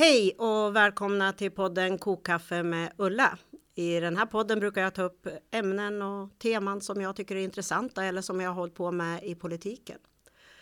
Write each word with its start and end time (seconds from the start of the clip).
Hej 0.00 0.34
och 0.38 0.76
välkomna 0.76 1.32
till 1.32 1.50
podden 1.50 1.98
Kokkaffe 1.98 2.62
med 2.62 2.92
Ulla. 2.96 3.38
I 3.74 4.00
den 4.00 4.16
här 4.16 4.26
podden 4.26 4.60
brukar 4.60 4.82
jag 4.82 4.94
ta 4.94 5.02
upp 5.02 5.26
ämnen 5.50 6.02
och 6.02 6.38
teman 6.38 6.80
som 6.80 7.00
jag 7.00 7.16
tycker 7.16 7.36
är 7.36 7.40
intressanta 7.40 8.04
eller 8.04 8.22
som 8.22 8.40
jag 8.40 8.50
har 8.50 8.54
hållit 8.54 8.74
på 8.74 8.92
med 8.92 9.24
i 9.24 9.34
politiken. 9.34 9.98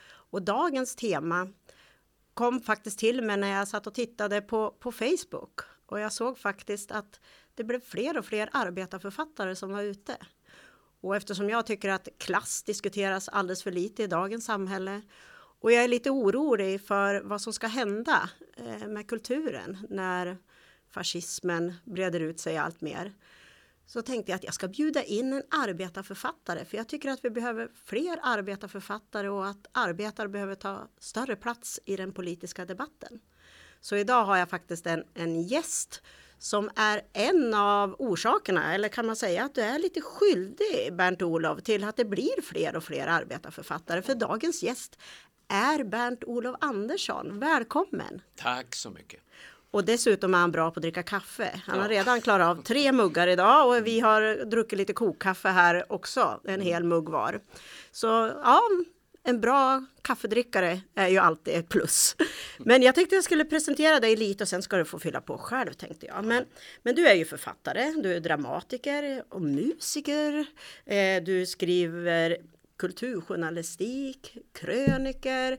Och 0.08 0.42
dagens 0.42 0.96
tema 0.96 1.48
kom 2.34 2.60
faktiskt 2.60 2.98
till 2.98 3.22
mig 3.22 3.36
när 3.36 3.48
jag 3.48 3.68
satt 3.68 3.86
och 3.86 3.94
tittade 3.94 4.40
på, 4.40 4.70
på 4.70 4.92
Facebook 4.92 5.60
och 5.86 6.00
jag 6.00 6.12
såg 6.12 6.38
faktiskt 6.38 6.90
att 6.90 7.20
det 7.54 7.64
blev 7.64 7.80
fler 7.80 8.18
och 8.18 8.24
fler 8.24 8.48
arbetarförfattare 8.52 9.56
som 9.56 9.70
var 9.70 9.82
ute. 9.82 10.16
Och 11.00 11.16
eftersom 11.16 11.50
jag 11.50 11.66
tycker 11.66 11.88
att 11.88 12.08
klass 12.18 12.62
diskuteras 12.62 13.28
alldeles 13.28 13.62
för 13.62 13.72
lite 13.72 14.02
i 14.02 14.06
dagens 14.06 14.44
samhälle 14.44 15.02
och 15.60 15.72
jag 15.72 15.84
är 15.84 15.88
lite 15.88 16.10
orolig 16.10 16.80
för 16.80 17.20
vad 17.20 17.40
som 17.40 17.52
ska 17.52 17.66
hända 17.66 18.30
eh, 18.56 18.88
med 18.88 19.08
kulturen 19.08 19.86
när 19.90 20.36
fascismen 20.90 21.74
breder 21.84 22.20
ut 22.20 22.40
sig 22.40 22.56
allt 22.56 22.80
mer. 22.80 23.12
Så 23.86 24.02
tänkte 24.02 24.32
jag 24.32 24.36
att 24.36 24.44
jag 24.44 24.54
ska 24.54 24.68
bjuda 24.68 25.02
in 25.02 25.32
en 25.32 25.42
arbetarförfattare 25.50 26.64
för 26.64 26.76
jag 26.76 26.88
tycker 26.88 27.10
att 27.10 27.24
vi 27.24 27.30
behöver 27.30 27.68
fler 27.84 28.18
arbetarförfattare 28.22 29.28
och 29.28 29.46
att 29.46 29.66
arbetare 29.72 30.28
behöver 30.28 30.54
ta 30.54 30.88
större 30.98 31.36
plats 31.36 31.80
i 31.84 31.96
den 31.96 32.12
politiska 32.12 32.64
debatten. 32.64 33.20
Så 33.80 33.96
idag 33.96 34.24
har 34.24 34.36
jag 34.36 34.50
faktiskt 34.50 34.86
en, 34.86 35.04
en 35.14 35.42
gäst 35.42 36.02
som 36.38 36.70
är 36.76 37.02
en 37.12 37.54
av 37.54 37.96
orsakerna, 37.98 38.74
eller 38.74 38.88
kan 38.88 39.06
man 39.06 39.16
säga 39.16 39.44
att 39.44 39.54
du 39.54 39.60
är 39.60 39.78
lite 39.78 40.00
skyldig 40.00 40.92
Bernt-Olov 40.92 41.60
till 41.60 41.84
att 41.84 41.96
det 41.96 42.04
blir 42.04 42.42
fler 42.42 42.76
och 42.76 42.84
fler 42.84 43.06
arbetarförfattare. 43.06 44.02
För 44.02 44.14
dagens 44.14 44.62
gäst 44.62 44.98
är 45.48 45.84
Bernt-Olov 45.84 46.56
Andersson. 46.60 47.38
Välkommen! 47.40 48.22
Tack 48.36 48.74
så 48.74 48.90
mycket! 48.90 49.20
Och 49.70 49.84
dessutom 49.84 50.34
är 50.34 50.38
han 50.38 50.52
bra 50.52 50.70
på 50.70 50.78
att 50.78 50.82
dricka 50.82 51.02
kaffe. 51.02 51.60
Han 51.66 51.80
har 51.80 51.88
redan 51.88 52.20
klarat 52.20 52.58
av 52.58 52.62
tre 52.62 52.92
muggar 52.92 53.28
idag 53.28 53.68
och 53.68 53.86
vi 53.86 54.00
har 54.00 54.44
druckit 54.44 54.78
lite 54.78 54.92
kokkaffe 54.92 55.48
här 55.48 55.92
också, 55.92 56.40
en 56.44 56.60
hel 56.60 56.84
mugg 56.84 57.08
var. 57.08 57.40
Så 57.90 58.06
ja, 58.44 58.62
en 59.22 59.40
bra 59.40 59.84
kaffedrickare 60.02 60.80
är 60.94 61.08
ju 61.08 61.18
alltid 61.18 61.54
ett 61.54 61.68
plus. 61.68 62.16
Men 62.58 62.82
jag 62.82 62.94
tänkte 62.94 63.14
jag 63.14 63.24
skulle 63.24 63.44
presentera 63.44 64.00
dig 64.00 64.16
lite 64.16 64.44
och 64.44 64.48
sen 64.48 64.62
ska 64.62 64.76
du 64.76 64.84
få 64.84 64.98
fylla 64.98 65.20
på 65.20 65.38
själv 65.38 65.72
tänkte 65.72 66.06
jag. 66.06 66.24
Men, 66.24 66.44
men 66.82 66.94
du 66.94 67.06
är 67.06 67.14
ju 67.14 67.24
författare, 67.24 67.92
du 68.02 68.14
är 68.14 68.20
dramatiker 68.20 69.22
och 69.28 69.42
musiker. 69.42 70.46
Eh, 70.84 71.22
du 71.22 71.46
skriver 71.46 72.36
kulturjournalistik, 72.78 74.36
kröniker. 74.52 75.58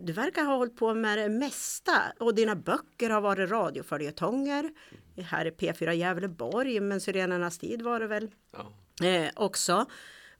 Du 0.00 0.12
verkar 0.12 0.44
ha 0.44 0.56
hållit 0.56 0.76
på 0.76 0.94
med 0.94 1.18
det 1.18 1.28
mesta 1.28 2.12
och 2.18 2.34
dina 2.34 2.56
böcker 2.56 3.10
har 3.10 3.20
varit 3.20 3.50
radioföljetonger. 3.50 4.70
Här 5.16 5.46
är 5.46 5.50
P4 5.50 5.92
Gävleborg, 5.92 6.80
men 6.80 7.00
Syrenernas 7.00 7.58
tid 7.58 7.82
var 7.82 8.00
det 8.00 8.06
väl 8.06 8.30
ja. 8.52 9.06
eh, 9.06 9.30
också. 9.36 9.86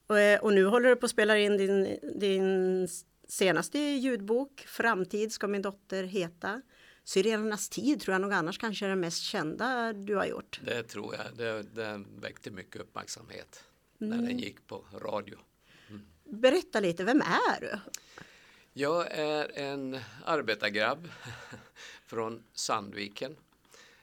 Och, 0.07 0.19
eh, 0.19 0.41
och, 0.41 0.53
nu 0.53 0.65
håller 0.65 0.89
du 0.89 0.97
på 0.97 1.07
att 1.07 1.11
spela 1.11 1.39
in 1.39 1.57
din, 1.57 1.99
din 2.21 2.89
senaste 3.29 3.79
ljudbok, 3.79 4.65
Framtid 4.67 5.33
ska 5.33 5.49
min 5.49 5.63
dotter 5.63 6.05
heta. 6.05 6.63
Syrenernas 7.05 7.69
tid 7.69 8.01
tror 8.01 8.15
jag 8.15 8.21
nog 8.21 8.33
annars 8.33 8.59
kanske 8.59 8.87
är 8.87 8.91
det 8.91 8.97
mest 8.97 9.23
kända 9.23 9.93
du 9.93 10.17
har 10.17 10.27
gjort. 10.27 10.61
Det 10.65 10.83
tror 10.83 11.15
jag. 11.15 11.37
Det, 11.37 11.63
det 11.63 12.05
väckte 12.21 12.51
mycket 12.51 12.83
uppmärksamhet 12.83 13.65
när 13.99 14.13
mm. 14.13 14.27
den 14.27 14.39
gick 14.39 14.67
på 14.67 14.85
radio. 15.03 15.39
Berätta 16.31 16.81
lite, 16.81 17.05
vem 17.05 17.21
är 17.21 17.61
du? 17.61 17.79
Jag 18.73 19.07
är 19.11 19.59
en 19.59 20.01
arbetargrabb 20.25 21.09
från 22.07 22.43
Sandviken. 22.53 23.37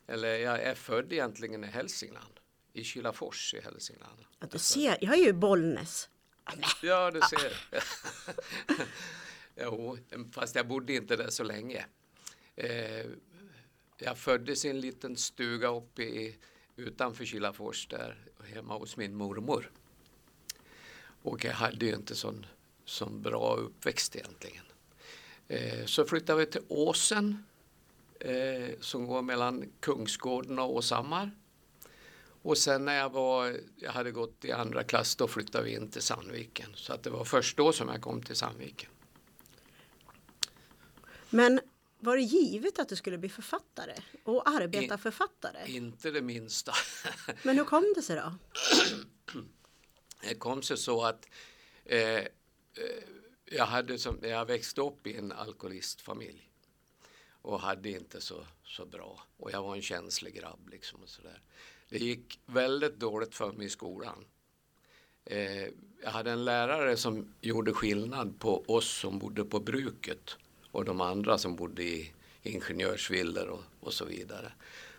Eller 0.08 0.38
jag 0.38 0.62
är 0.62 0.76
född 0.76 1.14
egentligen 1.14 1.64
i 1.64 1.68
Hälsingland, 1.68 2.40
i 2.74 2.84
Kilafors 2.84 3.54
i 3.54 3.62
Hälsingland. 3.62 4.18
Ja, 4.40 4.48
du 4.52 4.60
ser, 4.60 4.98
jag 5.02 5.14
är 5.14 5.26
ju 5.26 5.34
Bollnäs. 5.34 6.10
Ja, 6.82 7.12
du 7.12 7.22
ser. 7.22 7.68
jo, 9.56 9.98
fast 10.32 10.56
jag 10.56 10.68
bodde 10.68 10.94
inte 10.94 11.16
där 11.16 11.30
så 11.30 11.44
länge. 11.44 11.86
Eh, 12.56 13.06
jag 13.98 14.18
föddes 14.18 14.66
i 14.66 14.70
en 14.70 14.80
liten 14.80 15.18
stuga 15.18 15.68
uppe 15.68 16.04
i, 16.04 16.38
utanför 16.76 17.26
Kilafors 17.26 17.88
där 17.88 18.18
hemma 18.54 18.78
hos 18.78 18.98
min 18.98 19.16
mormor. 19.16 19.72
Och 21.24 21.46
jag 21.46 21.54
hade 21.54 21.86
ju 21.86 21.96
inte 21.96 22.16
sån, 22.16 22.46
sån 22.86 23.22
bra 23.22 23.56
uppväxt 23.56 24.16
egentligen. 24.16 24.64
Eh, 25.48 25.86
så 25.86 26.06
flyttade 26.06 26.40
vi 26.40 26.46
till 26.46 26.62
Åsen 26.68 27.44
eh, 28.20 28.70
som 28.80 29.08
går 29.08 29.22
mellan 29.22 29.72
Kungsgården 29.80 30.60
och 30.60 30.76
Åshammar. 30.76 31.32
Och 32.42 32.58
sen 32.58 32.86
när 32.86 32.98
jag, 32.98 33.10
var, 33.10 33.58
jag 33.76 33.92
hade 33.92 34.12
gått 34.12 34.46
i 34.46 34.52
andra 34.52 34.84
klass 34.84 35.16
då 35.16 35.28
flyttade 35.28 35.64
vi 35.64 35.76
in 35.76 35.92
till 35.92 36.02
Sandviken. 36.02 36.70
Så 36.76 36.94
att 36.94 37.04
det 37.04 37.10
var 37.10 37.26
först 37.26 37.58
då 37.58 37.72
som 37.72 37.90
jag 37.90 38.02
kom 38.02 38.22
till 38.22 38.36
Sandviken. 38.36 38.90
Men 41.30 41.60
var 42.00 42.16
det 42.18 42.22
givet 42.22 42.80
att 42.80 42.90
du 42.90 42.96
skulle 42.96 43.18
bli 43.18 43.30
författare 43.30 43.96
och 44.24 44.50
arbetarförfattare? 44.50 45.68
In, 45.68 45.76
inte 45.76 46.12
det 46.12 46.22
minsta. 46.22 46.74
Men 47.44 47.58
hur 47.58 47.66
kom 47.66 47.94
det 47.96 48.02
sig 48.02 48.16
då? 48.16 48.34
Det 50.24 50.36
kom 50.36 50.62
sig 50.62 50.78
så 50.78 51.04
att 51.06 51.30
eh, 51.86 52.18
eh, 52.18 52.28
jag, 53.46 53.66
hade 53.66 53.98
som, 53.98 54.20
jag 54.22 54.46
växte 54.46 54.82
upp 54.82 55.08
i 55.08 55.18
en 55.18 55.32
alkoholistfamilj 55.32 56.50
och 57.42 57.60
hade 57.60 57.90
inte 57.90 58.22
så, 58.22 58.46
så 58.64 58.86
bra. 58.86 59.24
Och 59.38 59.52
jag 59.52 59.64
var 59.64 59.76
en 59.76 59.82
känslig 59.82 60.34
grabb. 60.36 60.70
Liksom 60.72 61.02
och 61.02 61.10
så 61.10 61.22
där. 61.22 61.42
Det 61.90 61.98
gick 61.98 62.40
väldigt 62.46 63.00
dåligt 63.00 63.36
för 63.36 63.52
mig 63.52 63.66
i 63.66 63.70
skolan. 63.70 64.26
Eh, 65.26 65.68
jag 66.04 66.12
hade 66.12 66.32
en 66.32 66.46
lärare 66.46 66.98
som 66.98 67.34
gjorde 67.42 67.74
skillnad 67.74 68.40
på 68.40 68.64
oss 68.68 68.98
som 68.98 69.20
bodde 69.20 69.46
på 69.46 69.60
bruket 69.60 70.38
och 70.72 70.86
de 70.86 71.02
andra 71.02 71.38
som 71.38 71.56
bodde 71.56 71.84
i 71.84 72.14
ingenjörsvillor 72.42 73.48
och, 73.48 73.64
och 73.80 73.94
så 73.94 74.06
vidare. 74.06 74.52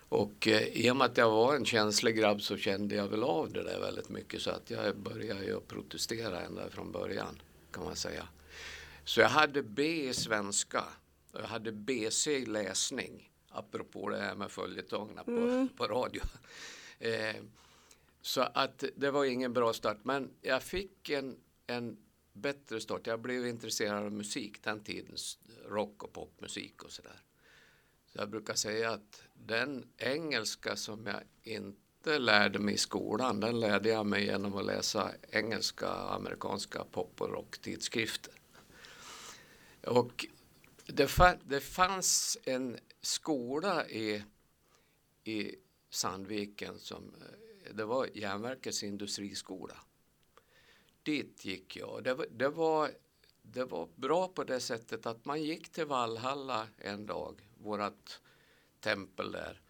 Och 0.09 0.47
eh, 0.47 0.63
i 0.63 0.91
och 0.91 0.97
med 0.97 1.05
att 1.05 1.17
jag 1.17 1.29
var 1.29 1.55
en 1.55 1.65
känslig 1.65 2.15
grabb 2.15 2.41
så 2.41 2.57
kände 2.57 2.95
jag 2.95 3.07
väl 3.07 3.23
av 3.23 3.53
det 3.53 3.63
där 3.63 3.79
väldigt 3.79 4.09
mycket 4.09 4.41
så 4.41 4.51
att 4.51 4.69
jag 4.69 4.97
började 4.97 5.45
ju 5.45 5.59
protestera 5.59 6.41
ända 6.41 6.69
från 6.69 6.91
början 6.91 7.41
kan 7.71 7.83
man 7.83 7.95
säga. 7.95 8.27
Så 9.03 9.21
jag 9.21 9.29
hade 9.29 9.63
B 9.63 10.09
i 10.09 10.13
svenska 10.13 10.83
och 11.31 11.41
jag 11.41 11.47
hade 11.47 11.71
BC 11.71 12.31
i 12.31 12.45
läsning 12.45 13.31
apropå 13.49 14.09
det 14.09 14.17
här 14.17 14.35
med 14.35 14.51
följetongerna 14.51 15.23
på, 15.23 15.31
mm. 15.31 15.69
på 15.77 15.87
radio. 15.87 16.21
Eh, 16.99 17.35
så 18.21 18.41
att 18.41 18.83
det 18.95 19.11
var 19.11 19.25
ingen 19.25 19.53
bra 19.53 19.73
start 19.73 19.97
men 20.03 20.29
jag 20.41 20.63
fick 20.63 21.09
en, 21.09 21.37
en 21.67 21.97
bättre 22.33 22.81
start. 22.81 23.07
Jag 23.07 23.19
blev 23.19 23.47
intresserad 23.47 24.03
av 24.03 24.11
musik 24.11 24.63
den 24.63 24.83
tidens 24.83 25.39
rock 25.65 26.03
och 26.03 26.13
popmusik 26.13 26.83
och 26.83 26.91
sådär. 26.91 27.24
Jag 28.17 28.29
brukar 28.29 28.53
säga 28.53 28.91
att 28.91 29.23
den 29.33 29.87
engelska 29.97 30.75
som 30.75 31.05
jag 31.05 31.21
inte 31.43 32.19
lärde 32.19 32.59
mig 32.59 32.73
i 32.73 32.77
skolan, 32.77 33.39
den 33.39 33.59
lärde 33.59 33.89
jag 33.89 34.05
mig 34.05 34.25
genom 34.25 34.55
att 34.55 34.65
läsa 34.65 35.11
engelska, 35.29 35.89
amerikanska 35.89 36.83
pop 36.83 37.21
och 37.21 37.29
rocktidskrifter. 37.29 38.33
Och 39.81 40.25
det, 40.85 41.09
det 41.45 41.59
fanns 41.59 42.37
en 42.43 42.77
skola 43.01 43.87
i, 43.87 44.23
i 45.23 45.55
Sandviken 45.89 46.79
som 46.79 47.13
det 47.73 47.85
var 47.85 48.09
järnverkets 48.13 48.83
industriskola. 48.83 49.77
Dit 51.03 51.45
gick 51.45 51.75
jag. 51.75 52.03
Det 52.03 52.27
det 52.31 52.49
var, 52.49 52.91
det 53.41 53.65
var 53.65 53.89
bra 53.95 54.27
på 54.27 54.43
det 54.43 54.59
sättet 54.59 55.05
att 55.05 55.25
man 55.25 55.43
gick 55.43 55.69
till 55.69 55.85
Valhalla 55.85 56.67
en 56.77 57.05
dag 57.05 57.41
vårat 57.65 58.21
tempel 58.79 59.31
där. 59.31 59.61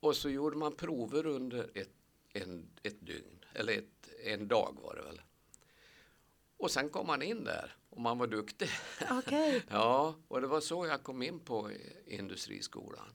Och 0.00 0.16
så 0.16 0.30
gjorde 0.30 0.56
man 0.56 0.74
prover 0.74 1.26
under 1.26 1.70
ett, 1.74 1.92
en, 2.32 2.66
ett 2.82 3.06
dygn, 3.06 3.44
eller 3.54 3.72
ett, 3.72 4.08
en 4.24 4.48
dag 4.48 4.76
var 4.82 4.94
det 4.94 5.02
väl. 5.02 5.20
Och 6.56 6.70
sen 6.70 6.88
kom 6.88 7.06
man 7.06 7.22
in 7.22 7.44
där 7.44 7.76
och 7.90 8.00
man 8.00 8.18
var 8.18 8.26
duktig. 8.26 8.68
Okay. 9.18 9.60
ja, 9.68 10.14
och 10.28 10.40
det 10.40 10.46
var 10.46 10.60
så 10.60 10.86
jag 10.86 11.02
kom 11.02 11.22
in 11.22 11.40
på 11.40 11.70
industriskolan. 12.06 13.14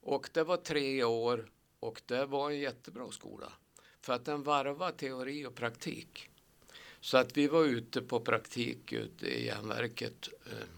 Och 0.00 0.30
det 0.32 0.44
var 0.44 0.56
tre 0.56 1.04
år 1.04 1.50
och 1.80 2.02
det 2.06 2.26
var 2.26 2.50
en 2.50 2.58
jättebra 2.58 3.10
skola. 3.10 3.52
För 4.00 4.12
att 4.12 4.24
den 4.24 4.42
varvar 4.42 4.90
teori 4.90 5.46
och 5.46 5.54
praktik. 5.54 6.30
Så 7.00 7.18
att 7.18 7.36
vi 7.36 7.48
var 7.48 7.64
ute 7.64 8.02
på 8.02 8.20
praktik 8.20 8.92
ute 8.92 9.26
i 9.26 9.46
järnverket 9.46 10.28
eh, 10.46 10.68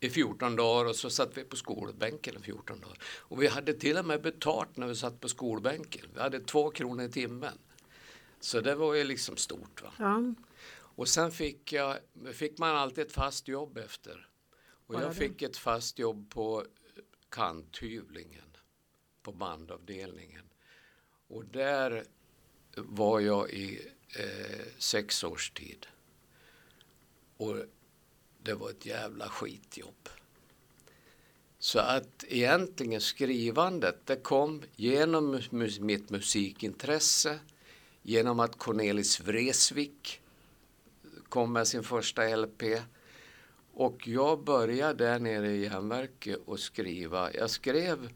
i 0.00 0.10
14 0.10 0.56
dagar 0.56 0.88
och 0.88 0.96
så 0.96 1.10
satt 1.10 1.36
vi 1.36 1.44
på 1.44 1.56
skolbänken 1.56 2.36
i 2.36 2.42
14 2.42 2.80
dagar. 2.80 2.98
Och 3.02 3.42
vi 3.42 3.46
hade 3.46 3.74
till 3.74 3.98
och 3.98 4.04
med 4.04 4.22
betalt 4.22 4.76
när 4.76 4.86
vi 4.86 4.94
satt 4.94 5.20
på 5.20 5.28
skolbänken. 5.28 6.06
Vi 6.14 6.20
hade 6.20 6.40
två 6.40 6.70
kronor 6.70 7.04
i 7.04 7.10
timmen. 7.10 7.58
Så 8.40 8.60
det 8.60 8.74
var 8.74 8.94
ju 8.94 9.04
liksom 9.04 9.36
stort. 9.36 9.82
Va? 9.82 9.92
Ja. 9.98 10.34
Och 10.72 11.08
sen 11.08 11.32
fick, 11.32 11.72
jag, 11.72 11.98
fick 12.32 12.58
man 12.58 12.76
alltid 12.76 13.06
ett 13.06 13.12
fast 13.12 13.48
jobb 13.48 13.78
efter. 13.78 14.28
Och 14.86 14.94
jag 14.94 15.16
fick 15.16 15.42
ett 15.42 15.56
fast 15.56 15.98
jobb 15.98 16.30
på 16.30 16.64
kanthyvlingen 17.28 18.56
på 19.22 19.32
bandavdelningen. 19.32 20.44
Och 21.28 21.44
där 21.44 22.04
var 22.76 23.20
jag 23.20 23.50
i 23.50 23.88
eh, 24.18 24.66
sex 24.78 25.24
års 25.24 25.50
tid. 25.50 25.86
Och 27.36 27.56
det 28.42 28.54
var 28.54 28.70
ett 28.70 28.86
jävla 28.86 29.28
skitjobb. 29.28 30.08
Så 31.58 31.78
att 31.78 32.24
egentligen 32.28 33.00
skrivandet 33.00 34.06
det 34.06 34.16
kom 34.16 34.62
genom 34.76 35.40
mitt 35.80 36.10
musikintresse, 36.10 37.38
genom 38.02 38.40
att 38.40 38.58
Cornelis 38.58 39.20
Vreeswijk 39.20 40.20
kom 41.28 41.52
med 41.52 41.68
sin 41.68 41.82
första 41.82 42.36
LP. 42.36 42.62
Och 43.72 44.08
jag 44.08 44.44
började 44.44 45.04
där 45.04 45.18
nere 45.18 45.50
i 45.50 45.62
järnverket 45.62 46.38
och 46.46 46.60
skriva. 46.60 47.34
Jag 47.34 47.50
skrev, 47.50 48.10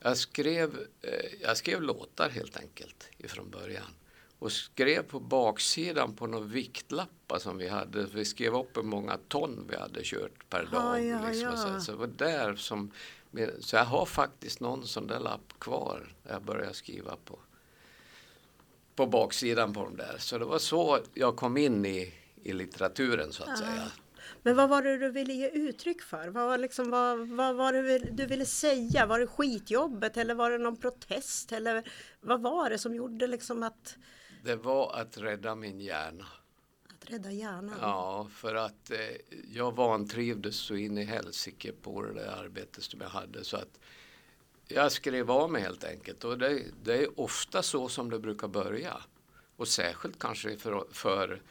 jag 0.00 0.16
skrev, 0.16 0.86
eh, 1.02 1.32
jag 1.40 1.56
skrev 1.56 1.82
låtar 1.82 2.30
helt 2.30 2.56
enkelt 2.56 3.08
ifrån 3.18 3.50
början 3.50 3.94
och 4.42 4.52
skrev 4.52 5.02
på 5.02 5.20
baksidan 5.20 6.14
på 6.14 6.26
några 6.26 6.44
viktlappar 6.44 7.38
som 7.38 7.58
vi 7.58 7.68
hade. 7.68 8.06
Vi 8.14 8.24
skrev 8.24 8.54
upp 8.56 8.76
hur 8.76 8.82
många 8.82 9.18
ton 9.28 9.66
vi 9.70 9.76
hade 9.76 10.00
kört 10.02 10.48
per 10.50 10.64
dag. 10.72 11.04
Ja, 11.04 11.20
ja, 11.20 11.28
liksom. 11.28 11.48
ja. 11.50 11.56
Så, 11.56 11.80
så 11.80 11.92
det 11.92 11.98
var 11.98 12.06
där 12.06 12.56
som, 12.56 12.90
så 13.60 13.76
jag 13.76 13.84
har 13.84 14.06
faktiskt 14.06 14.60
någon 14.60 14.86
sån 14.86 15.06
där 15.06 15.20
lapp 15.20 15.52
kvar. 15.58 16.14
Jag 16.28 16.42
började 16.42 16.74
skriva 16.74 17.16
på, 17.24 17.38
på 18.96 19.06
baksidan 19.06 19.72
på 19.74 19.84
dem 19.84 19.96
där. 19.96 20.16
Så 20.18 20.38
det 20.38 20.44
var 20.44 20.58
så 20.58 20.98
jag 21.14 21.36
kom 21.36 21.56
in 21.56 21.86
i, 21.86 22.14
i 22.42 22.52
litteraturen 22.52 23.32
så 23.32 23.42
att 23.42 23.48
Ja. 23.48 23.56
säga. 23.56 23.90
Men 24.42 24.56
vad 24.56 24.68
var 24.68 24.82
det 24.82 24.98
du 24.98 25.10
ville 25.10 25.32
ge 25.32 25.48
uttryck 25.48 26.02
för? 26.02 26.28
Vad 26.28 26.46
var, 26.46 26.58
liksom, 26.58 26.90
vad, 26.90 27.28
vad 27.28 27.54
var 27.54 27.72
det 27.72 27.98
du 27.98 28.26
ville 28.26 28.46
säga? 28.46 29.06
Var 29.06 29.18
det 29.18 29.26
skitjobbet 29.26 30.16
eller 30.16 30.34
var 30.34 30.50
det 30.50 30.58
någon 30.58 30.76
protest? 30.76 31.52
Eller 31.52 31.90
vad 32.20 32.40
var 32.42 32.70
det 32.70 32.78
som 32.78 32.94
gjorde 32.94 33.26
liksom 33.26 33.62
att, 33.62 33.96
Det 34.44 34.56
var 34.56 34.92
att 34.94 35.18
rädda 35.18 35.54
min 35.54 35.80
hjärna. 35.80 36.26
att 36.88 37.10
rädda 37.10 37.30
hjärnan? 37.30 37.78
Ja, 37.80 38.28
för 38.30 38.54
att 38.54 38.90
eh, 38.90 38.98
jag 39.52 39.76
vantrivdes 39.76 40.56
så 40.56 40.74
in 40.74 40.98
i 40.98 41.04
helsike 41.04 41.72
på 41.72 42.02
det 42.02 42.14
där 42.14 42.44
arbetet 42.44 42.84
som 42.84 43.00
jag 43.00 43.08
hade 43.08 43.44
så 43.44 43.56
att 43.56 43.80
jag 44.66 44.92
skrev 44.92 45.30
av 45.30 45.50
mig 45.50 45.62
helt 45.62 45.84
enkelt 45.84 46.24
och 46.24 46.38
det, 46.38 46.62
det 46.82 47.02
är 47.02 47.20
ofta 47.20 47.62
så 47.62 47.88
som 47.88 48.10
det 48.10 48.18
brukar 48.18 48.48
börja 48.48 48.96
och 49.56 49.68
särskilt 49.68 50.18
kanske 50.18 50.56
för, 50.56 50.84
för 50.90 51.42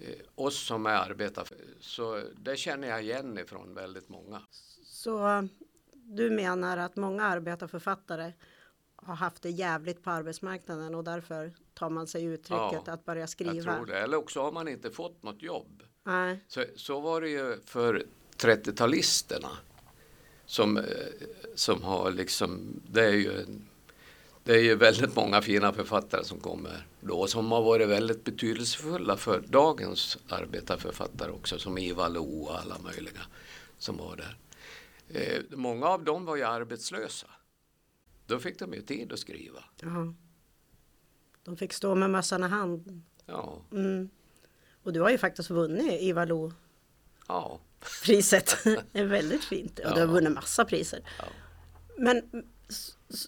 eh, 0.00 0.14
oss 0.34 0.66
som 0.66 0.86
är 0.86 0.90
arbetar 0.90 1.48
så 1.80 2.22
det 2.36 2.56
känner 2.56 2.88
jag 2.88 3.02
igen 3.02 3.38
ifrån 3.38 3.74
väldigt 3.74 4.08
många. 4.08 4.42
Så 4.84 5.48
du 5.92 6.30
menar 6.30 6.76
att 6.76 6.96
många 6.96 7.24
arbetarförfattare 7.24 8.32
har 9.06 9.14
haft 9.14 9.42
det 9.42 9.50
jävligt 9.50 10.02
på 10.02 10.10
arbetsmarknaden 10.10 10.94
och 10.94 11.04
därför 11.04 11.52
tar 11.74 11.90
man 11.90 12.06
sig 12.06 12.24
uttrycket 12.24 12.82
Ja, 12.86 12.92
att 12.92 13.04
börja 13.04 13.20
Jag 13.20 13.28
skriva? 13.28 13.74
tror 13.74 13.86
det. 13.86 13.98
Eller 13.98 14.16
också 14.16 14.42
har 14.42 14.52
man 14.52 14.68
inte 14.68 14.90
fått 14.90 15.22
något 15.22 15.42
jobb. 15.42 15.82
Nej. 16.04 16.44
Så, 16.48 16.64
så 16.76 17.00
var 17.00 17.20
det 17.20 17.28
ju 17.28 17.56
för 17.64 18.06
30-talisterna. 18.36 19.48
Som, 20.46 20.76
eh, 20.76 20.82
som 21.54 21.82
har 21.82 22.10
liksom, 22.10 22.80
det 22.86 23.04
är 23.04 23.12
ju 23.12 23.46
det 24.44 24.54
är 24.54 24.62
ju 24.62 24.74
väldigt 24.74 25.16
många 25.16 25.42
fina 25.42 25.72
författare 25.72 26.24
som 26.24 26.40
kommer 26.40 26.86
då 27.00 27.26
som 27.26 27.52
har 27.52 27.62
varit 27.62 27.88
väldigt 27.88 28.24
betydelsefulla 28.24 29.16
för 29.16 29.40
dagens 29.40 30.18
arbetarförfattare 30.28 31.30
också 31.30 31.58
som 31.58 31.78
Ivar 31.78 32.08
Lo 32.08 32.42
och 32.42 32.58
alla 32.58 32.78
möjliga 32.78 33.20
som 33.78 33.96
var 33.96 34.16
där. 34.16 34.36
Eh, 35.08 35.42
många 35.50 35.86
av 35.86 36.04
dem 36.04 36.24
var 36.24 36.36
ju 36.36 36.42
arbetslösa. 36.42 37.26
Då 38.28 38.38
fick 38.38 38.58
de 38.58 38.74
ju 38.74 38.82
tid 38.82 39.12
att 39.12 39.18
skriva. 39.18 39.64
Ja. 39.80 40.14
De 41.44 41.56
fick 41.56 41.72
stå 41.72 41.94
med 41.94 42.10
mössan 42.10 42.44
i 42.44 42.48
hand. 42.48 43.02
Ja, 43.26 43.62
Mm. 43.72 44.08
Och 44.82 44.92
du 44.92 45.00
har 45.00 45.10
ju 45.10 45.18
faktiskt 45.18 45.50
vunnit 45.50 46.02
Ivar 46.02 46.26
Lo-priset. 46.26 48.56
ja, 48.64 48.80
det 48.92 48.98
är 49.00 49.06
väldigt 49.06 49.44
fint. 49.44 49.78
Och 49.78 49.84
du 49.84 49.90
har 50.00 50.06
Ja. 50.06 50.06
vunnit 50.06 50.32
massa 50.32 50.64
priser. 50.64 51.00
ja. 51.18 51.24
Men 51.96 52.46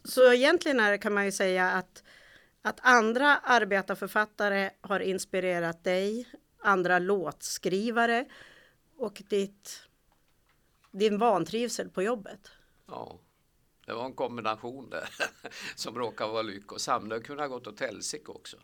så 0.04 0.32
egentligen 0.32 0.80
är, 0.80 0.90
det- 0.90 0.98
kan 0.98 1.14
man 1.14 1.24
ju 1.24 1.32
säga 1.32 1.70
att, 1.70 2.02
att 2.62 2.78
andra 2.82 3.36
arbetarförfattare 3.36 4.70
har 4.80 5.00
inspirerat 5.00 5.84
dig, 5.84 6.28
andra 6.58 6.98
låtskrivare 6.98 8.26
och 8.96 9.22
ditt, 9.28 9.82
din 10.92 11.18
vantrivsel 11.18 11.88
på 11.88 12.02
jobbet. 12.02 12.50
Ja, 12.86 13.18
det 13.90 13.96
var 13.96 14.04
en 14.04 14.12
kombination 14.12 14.90
där 14.90 15.08
som 15.76 15.98
råkade 15.98 16.32
vara 16.32 16.42
lyckosam. 16.42 17.08
Det 17.08 17.20
kunde 17.20 17.42
ha 17.42 17.48
gått 17.48 17.66
åt 17.66 17.80
helsike 17.80 18.32
också. 18.32 18.56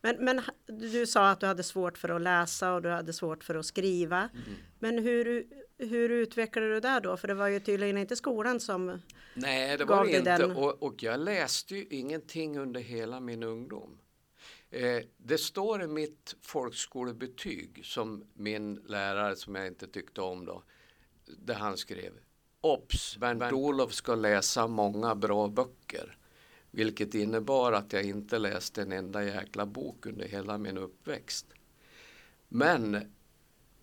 Men, 0.00 0.24
men 0.24 0.42
du 0.66 1.06
sa 1.06 1.30
att 1.30 1.40
du 1.40 1.46
hade 1.46 1.62
svårt 1.62 1.98
för 1.98 2.08
att 2.08 2.22
läsa 2.22 2.72
och 2.72 2.82
du 2.82 2.88
hade 2.90 3.12
svårt 3.12 3.44
för 3.44 3.54
att 3.54 3.66
skriva. 3.66 4.18
Mm. 4.18 4.58
Men 4.78 4.98
hur, 4.98 5.46
hur 5.78 6.10
utvecklade 6.10 6.68
du 6.68 6.80
det 6.80 7.00
då? 7.00 7.16
För 7.16 7.28
det 7.28 7.34
var 7.34 7.48
ju 7.48 7.60
tydligen 7.60 7.98
inte 7.98 8.16
skolan 8.16 8.60
som... 8.60 9.00
Nej, 9.34 9.76
det 9.76 9.84
Gav 9.84 9.96
var 9.96 10.04
det 10.04 10.18
inte. 10.18 10.38
den? 10.38 10.56
Och, 10.56 10.82
och 10.82 11.02
jag 11.02 11.20
läste 11.20 11.76
ju 11.76 11.86
ingenting 11.90 12.58
under 12.58 12.80
hela 12.80 13.20
min 13.20 13.42
ungdom. 13.42 13.98
Eh, 14.70 15.02
det 15.16 15.38
står 15.38 15.82
i 15.82 15.86
mitt 15.86 16.36
folkskolebetyg 16.42 17.80
som 17.84 18.24
min 18.34 18.74
lärare, 18.74 19.36
som 19.36 19.54
jag 19.54 19.66
inte 19.66 19.86
tyckte 19.86 20.20
om 20.20 20.44
då, 20.44 20.62
där 21.26 21.54
han 21.54 21.76
skrev 21.76 22.12
Ops, 22.72 23.16
Bernt-Olof 23.16 23.92
ska 23.92 24.14
läsa 24.14 24.66
många 24.66 25.14
bra 25.14 25.48
böcker. 25.48 26.16
Vilket 26.70 27.14
innebar 27.14 27.72
att 27.72 27.92
jag 27.92 28.02
inte 28.02 28.38
läste 28.38 28.82
en 28.82 28.92
enda 28.92 29.24
jäkla 29.24 29.66
bok 29.66 30.06
under 30.06 30.28
hela 30.28 30.58
min 30.58 30.78
uppväxt. 30.78 31.46
Men 32.48 33.12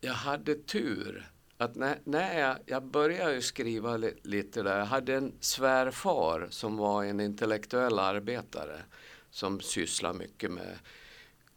jag 0.01 0.13
hade 0.13 0.55
tur 0.55 1.31
att 1.57 1.75
när, 1.75 1.99
när 2.03 2.39
jag, 2.39 2.57
jag 2.65 2.83
började 2.83 3.41
skriva 3.41 3.97
li, 3.97 4.13
lite 4.23 4.63
där, 4.63 4.79
jag 4.79 4.85
hade 4.85 5.15
en 5.15 5.33
svärfar 5.39 6.47
som 6.49 6.77
var 6.77 7.03
en 7.03 7.19
intellektuell 7.19 7.99
arbetare 7.99 8.81
som 9.29 9.61
sysslade 9.61 10.17
mycket 10.17 10.51
med 10.51 10.77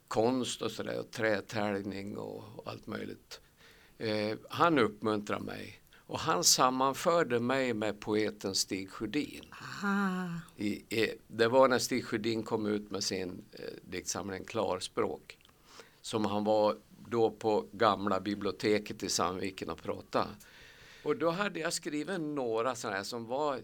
konst 0.09 0.63
och 0.63 0.71
sådär 0.71 0.99
och 0.99 1.11
trätäljning 1.11 2.17
och, 2.17 2.45
och 2.57 2.69
allt 2.71 2.87
möjligt. 2.87 3.41
Eh, 3.99 4.39
han 4.49 4.79
uppmuntrade 4.79 5.45
mig 5.45 5.81
och 6.09 6.19
han 6.19 6.45
sammanförde 6.45 7.41
mig 7.41 7.75
med 7.75 8.01
poeten 8.01 8.55
Stig 8.55 8.91
Sjödin. 8.91 9.45
I, 10.57 10.69
i, 10.69 11.19
det 11.27 11.49
var 11.49 11.69
när 11.69 11.79
Stig 11.79 12.05
Sjödin 12.05 12.43
kom 12.43 12.67
ut 12.67 12.91
med 12.91 13.05
sin 13.05 13.45
eh, 13.53 13.65
diktsamling 13.83 14.45
Klarspråk. 14.45 15.39
Som 16.01 16.25
han 16.25 16.45
var 16.45 16.77
då 17.09 17.31
på 17.31 17.67
gamla 17.73 18.21
biblioteket 18.21 19.03
i 19.03 19.09
Sandviken 19.09 19.71
och 19.71 19.83
pratade. 19.83 20.29
Och 21.05 21.17
då 21.17 21.31
hade 21.31 21.61
jag 21.61 21.73
skrivit 21.73 22.21
några 22.21 22.75
sådana 22.75 22.97
här 22.97 23.05
som 23.05 23.27
var 23.27 23.61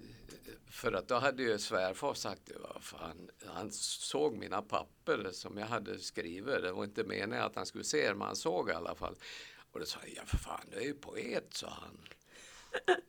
för 0.70 0.92
att 0.92 1.08
då 1.08 1.14
hade 1.14 1.42
ju 1.42 1.58
svärfar 1.58 2.14
sagt 2.14 2.50
fan, 2.80 3.30
han 3.46 3.70
såg 3.70 4.36
mina 4.36 4.62
papper 4.62 5.30
som 5.32 5.58
jag 5.58 5.66
hade 5.66 5.98
skrivit. 5.98 6.62
Det 6.62 6.72
var 6.72 6.84
inte 6.84 7.04
meningen 7.04 7.44
att 7.44 7.56
han 7.56 7.66
skulle 7.66 7.84
se 7.84 8.08
det 8.08 8.14
men 8.14 8.26
han 8.26 8.36
såg 8.36 8.70
i 8.70 8.72
alla 8.72 8.94
fall. 8.94 9.16
Och 9.72 9.80
då 9.80 9.86
sa 9.86 9.98
jag, 10.02 10.10
ja 10.16 10.22
för 10.26 10.36
fan 10.36 10.66
du 10.70 10.76
är 10.76 10.84
ju 10.84 10.94
poet 10.94 11.46
sa 11.50 11.68
han. 11.68 11.98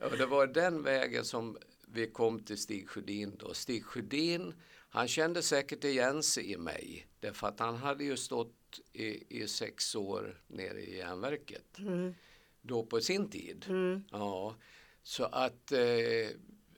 Och 0.01 0.17
det 0.17 0.25
var 0.25 0.47
den 0.47 0.83
vägen 0.83 1.25
som 1.25 1.57
vi 1.87 2.07
kom 2.07 2.39
till 2.39 2.57
Stig 2.57 2.89
Sjödin 2.89 3.35
då. 3.39 3.53
Stig 3.53 3.85
Sjödin, 3.85 4.53
han 4.89 5.07
kände 5.07 5.41
säkert 5.41 5.83
igen 5.83 6.23
sig 6.23 6.51
i 6.51 6.57
mig. 6.57 7.07
Därför 7.19 7.47
att 7.47 7.59
han 7.59 7.75
hade 7.77 8.03
ju 8.03 8.17
stått 8.17 8.79
i, 8.93 9.39
i 9.43 9.47
sex 9.47 9.95
år 9.95 10.41
nere 10.47 10.79
i 10.81 10.97
järnverket. 10.97 11.77
mm, 11.77 12.13
Då 12.61 12.85
på 12.85 13.01
sin 13.01 13.29
tid. 13.29 13.65
mm. 13.69 14.03
Ja, 14.11 14.55
så 15.03 15.23
att 15.23 15.71
eh, 15.71 16.29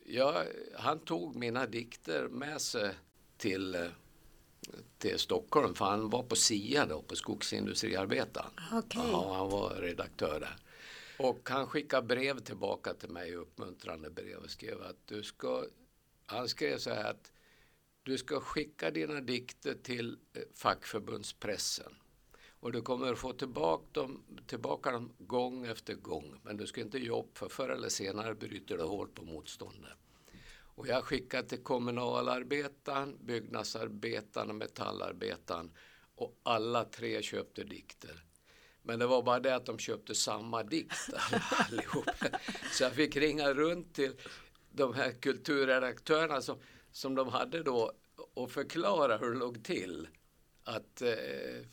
ja, 0.06 0.44
han 0.76 1.00
tog 1.00 1.36
mina 1.36 1.66
dikter 1.66 2.28
med 2.28 2.62
sig 2.62 2.92
till, 3.38 3.76
eh, 3.76 3.82
till 4.98 5.20
Stockholm. 5.20 5.76
För 5.76 5.86
han 5.86 6.10
var 6.10 6.24
på 6.24 6.36
SIA 6.36 6.86
då, 6.86 7.02
på 7.02 7.16
Skogsindustriarbetaren. 7.16 8.52
Okej. 8.74 9.02
Ja, 9.12 9.36
han 9.38 9.50
var 9.50 9.76
redaktör 9.76 10.40
där. 10.40 10.56
Och 11.20 11.50
han 11.50 11.68
skickade 11.68 12.08
brev 12.08 12.40
tillbaka 12.40 12.94
till 12.94 13.10
mig, 13.10 13.36
uppmuntrande 13.36 14.10
brev 14.10 14.38
och 14.38 14.50
skrev 14.50 14.82
att 14.82 15.08
du 15.08 15.24
ska, 15.24 15.66
han 16.26 16.50
skrev 16.50 16.78
så 16.78 16.90
här 16.90 17.10
att 17.10 17.32
du 18.04 18.18
ska 18.18 18.40
skicka 18.40 18.92
dina 18.92 19.22
dikter 19.22 19.74
till 19.74 20.18
eh, 20.34 20.42
fackförbundspressen. 20.54 21.94
Och 22.60 22.72
du 22.72 22.82
kommer 22.82 23.14
att 23.14 23.20
få 23.20 23.34
tillbaka 23.34 23.86
dem, 23.92 24.24
tillbaka 24.48 24.92
dem 24.92 25.14
gång 25.18 25.66
efter 25.66 25.94
gång. 25.94 26.40
Men 26.44 26.58
du 26.58 26.68
ska 26.68 26.82
inte 26.82 27.00
ge 27.00 27.10
upp 27.10 27.38
för 27.38 27.50
förr 27.50 27.70
eller 27.70 27.90
senare 27.90 28.36
bryter 28.36 28.78
du 28.78 28.84
hårt 28.84 29.16
på 29.16 29.26
motståndet. 29.26 29.94
Och 30.76 30.88
jag 30.88 31.04
skickade 31.04 31.48
till 31.48 31.64
kommunalarbetaren, 31.64 33.18
byggnadsarbetaren 33.26 34.50
och 34.50 34.56
metallarbetaren. 34.56 35.72
Och 36.16 36.40
alla 36.44 36.86
tre 36.86 37.22
köpte 37.22 37.64
dikter. 37.64 38.27
Men 38.88 39.00
det 39.00 39.08
var 39.08 39.24
bara 39.24 39.40
det 39.40 39.56
att 39.56 39.66
de 39.66 39.80
köpte 39.80 40.16
samma 40.16 40.64
dikt 40.64 41.10
allihop. 41.50 42.10
Så 42.72 42.84
jag 42.84 42.94
fick 42.94 43.16
ringa 43.16 43.54
runt 43.54 43.96
till 43.96 44.14
de 44.72 44.94
här 44.94 45.12
kulturredaktörerna 45.12 46.42
som, 46.42 46.60
som 46.92 47.16
de 47.16 47.28
hade 47.28 47.64
då 47.64 47.92
och 48.34 48.52
förklara 48.52 49.18
hur 49.18 49.32
det 49.32 49.38
låg 49.38 49.64
till. 49.64 50.08
Att, 50.64 51.02
eh, 51.02 51.66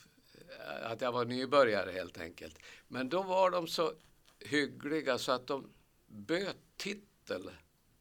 att 0.83 1.01
jag 1.01 1.11
var 1.11 1.25
nybörjare 1.25 1.91
helt 1.91 2.17
enkelt. 2.17 2.59
Men 2.87 3.09
då 3.09 3.23
var 3.23 3.51
de 3.51 3.67
så 3.67 3.93
hyggliga 4.39 5.17
så 5.17 5.31
att 5.31 5.47
de 5.47 5.69
böt 6.07 6.57
titel 6.77 7.51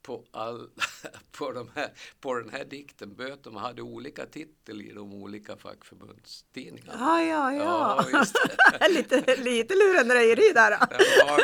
på, 0.04 0.24
all, 0.30 0.68
på, 1.32 1.52
de 1.52 1.70
här, 1.74 1.90
på 2.20 2.34
den 2.34 2.50
här 2.50 2.64
dikten 2.64 3.14
böt 3.14 3.44
de 3.44 3.56
hade 3.56 3.82
olika 3.82 4.26
titel 4.26 4.80
i 4.82 4.92
de 4.92 5.12
olika 5.12 5.56
fackförbundstidningarna. 5.56 6.98
Ja, 6.98 7.22
ja, 7.22 7.52
ja. 7.52 8.06
ja 8.80 8.88
lite, 8.90 9.36
lite 9.36 9.74
lurendrejeri 9.74 10.52
där. 10.54 10.70
Ja, 10.70 11.38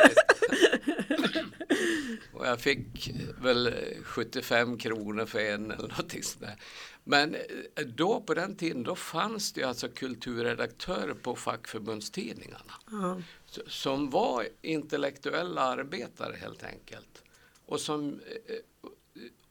och 2.33 2.47
jag 2.47 2.61
fick 2.61 3.11
väl 3.41 3.73
75 4.03 4.77
kronor 4.77 5.25
för 5.25 5.39
en 5.39 5.71
eller 5.71 5.87
någonting 5.87 6.23
sådär. 6.23 6.55
Men 7.03 7.35
eh, 7.35 7.85
då 7.85 8.21
på 8.21 8.33
den 8.33 8.55
tiden 8.55 8.83
då 8.83 8.95
fanns 8.95 9.53
det 9.53 9.63
alltså 9.63 9.87
kulturredaktörer 9.87 11.13
på 11.13 11.35
fackförbundstidningarna. 11.35 12.73
Mm. 12.91 13.23
Som 13.67 14.09
var 14.09 14.47
intellektuella 14.61 15.61
arbetare 15.61 16.35
helt 16.41 16.63
enkelt. 16.63 17.23
Och, 17.71 17.79
som, 17.79 18.19
eh, 18.45 18.89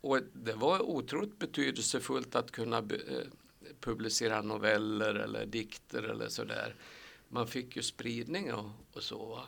och 0.00 0.18
det 0.32 0.52
var 0.52 0.82
otroligt 0.82 1.38
betydelsefullt 1.38 2.34
att 2.34 2.50
kunna 2.50 2.78
eh, 2.78 3.26
publicera 3.80 4.42
noveller 4.42 5.14
eller 5.14 5.46
dikter 5.46 6.02
eller 6.02 6.28
sådär. 6.28 6.74
Man 7.28 7.46
fick 7.46 7.76
ju 7.76 7.82
spridning 7.82 8.54
och, 8.54 8.70
och 8.92 9.02
så. 9.02 9.26
Va? 9.26 9.42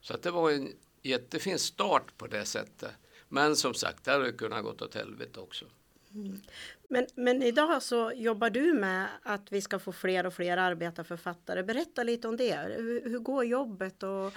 Så 0.00 0.14
att 0.14 0.22
det 0.22 0.30
var 0.30 0.50
en 0.50 0.72
jättefin 1.02 1.58
start 1.58 2.18
på 2.18 2.26
det 2.26 2.44
sättet. 2.44 2.90
Men 3.28 3.56
som 3.56 3.74
sagt, 3.74 4.04
det 4.04 4.10
hade 4.10 4.32
kunnat 4.32 4.64
gått 4.64 4.82
åt 4.82 4.94
helvete 4.94 5.40
också. 5.40 5.64
Mm. 6.14 6.40
Men, 6.88 7.06
men 7.14 7.42
idag 7.42 7.82
så 7.82 8.12
jobbar 8.14 8.50
du 8.50 8.72
med 8.72 9.08
att 9.22 9.52
vi 9.52 9.60
ska 9.60 9.78
få 9.78 9.92
fler 9.92 10.26
och 10.26 10.34
fler 10.34 10.56
arbetarförfattare. 10.56 11.62
Berätta 11.62 12.02
lite 12.02 12.28
om 12.28 12.36
det. 12.36 12.56
Hur, 12.56 13.08
hur 13.08 13.18
går 13.18 13.44
jobbet 13.44 14.02
och, 14.02 14.32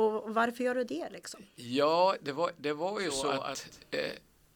och 0.00 0.34
varför 0.34 0.64
gör 0.64 0.74
du 0.74 0.84
det? 0.84 1.08
Liksom? 1.10 1.40
Ja, 1.54 2.16
det 2.20 2.32
var, 2.32 2.52
det 2.56 2.72
var 2.72 3.00
ju 3.00 3.10
så, 3.10 3.16
så 3.16 3.28
att 3.28 3.70
eh, 3.90 4.00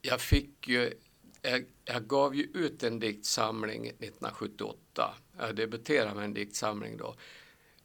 jag 0.02 0.20
fick 0.20 0.68
ju 0.68 0.92
jag, 1.42 1.64
jag, 1.84 2.06
gav 2.06 2.34
ju 2.34 2.42
ut 2.42 2.82
en 2.82 2.98
diktsamling 2.98 3.86
1978. 3.86 5.14
Jag 5.38 5.56
debuterade 5.56 6.14
med 6.14 6.24
en 6.24 6.34
diktsamling 6.34 6.96
då 6.96 7.14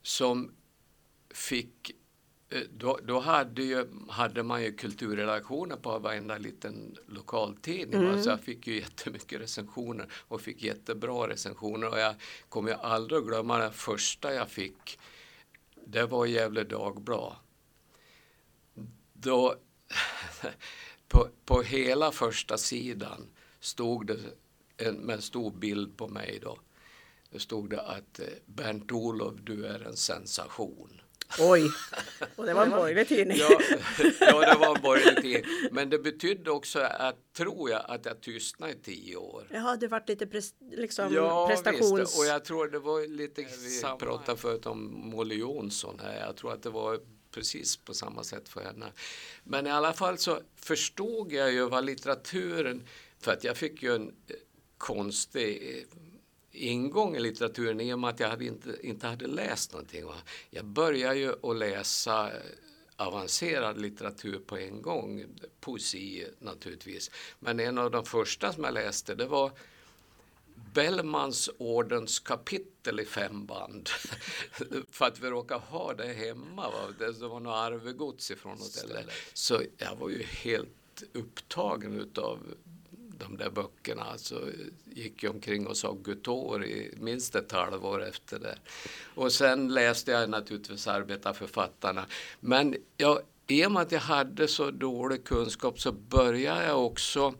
som 0.01 0.51
fick 1.33 1.95
Eh, 2.49 2.61
då, 2.71 2.99
då 3.03 3.19
hade, 3.19 3.63
ju, 3.63 3.85
hade 4.09 4.43
man 4.43 4.63
ju 4.63 4.71
kulturrelationer 4.73 5.75
på 5.75 5.99
varenda 5.99 6.37
liten 6.37 6.95
lokaltidning. 7.07 8.01
Mm. 8.01 8.23
Så 8.23 8.29
jag 8.29 8.39
fick 8.39 8.67
ju 8.67 8.75
jättemycket 8.75 9.41
recensioner 9.41 10.07
och 10.27 10.41
fick 10.41 10.63
jättebra 10.63 11.27
recensioner. 11.27 11.89
Och 11.89 11.99
jag 11.99 12.15
kommer 12.49 12.71
aldrig 12.71 13.19
att 13.19 13.27
glömma 13.27 13.57
den 13.57 13.73
första 13.73 14.33
jag 14.33 14.49
fick. 14.49 14.99
Det 15.85 16.05
var 16.05 16.25
Gävle 16.25 16.63
Dagblad. 16.63 17.35
Då, 19.21 19.55
på, 21.07 21.29
på 21.45 21.61
hela 21.61 22.11
första 22.11 22.57
sidan 22.57 23.27
stod 23.59 24.07
det 24.07 24.17
en, 24.77 24.95
med 24.95 25.15
en 25.15 25.21
stor 25.21 25.51
bild 25.51 25.97
på 25.97 26.07
mig 26.07 26.39
då. 26.41 26.59
Det 27.29 27.39
stod 27.39 27.69
det 27.69 27.81
att 27.81 28.19
eh, 28.19 28.25
Bernt-Olof, 28.45 29.33
du 29.43 29.65
är 29.65 29.79
en 29.79 29.97
sensation. 29.97 31.01
Oj, 31.39 31.71
och 32.35 32.45
det 32.45 32.53
var 32.53 32.63
en 32.63 32.69
borgerlig 32.69 33.07
tidning. 33.07 33.37
Ja, 33.37 33.59
ja, 34.19 34.53
det 34.53 34.59
var 34.59 34.75
en 34.75 34.81
borgerlig 34.81 35.21
tidning. 35.21 35.43
Men 35.71 35.89
det 35.89 35.99
betydde 35.99 36.51
också, 36.51 36.79
att, 36.79 37.33
tror 37.33 37.69
jag, 37.69 37.85
att 37.87 38.05
jag 38.05 38.21
tystnade 38.21 38.73
i 38.73 38.75
tio 38.75 39.15
år. 39.15 39.47
Ja, 39.51 39.77
det 39.79 39.87
var 39.87 40.03
lite 40.07 40.27
pres, 40.27 40.53
liksom, 40.71 41.13
ja, 41.13 41.47
prestations... 41.47 41.99
Visst. 41.99 42.19
Och 42.19 42.25
jag 42.25 42.45
tror 42.45 42.67
det 42.67 42.79
var 42.79 43.07
lite, 43.07 43.41
vi 43.41 43.81
pratade 43.99 44.37
förut 44.37 44.65
om 44.65 45.09
Molly 45.09 45.35
Jonsson 45.35 45.99
här. 46.03 46.19
Jag 46.25 46.35
tror 46.35 46.53
att 46.53 46.63
det 46.63 46.69
var 46.69 46.99
precis 47.31 47.77
på 47.77 47.93
samma 47.93 48.23
sätt 48.23 48.49
för 48.49 48.63
henne. 48.63 48.91
Men 49.43 49.67
i 49.67 49.69
alla 49.69 49.93
fall 49.93 50.17
så 50.17 50.41
förstod 50.55 51.31
jag 51.31 51.51
ju 51.51 51.69
vad 51.69 51.85
litteraturen, 51.85 52.87
för 53.19 53.31
att 53.31 53.43
jag 53.43 53.57
fick 53.57 53.83
ju 53.83 53.95
en 53.95 54.07
eh, 54.07 54.35
konstig 54.77 55.77
eh, 55.77 55.83
ingång 56.51 57.15
i 57.15 57.19
litteraturen 57.19 57.81
i 57.81 57.93
och 57.93 57.99
med 57.99 58.09
att 58.09 58.19
jag 58.19 58.29
hade 58.29 58.45
inte, 58.45 58.77
inte 58.81 59.07
hade 59.07 59.27
läst 59.27 59.71
någonting. 59.71 60.05
Va? 60.05 60.15
Jag 60.49 60.65
började 60.65 61.19
ju 61.19 61.33
att 61.43 61.57
läsa 61.57 62.27
eh, 62.27 62.41
avancerad 62.95 63.81
litteratur 63.81 64.39
på 64.39 64.57
en 64.57 64.81
gång, 64.81 65.25
poesi 65.59 66.27
naturligtvis. 66.39 67.11
Men 67.39 67.59
en 67.59 67.77
av 67.77 67.91
de 67.91 68.05
första 68.05 68.53
som 68.53 68.63
jag 68.63 68.73
läste 68.73 69.15
det 69.15 69.25
var 69.25 69.51
Bellmans 70.73 71.49
ordens 71.57 72.19
kapitel 72.19 72.99
i 72.99 73.05
fem 73.05 73.45
band. 73.45 73.89
För 74.91 75.05
att 75.05 75.19
vi 75.19 75.29
råkade 75.29 75.61
ha 75.61 75.93
det 75.93 76.13
hemma. 76.13 76.69
Va? 76.69 76.93
Det 76.99 77.27
var 77.27 77.39
något 77.39 77.53
arvegods 77.53 78.31
ifrån 78.31 78.57
något 78.57 78.71
ställe. 78.71 79.03
Så 79.33 79.61
jag 79.77 79.95
var 79.95 80.09
ju 80.09 80.23
helt 80.23 81.03
upptagen 81.13 81.99
utav 81.99 82.39
de 83.19 83.37
där 83.37 83.49
böckerna. 83.49 84.03
Alltså, 84.03 84.49
gick 84.85 85.23
jag 85.23 85.35
omkring 85.35 85.67
och 85.67 85.77
sa 85.77 85.93
Gutor 86.03 86.65
i 86.65 86.93
minst 86.97 87.35
ett 87.35 87.51
halvår 87.51 88.03
efter 88.03 88.39
det. 88.39 88.57
Och 89.15 89.31
sen 89.31 89.73
läste 89.73 90.11
jag 90.11 90.29
naturligtvis 90.29 90.87
arbetarförfattarna. 90.87 92.05
Men 92.39 92.75
jag, 92.97 93.19
i 93.47 93.65
och 93.65 93.71
med 93.71 93.81
att 93.81 93.91
jag 93.91 93.99
hade 93.99 94.47
så 94.47 94.71
dålig 94.71 95.23
kunskap 95.23 95.79
så 95.79 95.91
började 95.91 96.65
jag 96.65 96.85
också 96.85 97.33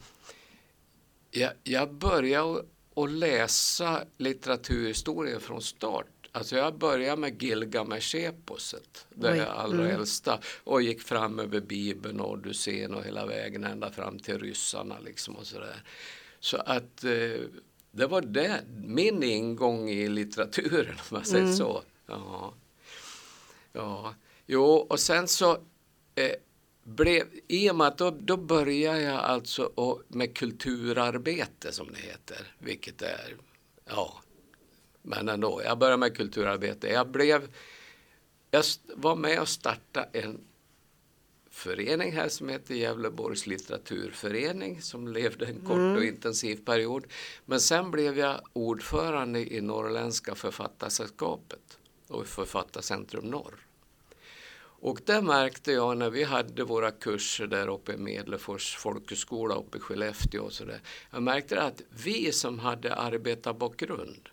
jag, 1.31 1.51
jag 1.63 1.93
började 1.93 2.65
att 3.03 3.11
läsa 3.11 4.03
litteraturhistoria 4.17 5.39
från 5.39 5.61
start. 5.61 6.07
Alltså 6.31 6.55
jag 6.55 6.77
började 6.77 7.21
med 7.21 7.43
Gilgamesh-eposet, 7.43 9.05
det 9.09 9.47
allra 9.47 9.83
mm. 9.83 9.95
äldsta, 9.95 10.39
och 10.63 10.81
gick 10.81 11.01
fram 11.01 11.39
över 11.39 11.59
Bibeln 11.59 12.19
och 12.19 12.31
Odysseen 12.31 12.93
och 12.93 13.03
hela 13.03 13.25
vägen 13.25 13.63
ända 13.63 13.91
fram 13.91 14.19
till 14.19 14.39
ryssarna. 14.39 14.99
Liksom 14.99 15.35
och 15.35 15.45
sådär. 15.45 15.83
Så 16.39 16.57
att 16.57 17.03
eh, 17.03 17.41
det 17.91 18.07
var 18.07 18.21
det, 18.21 18.63
min 18.67 19.23
ingång 19.23 19.89
i 19.89 20.09
litteraturen, 20.09 20.95
om 20.95 21.05
man 21.09 21.25
säger 21.25 21.43
mm. 21.43 21.55
så. 21.55 21.83
Ja. 22.05 22.53
ja. 23.73 24.15
Jo, 24.45 24.65
och 24.65 24.99
sen 24.99 25.27
så 25.27 25.51
eh, 26.15 26.31
blev, 26.89 27.27
i 27.47 27.71
och 27.71 27.75
med 27.75 27.87
att 27.87 27.97
då, 27.97 28.11
då 28.11 28.37
började 28.37 29.01
jag 29.01 29.19
alltså 29.19 29.71
med 30.07 30.37
kulturarbete 30.37 31.71
som 31.71 31.87
det 31.91 31.99
heter, 31.99 32.53
vilket 32.59 33.01
är, 33.01 33.35
ja, 33.85 34.21
men 35.01 35.29
ändå, 35.29 35.61
jag 35.65 35.77
började 35.77 35.97
med 35.97 36.17
kulturarbete. 36.17 36.87
Jag, 36.87 37.07
blev, 37.07 37.51
jag 38.51 38.63
var 38.95 39.15
med 39.15 39.41
och 39.41 39.49
startade 39.49 40.09
en 40.13 40.39
förening 41.49 42.11
här 42.11 42.29
som 42.29 42.49
heter 42.49 42.75
Gävleborgs 42.75 43.47
litteraturförening 43.47 44.81
som 44.81 45.07
levde 45.07 45.45
en 45.45 45.59
kort 45.59 45.77
mm. 45.77 45.95
och 45.95 46.03
intensiv 46.03 46.65
period. 46.65 47.05
Men 47.45 47.59
sen 47.59 47.91
blev 47.91 48.19
jag 48.19 48.41
ordförande 48.53 49.53
i 49.53 49.61
Norrländska 49.61 50.35
författarsällskapet 50.35 51.77
och 52.07 52.27
Författarcentrum 52.27 53.25
Norr. 53.25 53.68
Och 54.81 54.99
det 55.05 55.21
märkte 55.21 55.71
jag 55.71 55.97
när 55.97 56.09
vi 56.09 56.23
hade 56.23 56.63
våra 56.63 56.91
kurser 56.91 57.47
där 57.47 57.67
uppe 57.67 57.93
i 57.93 57.97
Medlefors 57.97 58.75
folkhögskola 58.75 59.55
uppe 59.55 59.77
i 59.77 59.81
Skellefteå 59.81 60.43
och 60.43 60.53
så 60.53 60.65
där. 60.65 60.81
Jag 61.11 61.23
märkte 61.23 61.61
att 61.61 61.81
vi 61.89 62.31
som 62.31 62.59
hade 62.59 62.95
arbetarbakgrund 62.95 64.29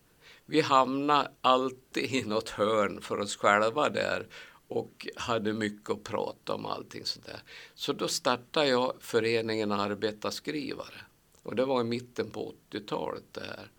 vi 0.47 0.61
hamnade 0.61 1.31
alltid 1.41 2.15
i 2.15 2.25
något 2.25 2.49
hörn 2.49 3.01
för 3.01 3.21
oss 3.21 3.37
själva 3.37 3.89
där 3.89 4.27
och 4.69 5.09
hade 5.17 5.53
mycket 5.53 5.91
att 5.91 6.03
prata 6.03 6.55
om 6.55 6.67
allting 6.67 7.05
sådär. 7.05 7.43
Så 7.75 7.93
då 7.93 8.09
startade 8.09 8.69
jag 8.69 8.95
föreningen 9.01 9.73
Arbetarskrivare 9.73 11.01
och 11.43 11.57
det 11.57 11.65
var 11.65 11.81
i 11.81 11.85
mitten 11.85 12.31
på 12.31 12.55
80-talet 12.71 13.25
det 13.33 13.41
här. 13.41 13.71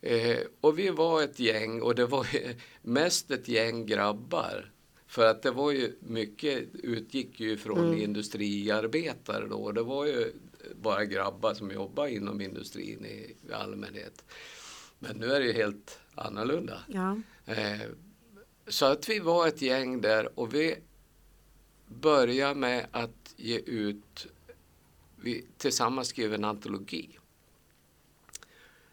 Eh, 0.00 0.38
och 0.60 0.78
vi 0.78 0.90
var 0.90 1.22
ett 1.22 1.38
gäng 1.38 1.82
och 1.82 1.94
det 1.94 2.06
var 2.06 2.26
mest 2.82 3.30
ett 3.30 3.48
gäng 3.48 3.86
grabbar. 3.86 4.73
För 5.14 5.26
att 5.26 5.42
det 5.42 5.50
var 5.50 5.70
ju 5.70 5.96
mycket 6.00 6.74
utgick 6.74 7.40
ju 7.40 7.56
från 7.56 7.86
mm. 7.86 8.00
industriarbetare 8.00 9.46
då. 9.48 9.72
Det 9.72 9.82
var 9.82 10.06
ju 10.06 10.32
bara 10.74 11.04
grabbar 11.04 11.54
som 11.54 11.70
jobbade 11.70 12.10
inom 12.10 12.40
industrin 12.40 13.04
i, 13.04 13.36
i 13.48 13.52
allmänhet. 13.52 14.24
Men 14.98 15.16
nu 15.16 15.32
är 15.32 15.40
det 15.40 15.46
ju 15.46 15.52
helt 15.52 15.98
annorlunda. 16.14 16.80
Ja. 16.88 17.16
Eh, 17.46 17.80
så 18.66 18.86
att 18.86 19.08
vi 19.08 19.18
var 19.18 19.48
ett 19.48 19.62
gäng 19.62 20.00
där 20.00 20.38
och 20.38 20.54
vi 20.54 20.76
började 21.86 22.54
med 22.54 22.86
att 22.90 23.34
ge 23.36 23.58
ut, 23.58 24.26
vi 25.16 25.44
tillsammans 25.56 26.08
skrev 26.08 26.34
en 26.34 26.44
antologi 26.44 27.18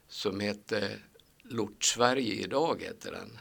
som 0.08 0.40
heter 0.40 1.04
Lort-Sverige 1.42 2.34
idag 2.34 2.82
heter 2.82 3.12
den. 3.12 3.38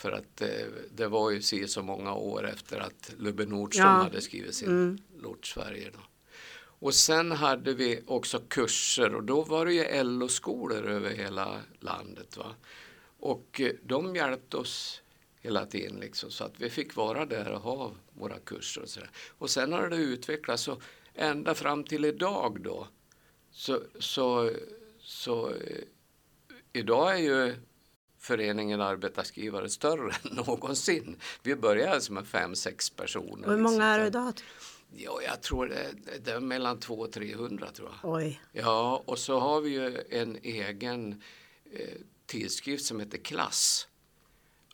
För 0.00 0.12
att 0.12 0.40
eh, 0.40 0.48
det 0.94 1.06
var 1.06 1.30
ju 1.30 1.68
så 1.68 1.82
många 1.82 2.14
år 2.14 2.48
efter 2.48 2.80
att 2.80 3.12
Lubbe 3.18 3.46
Nordström 3.46 3.86
ja. 3.86 4.02
hade 4.02 4.20
skrivit 4.20 4.54
sin 4.54 4.68
mm. 4.68 4.98
Lort-Sverige. 5.22 5.90
Och 6.56 6.94
sen 6.94 7.32
hade 7.32 7.74
vi 7.74 8.02
också 8.06 8.40
kurser 8.48 9.14
och 9.14 9.24
då 9.24 9.42
var 9.42 9.66
det 9.66 9.74
ju 9.74 10.02
LO-skolor 10.02 10.86
över 10.86 11.10
hela 11.10 11.60
landet. 11.80 12.36
Va? 12.36 12.54
Och 13.18 13.60
eh, 13.60 13.72
de 13.82 14.16
hjälpte 14.16 14.56
oss 14.56 15.02
hela 15.40 15.66
tiden 15.66 16.00
liksom, 16.00 16.30
så 16.30 16.44
att 16.44 16.60
vi 16.60 16.70
fick 16.70 16.96
vara 16.96 17.26
där 17.26 17.52
och 17.52 17.60
ha 17.60 17.92
våra 18.12 18.38
kurser 18.38 18.82
och 18.82 18.88
så 18.88 19.00
där. 19.00 19.10
Och 19.38 19.50
sen 19.50 19.72
har 19.72 19.88
det 19.88 19.96
utvecklats 19.96 20.62
så 20.62 20.80
ända 21.14 21.54
fram 21.54 21.84
till 21.84 22.04
idag 22.04 22.60
då 22.62 22.86
så, 23.50 23.82
så, 23.98 24.50
så 25.00 25.50
eh, 25.50 25.84
idag 26.72 27.14
är 27.14 27.22
ju 27.22 27.54
föreningen 28.20 28.80
arbetarskrivare 28.80 29.68
större 29.68 30.14
än 30.22 30.36
någonsin. 30.46 31.16
Vi 31.42 31.56
började 31.56 32.00
som 32.00 32.24
fem, 32.24 32.54
sex 32.54 32.90
personer. 32.90 33.46
Och 33.46 33.52
hur 33.52 33.60
många 33.60 33.70
liksom. 33.70 33.82
är 33.82 33.98
det 33.98 34.06
idag? 34.06 34.34
Ja, 34.96 35.20
jag 35.22 35.40
tror 35.40 35.66
det, 35.66 35.94
det 36.24 36.30
är 36.30 36.40
mellan 36.40 36.78
200 36.80 37.06
och 37.06 37.12
300 37.12 37.70
tror 37.70 37.88
jag. 37.88 38.14
Oj. 38.14 38.40
Ja, 38.52 39.02
och 39.06 39.18
så 39.18 39.38
har 39.38 39.60
vi 39.60 39.70
ju 39.70 40.02
en 40.10 40.38
egen 40.42 41.22
eh, 41.72 42.00
tidskrift 42.26 42.84
som 42.84 43.00
heter 43.00 43.18
Klass. 43.18 43.86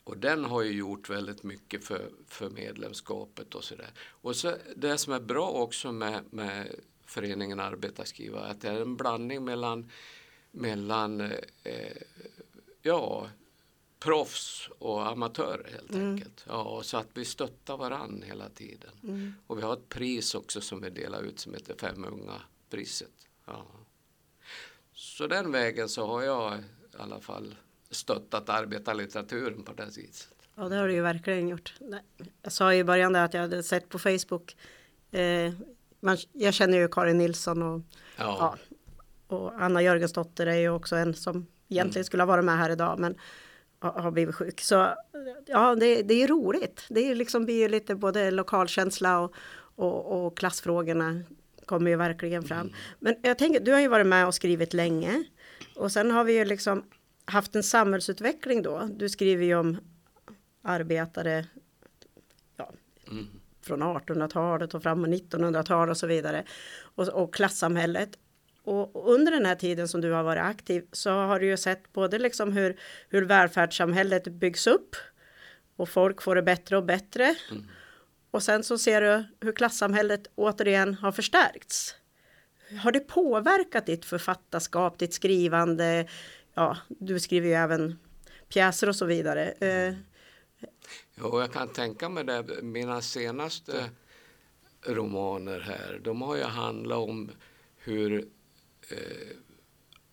Och 0.03 0.17
den 0.17 0.45
har 0.45 0.61
ju 0.61 0.71
gjort 0.71 1.09
väldigt 1.09 1.43
mycket 1.43 1.83
för, 1.83 2.09
för 2.27 2.49
medlemskapet 2.49 3.55
och 3.55 3.63
sådär. 3.63 3.89
Och 4.21 4.35
så 4.35 4.55
det 4.75 4.97
som 4.97 5.13
är 5.13 5.19
bra 5.19 5.49
också 5.49 5.91
med, 5.91 6.23
med 6.29 6.75
föreningen 7.05 7.59
Arbetarskrivare 7.59 8.47
att 8.47 8.61
det 8.61 8.69
är 8.69 8.81
en 8.81 8.95
blandning 8.95 9.45
mellan, 9.45 9.91
mellan 10.51 11.21
eh, 11.63 11.97
ja, 12.87 13.27
proffs 13.99 14.69
och 14.79 15.07
amatörer 15.07 15.69
helt 15.71 15.89
Mm. 15.91 16.11
enkelt. 16.11 16.45
Ja, 16.47 16.81
så 16.83 16.97
att 16.97 17.07
vi 17.13 17.25
stöttar 17.25 17.77
varann 17.77 18.23
hela 18.25 18.49
tiden. 18.49 18.91
Mm. 19.03 19.33
Och 19.47 19.57
vi 19.57 19.61
har 19.61 19.73
ett 19.73 19.89
pris 19.89 20.35
också 20.35 20.61
som 20.61 20.81
vi 20.81 20.89
delar 20.89 21.21
ut 21.21 21.39
som 21.39 21.53
heter 21.53 21.75
Fem 21.79 22.05
unga 22.05 22.41
priset. 22.69 23.27
Ja. 23.45 23.65
Så 24.93 25.27
den 25.27 25.51
vägen 25.51 25.89
så 25.89 26.07
har 26.07 26.21
jag 26.23 26.53
i 26.59 26.63
alla 26.97 27.19
fall 27.19 27.55
stöttat 27.89 28.49
arbetarlitteraturen 28.49 29.63
på 29.63 29.73
det 29.73 29.85
viset. 29.85 30.29
Ja, 30.55 30.69
det 30.69 30.75
har 30.75 30.87
du 30.87 30.93
ju 30.93 31.01
verkligen 31.01 31.47
gjort. 31.47 31.73
Jag 32.41 32.51
sa 32.53 32.73
i 32.73 32.83
början 32.83 33.13
där 33.13 33.25
att 33.25 33.33
jag 33.33 33.41
hade 33.41 33.63
sett 33.63 33.89
på 33.89 33.99
Facebook. 33.99 34.57
Eh, 35.11 35.53
man, 35.99 36.17
jag 36.31 36.53
känner 36.53 36.77
ju 36.77 36.87
Karin 36.87 37.17
Nilsson 37.17 37.61
och, 37.61 37.81
Ja, 38.17 38.37
ja, 38.39 38.57
och 39.27 39.61
Anna 39.61 39.81
Jörgensdotter 39.81 40.47
är 40.47 40.55
ju 40.55 40.69
också 40.69 40.95
en 40.95 41.13
som 41.13 41.47
egentligen 41.69 42.05
skulle 42.05 42.23
ha 42.23 42.27
varit 42.27 42.45
med 42.45 42.57
här 42.57 42.69
idag 42.69 42.99
men 42.99 43.15
har 43.79 44.11
blivit 44.11 44.35
sjuk. 44.35 44.61
Så 44.61 44.87
ja, 45.45 45.75
det, 45.75 46.01
det 46.01 46.23
är 46.23 46.27
roligt. 46.27 46.85
Det 46.89 47.11
är 47.11 47.15
liksom 47.15 47.45
blir 47.45 47.59
ju 47.59 47.67
lite 47.69 47.95
både 47.95 48.31
lokalkänsla 48.31 49.19
och, 49.19 49.33
och, 49.75 50.25
och 50.25 50.37
klassfrågorna 50.37 51.21
kommer 51.65 51.91
ju 51.91 51.97
verkligen 51.97 52.43
fram. 52.43 52.71
Men 52.99 53.15
jag 53.21 53.37
tänker, 53.37 53.59
du 53.59 53.71
har 53.71 53.79
ju 53.79 53.87
varit 53.87 54.07
med 54.07 54.27
och 54.27 54.35
skrivit 54.35 54.73
länge 54.73 55.23
och 55.75 55.91
sen 55.91 56.11
har 56.11 56.23
vi 56.23 56.37
ju 56.37 56.45
liksom 56.45 56.83
haft 57.25 57.55
en 57.55 57.63
samhällsutveckling 57.63 58.61
då. 58.61 58.89
Du 58.95 59.09
skriver 59.09 59.45
ju 59.45 59.55
om 59.55 59.77
arbetare 60.61 61.45
ja, 62.55 62.71
Mm. 63.11 63.27
från 63.61 63.83
1800-talet 63.83 64.73
och 64.73 64.83
fram 64.83 65.03
på 65.03 65.09
1900-talet 65.09 65.91
och 65.91 65.97
så 65.97 66.07
vidare. 66.07 66.43
Och, 66.95 67.07
och 67.07 67.33
klassamhället. 67.33 68.09
Och 68.67 69.09
under 69.13 69.31
den 69.31 69.45
här 69.45 69.55
tiden 69.55 69.87
som 69.87 70.01
du 70.01 70.11
har 70.11 70.23
varit 70.23 70.43
aktiv 70.43 70.85
så 70.91 71.09
har 71.09 71.39
du 71.39 71.45
ju 71.45 71.57
sett 71.57 71.93
både 71.93 72.19
liksom 72.19 72.53
hur, 72.53 72.79
hur 73.09 73.21
välfärdssamhället 73.21 74.27
byggs 74.27 74.67
upp 74.67 74.95
och 75.75 75.89
folk 75.89 76.21
får 76.21 76.35
det 76.35 76.41
bättre 76.41 76.77
och 76.77 76.83
bättre. 76.83 77.35
Och 78.31 78.43
sen 78.43 78.63
så 78.63 78.77
ser 78.77 79.01
du 79.01 79.23
hur 79.41 79.51
klassamhället 79.51 80.27
återigen 80.35 80.93
har 80.93 81.11
förstärkts. 81.11 81.95
Har 82.83 82.91
det 82.91 82.99
påverkat 82.99 83.85
ditt 83.85 84.05
författarskap, 84.05 84.99
ditt 84.99 85.13
skrivande? 85.13 86.07
Ja, 86.53 86.77
du 86.87 87.19
skriver 87.19 87.47
ju 87.47 87.53
även 87.53 87.99
pjäser 88.49 88.89
och 88.89 88.95
så 88.95 89.05
vidare. 89.05 89.51
Eh, 89.51 89.93
Jo, 91.15 91.39
jag 91.39 91.53
kan 91.53 91.67
tänka 91.67 92.09
mig 92.09 92.23
det. 92.23 92.45
Mina 92.61 93.01
senaste 93.01 93.89
romaner 94.85 95.59
här, 95.59 95.99
de 96.03 96.21
har 96.21 96.35
ju 96.35 96.43
handlat 96.43 96.97
om 96.97 97.31
hur 97.77 98.27
eh, 98.89 98.97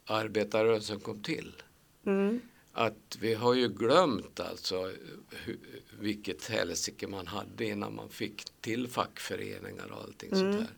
arbetarrörelsen 0.07 1.01
kom 1.01 1.23
till. 1.23 1.63
mm, 2.07 2.41
Att 2.73 3.17
vi 3.21 3.35
har 3.35 3.55
ju 3.55 3.69
glömt 3.69 4.41
alltså 4.41 4.93
hur, 5.31 5.59
vilket 5.99 6.47
helsike 6.49 7.07
man 7.07 7.27
hade 7.27 7.65
innan 7.65 7.95
man 7.95 8.09
fick 8.09 8.45
till 8.61 8.89
fackföreningar 8.89 9.93
och 9.93 10.03
allting 10.03 10.31
sånt 10.31 10.59
där. 10.59 10.69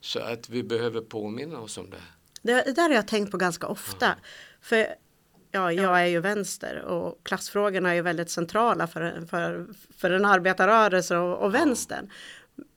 Så 0.00 0.20
att 0.20 0.48
vi 0.48 0.62
behöver 0.62 1.00
påminna 1.00 1.58
oss 1.60 1.78
om 1.78 1.90
det. 1.90 2.02
Det, 2.42 2.52
det 2.64 2.72
där 2.72 2.82
har 2.88 2.94
jag 2.96 3.08
tänkt 3.08 3.30
på 3.30 3.36
ganska 3.36 3.66
ofta. 3.66 4.16
För 4.60 4.86
ja, 5.50 5.72
jag 5.72 6.00
är 6.02 6.06
ju 6.06 6.20
vänster 6.20 6.82
och 6.82 7.20
klassfrågorna 7.24 7.90
är 7.90 7.94
ju 7.94 8.02
väldigt 8.02 8.30
centrala 8.30 8.86
för, 8.86 9.26
för, 9.30 9.66
för 9.96 10.10
en 10.10 10.24
arbetarrörelse 10.24 11.16
och, 11.16 11.44
och 11.44 11.54
vänstern. 11.54 12.10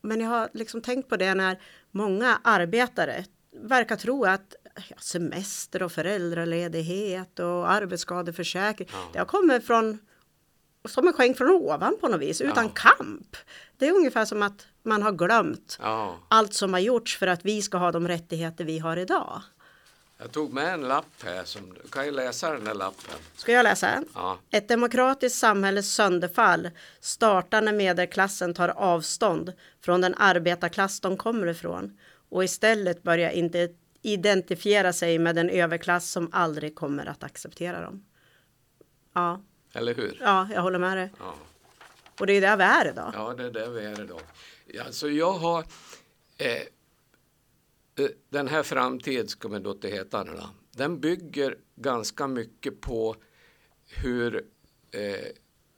Men 0.02 0.22
jag 0.22 0.30
har 0.30 0.50
liksom 0.54 0.82
tänkt 0.82 1.10
på 1.10 1.18
det 1.18 1.34
när 1.36 1.60
många 1.92 2.42
arbetare 2.44 3.26
verkar 3.62 3.96
tro 3.96 4.26
att 4.26 4.56
semester 5.00 5.84
och 5.84 5.92
föräldraledighet 5.92 7.40
och 7.40 7.72
arbetsskadeförsäkring, 7.72 8.88
Ja. 8.92 9.10
det 9.14 9.20
har 9.20 9.26
kommit 9.26 9.68
från 9.68 10.00
som 10.88 11.08
en 11.08 11.14
skänk 11.14 11.38
från 11.38 11.50
ovan 11.50 11.98
på 12.02 12.08
något 12.08 12.22
vis, 12.22 12.42
utan 12.42 12.66
Ja. 12.66 12.72
kamp. 12.76 13.38
Det 13.78 13.88
är 13.88 13.94
ungefär 13.94 14.26
som 14.26 14.42
att 14.42 14.68
man 14.84 15.02
har 15.04 15.12
glömt 15.12 15.78
Ja, 15.82 16.18
allt 16.28 16.54
som 16.54 16.74
har 16.74 16.80
gjorts 16.80 17.18
för 17.18 17.28
att 17.28 17.46
vi 17.46 17.62
ska 17.62 17.78
ha 17.78 17.92
de 17.92 18.08
rättigheter 18.08 18.66
vi 18.66 18.80
har 18.80 18.98
idag. 18.98 19.42
jag 20.18 20.32
tog 20.32 20.54
med 20.54 20.74
en 20.74 20.82
lapp 20.82 21.24
här. 21.24 21.44
Som, 21.44 21.74
du 21.84 21.90
kan 21.90 22.06
ju 22.06 22.12
läsa 22.12 22.52
den 22.54 22.64
där 22.64 22.74
lappen. 22.74 23.16
Ska 23.36 23.52
jag 23.52 23.64
läsa? 23.64 24.04
Ja, 24.14 24.38
Ett 24.52 24.68
demokratiskt 24.68 25.40
samhälles 25.40 25.94
sönderfall 25.94 26.70
startar 27.00 27.62
när 27.62 27.74
medelklassen 27.74 28.54
tar 28.54 28.70
avstånd 28.70 29.54
från 29.82 30.02
den 30.02 30.16
arbetarklass 30.18 31.00
de 31.00 31.18
kommer 31.18 31.48
ifrån 31.48 31.98
och 32.30 32.44
istället 32.44 33.04
börjar 33.04 33.30
inte 33.32 33.70
identifiera 34.02 34.94
sig 34.94 35.20
med 35.20 35.36
den 35.36 35.50
överklass 35.50 36.10
som 36.12 36.30
aldrig 36.32 36.76
kommer 36.76 37.06
att 37.06 37.24
acceptera 37.24 37.82
dem. 37.82 38.06
Ja, 39.14 39.42
eller 39.74 39.96
hur? 39.96 40.18
ja 40.22 40.50
jag 40.54 40.62
håller 40.62 40.80
med 40.80 40.98
dig. 40.98 41.12
Ja. 41.20 41.36
Och 42.20 42.28
det 42.28 42.34
är 42.34 42.42
där 42.42 42.58
vi 42.58 42.64
är 42.64 42.88
idag. 42.92 43.12
Ja, 43.14 43.34
det 43.34 43.44
är 43.44 43.52
där 43.52 43.70
vi 43.70 43.86
är 43.86 44.02
idag. 44.04 44.22
Alltså 44.86 45.10
jag 45.10 45.32
har 45.34 45.66
eh, 46.38 46.52
eh, 46.52 48.10
den 48.30 48.48
här 48.48 48.64
framtid 48.64 49.30
ska 49.30 49.48
man 49.48 49.64
då 49.64 49.78
heta 49.82 50.24
nu. 50.24 50.32
Den 50.72 51.00
bygger 51.00 51.58
ganska 51.76 52.28
mycket 52.28 52.82
på 52.82 53.16
hur 53.88 54.46
eh, 54.92 55.26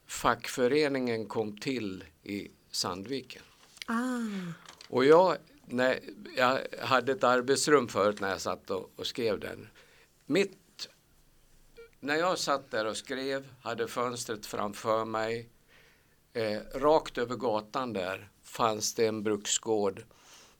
fackföreningen 0.07 1.25
kom 1.25 1.57
till 1.57 2.03
i 2.23 2.51
Sandviken. 2.71 3.41
Ah, 3.85 4.53
Och 4.87 5.05
jag, 5.05 5.37
när, 5.69 5.99
jag 6.35 6.59
hade 6.79 7.11
ett 7.11 7.23
arbetsrum 7.23 7.87
förut 7.87 8.19
när 8.19 8.29
jag 8.29 8.41
satt 8.41 8.69
och, 8.69 8.91
och 8.95 9.07
skrev 9.07 9.39
den. 9.39 9.67
Mitt, 10.25 10.89
när 11.99 12.15
jag 12.15 12.39
satt 12.39 12.71
där 12.71 12.85
och 12.85 12.97
skrev, 12.97 13.47
hade 13.61 13.87
fönstret 13.87 14.45
framför 14.45 15.05
mig, 15.05 15.49
eh, 16.33 16.59
rakt 16.73 17.17
över 17.17 17.35
gatan 17.35 17.93
där 17.93 18.29
fanns 18.43 18.93
det 18.93 19.07
en 19.07 19.23
bruksgård 19.23 20.03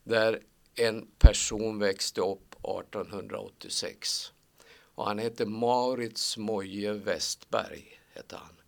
där 0.03 0.41
en 0.75 1.07
person 1.19 1.79
växte 1.79 2.21
upp 2.21 2.55
1886. 2.55 4.31
Och 4.69 5.05
han 5.05 5.19
hette 5.19 5.45
Maurits 5.45 6.37
Moje 6.37 6.93
Westberg. 6.93 8.01
Hette 8.13 8.35
han. 8.35 8.61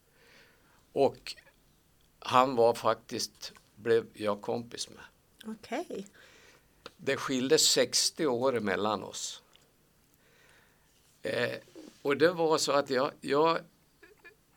Och 0.94 1.36
han 2.20 2.56
var 2.56 2.74
faktiskt, 2.74 3.54
blev 3.76 4.08
jag 4.14 4.42
kompis 4.42 4.90
med. 4.90 5.04
okej. 5.46 6.08
Det 7.02 7.18
skilde 7.18 7.58
60 7.58 8.26
år 8.26 8.60
mellan 8.60 9.04
oss. 9.04 9.42
Eh, 11.22 11.58
och 12.02 12.18
det 12.18 12.32
var 12.32 12.58
så 12.58 12.72
att 12.72 12.90
jag, 12.90 13.12
jag 13.22 13.60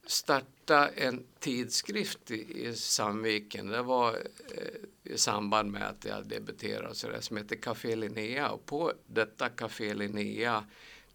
startade 0.06 0.86
en 0.88 1.26
tidskrift 1.38 2.30
i, 2.30 2.66
i 2.68 2.74
Sandviken. 2.74 3.66
Det 3.66 3.82
var 3.82 4.10
eh, 4.54 5.12
i 5.12 5.18
samband 5.18 5.70
med 5.70 5.88
att 5.88 6.04
jag 6.04 6.26
debuterade 6.26 6.94
så 6.94 7.08
där, 7.08 7.20
som 7.20 7.36
heter 7.36 7.56
Café 7.56 7.96
Linnea. 7.96 8.50
Och 8.50 8.66
på 8.66 8.92
detta 9.06 9.48
Café 9.48 9.94
Linnea 9.94 10.64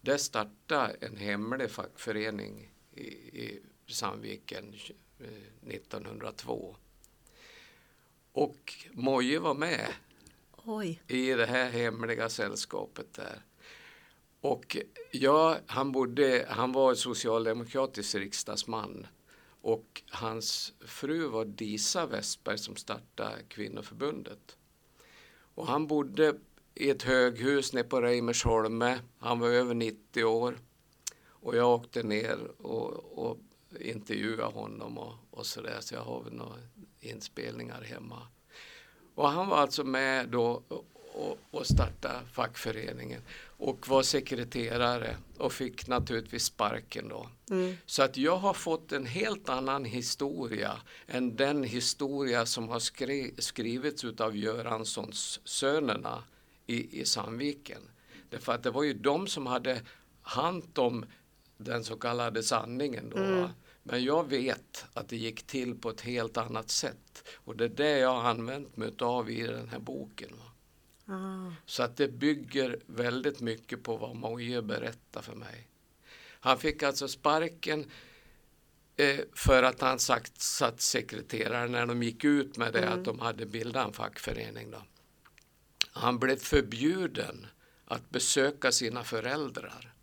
där 0.00 0.16
startade 0.16 0.96
en 1.00 1.16
hemlig 1.16 1.70
fackförening 1.70 2.72
i, 2.94 3.06
i 3.42 3.62
Sandviken 3.86 4.74
eh, 5.18 5.68
1902. 5.68 6.76
Och 8.32 8.74
Moje 8.92 9.38
var 9.38 9.54
med 9.54 9.86
Oj. 10.70 11.02
i 11.08 11.30
det 11.30 11.46
här 11.46 11.70
hemliga 11.70 12.28
sällskapet 12.28 13.14
där. 13.14 13.42
Och 14.40 14.76
ja, 15.10 15.58
han, 15.66 15.92
bodde, 15.92 16.46
han 16.48 16.72
var 16.72 16.94
socialdemokratisk 16.94 18.14
riksdagsman 18.14 19.06
och 19.60 20.02
hans 20.10 20.72
fru 20.80 21.26
var 21.26 21.44
Disa 21.44 22.06
Westberg 22.06 22.58
som 22.58 22.76
startade 22.76 23.42
kvinnoförbundet. 23.48 24.56
Och 25.54 25.66
han 25.66 25.86
bodde 25.86 26.34
i 26.74 26.90
ett 26.90 27.02
höghus 27.02 27.72
nere 27.72 27.84
på 27.84 28.00
Reimersholme. 28.00 28.98
Han 29.18 29.40
var 29.40 29.48
över 29.48 29.74
90 29.74 30.24
år. 30.24 30.58
Och 31.26 31.56
jag 31.56 31.74
åkte 31.74 32.02
ner 32.02 32.62
och, 32.62 33.18
och 33.18 33.38
intervjuade 33.80 34.52
honom 34.52 34.98
och, 34.98 35.14
och 35.30 35.46
sådär. 35.46 35.78
Så 35.80 35.94
jag 35.94 36.02
har 36.02 36.22
väl 36.22 36.32
några 36.32 36.58
inspelningar 37.00 37.82
hemma. 37.82 38.26
Och 39.18 39.28
han 39.28 39.48
var 39.48 39.56
alltså 39.56 39.84
med 39.84 40.28
då 40.28 40.62
och, 41.12 41.38
och 41.50 41.66
startade 41.66 42.20
fackföreningen 42.32 43.22
och 43.46 43.88
var 43.88 44.02
sekreterare 44.02 45.16
och 45.38 45.52
fick 45.52 45.88
naturligtvis 45.88 46.44
sparken 46.44 47.08
då. 47.08 47.28
Mm. 47.50 47.76
Så 47.86 48.02
att 48.02 48.16
jag 48.16 48.36
har 48.36 48.54
fått 48.54 48.92
en 48.92 49.06
helt 49.06 49.48
annan 49.48 49.84
historia 49.84 50.76
än 51.06 51.36
den 51.36 51.64
historia 51.64 52.46
som 52.46 52.68
har 52.68 52.78
skri 52.78 53.34
skrivits 53.38 54.04
av 54.04 54.36
Göranssons 54.36 55.40
sönerna 55.44 56.22
i, 56.66 57.00
i 57.00 57.04
Sandviken. 57.04 57.82
Därför 58.30 58.52
att 58.52 58.62
det 58.62 58.70
var 58.70 58.82
ju 58.82 58.94
de 58.94 59.26
som 59.26 59.46
hade 59.46 59.80
hand 60.22 60.78
om 60.78 61.04
den 61.56 61.84
så 61.84 61.96
kallade 61.96 62.42
sanningen 62.42 63.10
då. 63.10 63.16
Mm. 63.16 63.48
Men 63.90 64.04
jag 64.04 64.28
vet 64.28 64.86
att 64.92 65.08
det 65.08 65.16
gick 65.16 65.46
till 65.46 65.74
på 65.74 65.90
ett 65.90 66.00
helt 66.00 66.36
annat 66.36 66.70
sätt. 66.70 67.28
Och 67.34 67.56
det 67.56 67.64
är 67.64 67.68
det 67.68 67.98
jag 67.98 68.14
har 68.14 68.30
använt 68.30 68.76
mig 68.76 68.92
av 68.98 69.30
i 69.30 69.42
den 69.42 69.68
här 69.68 69.78
boken. 69.78 70.30
Ah. 71.06 71.52
Så 71.66 71.82
att 71.82 71.96
det 71.96 72.08
bygger 72.08 72.80
väldigt 72.86 73.40
mycket 73.40 73.82
på 73.82 73.96
vad 73.96 74.16
Moje 74.16 74.62
berättar 74.62 75.22
för 75.22 75.34
mig. 75.34 75.68
Han 76.40 76.58
fick 76.58 76.82
alltså 76.82 77.08
sparken 77.08 77.90
eh, 78.96 79.20
för 79.34 79.62
att 79.62 79.80
han 79.80 79.98
sagt, 79.98 80.40
satt 80.40 80.80
sekreterare 80.80 81.68
när 81.68 81.86
de 81.86 82.02
gick 82.02 82.24
ut 82.24 82.56
med 82.56 82.72
det 82.72 82.78
Mm. 82.78 82.98
att 82.98 83.04
de 83.04 83.18
hade 83.18 83.46
bildat 83.46 83.86
en 83.86 83.92
fackförening. 83.92 84.70
Då. 84.70 84.82
Han 85.92 86.18
blev 86.18 86.36
förbjuden 86.36 87.46
att 87.84 88.10
besöka 88.10 88.72
sina 88.72 89.04
föräldrar 89.04 89.94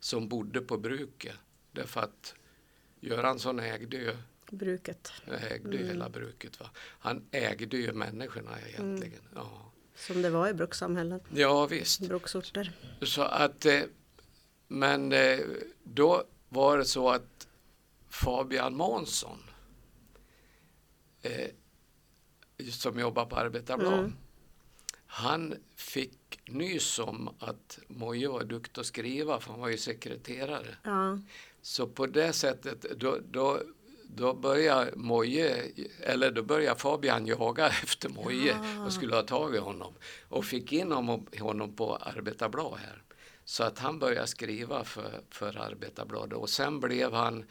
som 0.00 0.28
bodde 0.28 0.60
på 0.60 0.78
bruket. 0.78 1.36
Därför 1.72 2.00
att 2.00 2.34
Göransson 3.02 3.60
ägde 3.60 3.96
ju, 3.96 4.16
Bruket. 4.50 5.12
ägde 5.50 5.76
ju 5.76 5.86
hela 5.86 6.08
bruket. 6.08 6.60
Va? 6.60 6.70
Han 6.76 7.22
ägde 7.30 7.76
ju 7.76 7.92
människorna 7.92 8.50
egentligen. 8.68 9.22
Ja. 9.34 9.72
Som 9.96 10.22
det 10.22 10.30
var 10.30 10.48
i 10.48 10.54
brukssamhällen. 10.54 11.20
ja, 11.34 11.66
visst. 11.66 12.00
Bruksorter. 12.00 12.72
Så 13.02 13.22
att, 13.22 13.66
eh, 13.66 13.80
men 14.68 15.12
eh, 15.12 15.38
då 15.82 16.24
var 16.48 16.78
det 16.78 16.84
så 16.84 17.10
att 17.10 17.48
Fabian 18.08 18.74
Månsson 18.76 19.38
eh, 21.22 21.48
som 22.70 22.98
jobbar 22.98 23.26
på 23.26 23.36
Arbetarblad, 23.36 23.98
Mm. 23.98 24.12
han 25.06 25.54
fick 25.76 26.40
nys 26.48 26.98
om 26.98 27.34
att 27.38 27.78
Moje 27.88 28.28
var 28.28 28.44
duktig 28.44 28.80
att 28.80 28.86
skriva 28.86 29.40
för 29.40 29.50
han 29.50 29.60
var 29.60 29.68
ju 29.68 29.78
sekreterare. 29.78 30.76
Ja. 30.82 31.18
Så 31.62 31.86
på 31.86 32.06
det 32.06 32.32
sättet 32.32 32.80
då, 33.00 33.18
då, 33.30 33.60
då 34.06 34.34
började 34.34 34.92
Moje, 34.96 35.56
eller 36.00 36.30
då 36.30 36.42
började 36.42 36.80
Fabian 36.80 37.26
jaga 37.26 37.68
efter 37.82 38.08
Moje 38.08 38.56
Ja. 38.76 38.84
och 38.84 38.92
skulle 38.92 39.14
ha 39.14 39.22
tag 39.22 39.54
i 39.54 39.58
honom 39.58 39.94
och 40.28 40.44
fick 40.44 40.72
in 40.72 40.92
honom, 41.40 41.72
på 41.76 41.96
Arbetarblad 41.96 42.78
här. 42.78 43.02
Så 43.44 43.64
att 43.64 43.78
han 43.78 43.98
började 43.98 44.26
skriva 44.26 44.84
för, 44.84 45.20
för 45.30 45.56
Arbetarbladet 45.58 46.38
och 46.38 46.50
sen 46.50 46.80
blev 46.80 47.12
han 47.12 47.44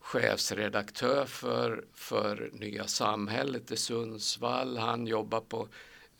chefsredaktör 0.00 1.24
för, 1.26 1.84
för 1.94 2.50
Nya 2.52 2.86
Samhället 2.86 3.70
i 3.70 3.76
Sundsvall. 3.76 4.76
Han 4.78 5.06
jobbar 5.06 5.40
på 5.40 5.68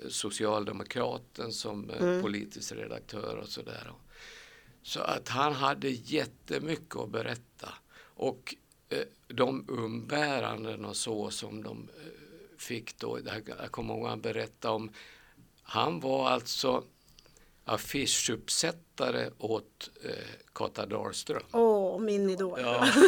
Socialdemokraten 0.09 1.53
som 1.53 1.91
eh, 1.91 2.03
Mm. 2.03 2.23
politisk 2.23 2.73
redaktör 2.73 3.37
och 3.37 3.49
sådär. 3.49 3.93
Så 4.85 5.01
att 5.01 5.29
han 5.29 5.53
hade 5.53 5.88
jättemycket 5.88 6.97
att 6.97 7.11
berätta. 7.11 7.68
Och 7.99 8.55
eh, 8.88 8.99
de 9.29 9.64
umbäranden 9.68 10.85
och 10.85 10.97
så 10.97 11.31
som 11.31 11.62
de 11.62 11.88
eh, 11.99 12.11
fick 12.59 12.99
då, 12.99 13.18
jag 13.59 13.73
kommer 13.73 13.94
ihåg 13.94 14.09
han 14.09 14.20
berättade 14.20 14.75
om, 14.75 14.90
han 15.62 16.01
var 16.01 16.29
alltså 16.29 16.85
affischuppsättare 17.64 19.31
åt 19.38 19.90
eh, 20.05 20.11
Kata 20.53 20.87
Dahlström. 20.87 21.42
Åh, 21.53 22.01
min 22.01 22.31
idol. 22.31 22.61
Ja. 22.61 22.88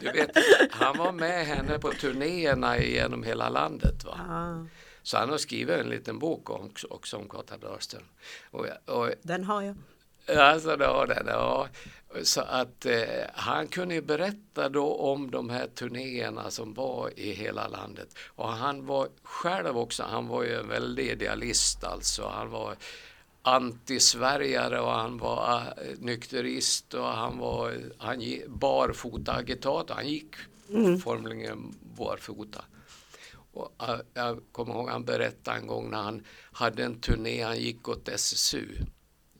Du 0.00 0.12
vet, 0.12 0.30
han 0.70 0.98
var 0.98 1.12
med 1.12 1.46
henne 1.46 1.78
på 1.78 1.90
turnéerna 1.92 2.78
genom 2.78 3.22
hela 3.22 3.48
landet. 3.48 4.04
Va? 4.04 4.20
Ja, 4.28 4.66
Så 5.02 5.16
han 5.16 5.28
har 5.30 5.38
skrivit 5.38 5.80
en 5.80 5.88
liten 5.88 6.18
bok 6.18 6.50
om, 6.50 6.70
också 6.90 7.16
om 7.16 7.28
Kata 7.28 7.56
Dahlström. 7.56 8.02
Och, 8.50 8.66
och, 8.84 9.10
den 9.22 9.44
har 9.44 9.62
jag. 9.62 9.76
Alltså, 10.28 10.76
det 10.76 10.86
har 10.86 11.06
den, 11.06 11.26
ja. 11.26 11.68
Så 12.22 12.40
att 12.40 12.86
eh, 12.86 13.00
han 13.34 13.68
kunde 13.68 13.94
ju 13.94 14.00
berätta 14.02 14.68
då 14.68 14.94
om 14.94 15.30
de 15.30 15.50
här 15.50 15.66
turnéerna 15.66 16.50
som 16.50 16.74
var 16.74 17.10
i 17.18 17.32
hela 17.32 17.68
landet. 17.68 18.08
Och 18.26 18.48
han 18.48 18.86
var 18.86 19.08
själv 19.22 19.78
också, 19.78 20.02
han 20.02 20.28
var 20.28 20.42
ju 20.42 20.54
en 20.54 20.68
väldig 20.68 21.06
idealist 21.10 21.84
alltså. 21.84 22.28
Han 22.28 22.50
var 22.50 22.76
antisveriare 23.42 24.80
och 24.80 24.90
han 24.92 25.18
var 25.18 25.58
eh, 25.60 25.98
nykterist 25.98 26.94
och 26.94 27.06
han 27.06 27.38
var 27.38 27.74
han 27.98 28.20
gi- 28.20 28.44
barfota-agitator. 28.48 29.94
Han 29.94 30.08
gick 30.08 30.34
formligen 31.04 31.74
barfota. 31.96 32.64
Och 33.52 33.72
eh, 33.88 33.96
jag 34.14 34.40
kommer 34.52 34.74
ihåg 34.74 34.88
han 34.88 35.04
berättade 35.04 35.56
en 35.58 35.66
gång 35.66 35.90
när 35.90 36.02
han 36.02 36.24
hade 36.52 36.84
en 36.84 37.00
turné, 37.00 37.42
han 37.42 37.58
gick 37.58 37.88
åt 37.88 38.08
SSU 38.08 38.66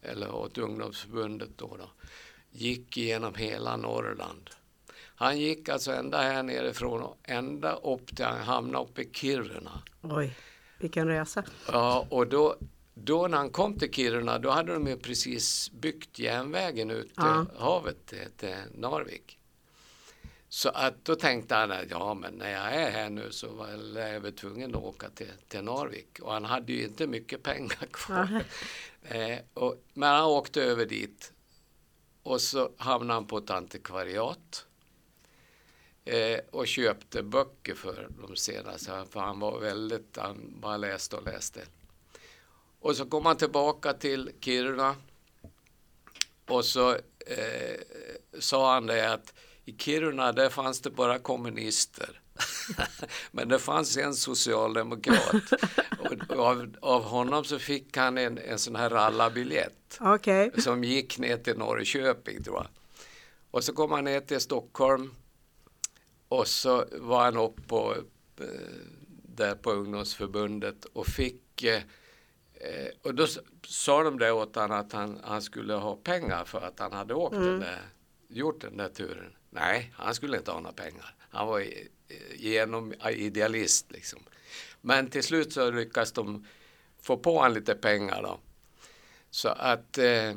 eller 0.06 0.34
åt 0.34 0.58
ungdomsförbundet 0.58 1.58
då, 1.58 1.76
då. 1.76 1.90
Gick 2.50 2.96
genom 2.96 3.34
hela 3.34 3.76
Norrland. 3.76 4.50
Han 5.18 5.38
gick 5.38 5.68
alltså 5.68 5.92
ända 5.92 6.18
här 6.22 6.42
nerifrån 6.42 7.02
och 7.02 7.16
ända 7.22 7.72
upp 7.76 8.16
till 8.16 8.24
han 8.24 8.38
hamnade 8.40 8.84
uppe 8.84 9.02
i 9.02 9.10
Kiruna. 9.12 9.82
Oj, 10.02 10.36
vilken 10.78 11.08
resa. 11.08 11.44
Ja, 11.68 12.06
och 12.10 12.26
då, 12.26 12.56
då 12.94 13.28
när 13.28 13.38
han 13.38 13.50
kom 13.50 13.78
till 13.78 13.92
Kiruna 13.92 14.38
då 14.38 14.50
hade 14.50 14.72
de 14.72 14.86
ju 14.86 14.96
precis 14.96 15.70
byggt 15.70 16.18
järnvägen 16.18 16.90
ut 16.90 17.06
till 17.06 17.14
Ja. 17.16 17.46
havet 17.58 18.06
till, 18.06 18.30
till 18.36 18.54
Narvik. 18.74 19.35
Så 20.48 20.68
att 20.68 21.04
då 21.04 21.14
tänkte 21.14 21.54
han 21.54 21.72
att 21.72 21.90
ja 21.90 22.14
men 22.14 22.34
när 22.34 22.50
jag 22.50 22.74
är 22.74 22.90
här 22.90 23.10
nu 23.10 23.32
så 23.32 23.48
var 23.48 23.68
jag 24.00 24.20
väl 24.20 24.32
tvungen 24.32 24.74
att 24.74 24.82
åka 24.82 25.10
till, 25.10 25.32
till 25.48 25.62
Narvik. 25.62 26.20
Och 26.20 26.32
han 26.32 26.44
hade 26.44 26.72
ju 26.72 26.84
inte 26.84 27.06
mycket 27.06 27.42
pengar 27.42 27.86
kvar. 27.90 28.44
eh, 29.02 29.38
och, 29.54 29.82
men 29.94 30.08
han 30.08 30.24
åkte 30.24 30.62
över 30.62 30.86
dit. 30.86 31.32
Och 32.22 32.40
så 32.40 32.70
hamnade 32.76 33.12
han 33.14 33.26
på 33.26 33.38
ett 33.38 33.50
antikvariat. 33.50 34.66
Eh, 36.04 36.40
och 36.50 36.66
köpte 36.66 37.22
böcker 37.22 37.74
för 37.74 38.08
de 38.20 38.36
senaste. 38.36 39.04
För 39.10 39.20
han 39.20 39.40
var 39.40 39.60
väldigt, 39.60 40.16
han 40.16 40.60
bara 40.60 40.76
läste 40.76 41.16
och 41.16 41.24
läste. 41.24 41.60
Och 42.80 42.96
så 42.96 43.06
kom 43.06 43.26
han 43.26 43.36
tillbaka 43.36 43.92
till 43.92 44.30
Kiruna. 44.40 44.96
Och 46.46 46.64
så 46.64 46.90
eh, 47.26 47.80
sa 48.38 48.74
han 48.74 48.86
det 48.86 49.12
att 49.12 49.34
i 49.68 49.72
Kiruna 49.72 50.32
där 50.32 50.48
fanns 50.48 50.80
det 50.80 50.90
bara 50.90 51.18
kommunister. 51.18 52.20
Men 53.30 53.48
det 53.48 53.58
fanns 53.58 53.96
en 53.96 54.14
socialdemokrat. 54.14 55.52
Och 55.98 56.36
av, 56.36 56.76
av 56.80 57.02
honom 57.02 57.44
så 57.44 57.58
fick 57.58 57.96
han 57.96 58.18
en, 58.18 58.38
en 58.38 58.58
sån 58.58 58.76
här 58.76 58.90
rallarbiljett 58.90 59.98
Okej. 60.00 60.62
som 60.62 60.84
gick 60.84 61.18
ner 61.18 61.36
till 61.36 61.58
Norrköping 61.58 62.42
tror 62.42 62.56
jag. 62.56 62.66
Och 63.50 63.64
så 63.64 63.72
kom 63.72 63.92
han 63.92 64.04
ner 64.04 64.20
till 64.20 64.40
Stockholm 64.40 65.14
och 66.28 66.48
så 66.48 66.84
var 66.92 67.24
han 67.24 67.36
upp 67.36 67.68
på, 67.68 67.94
eh, 68.40 68.46
där 69.22 69.54
på 69.54 69.72
ungdomsförbundet 69.72 70.84
och 70.84 71.06
fick 71.06 71.62
eh, 71.62 71.82
eh, 72.54 72.88
och 73.02 73.14
då 73.14 73.26
sa 73.66 74.02
de 74.02 74.18
det 74.18 74.32
åt 74.32 74.54
honom 74.54 74.78
att 74.80 74.92
han, 74.92 75.20
han 75.24 75.42
skulle 75.42 75.74
ha 75.74 75.96
pengar 75.96 76.44
för 76.44 76.60
att 76.60 76.78
han 76.78 76.92
hade 76.92 77.14
åkt 77.14 77.36
den 77.36 77.60
där, 77.60 77.82
gjort 78.28 78.60
den 78.60 78.76
där 78.76 78.88
turen. 78.88 79.35
Nej, 79.50 79.92
han 79.96 80.14
skulle 80.14 80.36
inte 80.36 80.50
ha 80.50 80.60
några 80.60 80.72
pengar. 80.72 81.14
Han 81.30 81.46
var 81.46 81.64
genom 82.34 82.94
idealist 83.10 83.92
liksom. 83.92 84.18
Men 84.80 85.10
till 85.10 85.22
slut 85.22 85.52
så 85.52 85.70
lyckas 85.70 86.12
de 86.12 86.46
få 87.02 87.16
på 87.16 87.38
honom 87.38 87.52
lite 87.52 87.74
pengar 87.74 88.22
då. 88.22 88.38
Så 89.30 89.48
att 89.48 89.98
eh, 89.98 90.28
eh, 90.28 90.34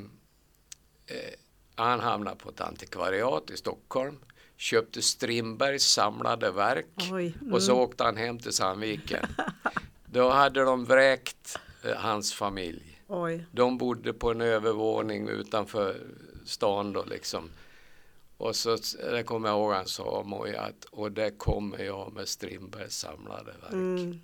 han 1.76 2.00
hamnade 2.00 2.36
på 2.36 2.50
ett 2.50 2.62
antikvariat 2.62 3.50
i 3.50 3.58
Stockholm, 3.58 4.20
köpte 4.58 5.02
Strindbergs 5.02 5.84
samlade 5.84 6.52
verk 6.52 7.10
Oj. 7.12 7.34
och 7.52 7.64
så 7.64 7.76
åkte 7.76 8.04
han 8.04 8.18
hem 8.18 8.40
till 8.40 8.54
Sandviken. 8.54 9.26
Då 10.06 10.30
hade 10.30 10.64
de 10.64 10.86
vräkt 10.86 11.60
eh, 11.84 11.96
hans 11.96 12.34
familj. 12.34 13.02
Oj. 13.08 13.46
De 13.52 13.78
bodde 13.78 14.14
på 14.14 14.32
en 14.32 14.42
övervåning 14.42 15.28
utanför 15.28 16.02
stan 16.46 16.94
då 16.94 17.06
liksom. 17.06 17.50
Och 18.40 18.56
så 18.56 18.78
det 19.12 19.24
kommer 19.24 19.50
jag 19.50 19.58
ihåg 19.58 19.74
han 19.74 19.86
sa 19.88 20.24
Moj 20.26 20.56
att 20.56 20.86
och 20.86 21.12
det 21.12 21.32
kommer 21.32 21.78
jag 21.84 22.14
med 22.14 22.28
Strindbergs 22.28 22.98
samlade 22.98 23.52
verk. 23.62 23.72
Mm. 23.74 24.20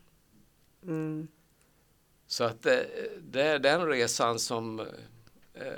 Mm. 0.83 1.27
Så 2.27 2.43
att 2.43 2.61
det, 2.63 2.87
det 3.21 3.41
är 3.41 3.59
den 3.59 3.87
resan 3.87 4.39
som 4.39 4.79
eh, 4.79 4.85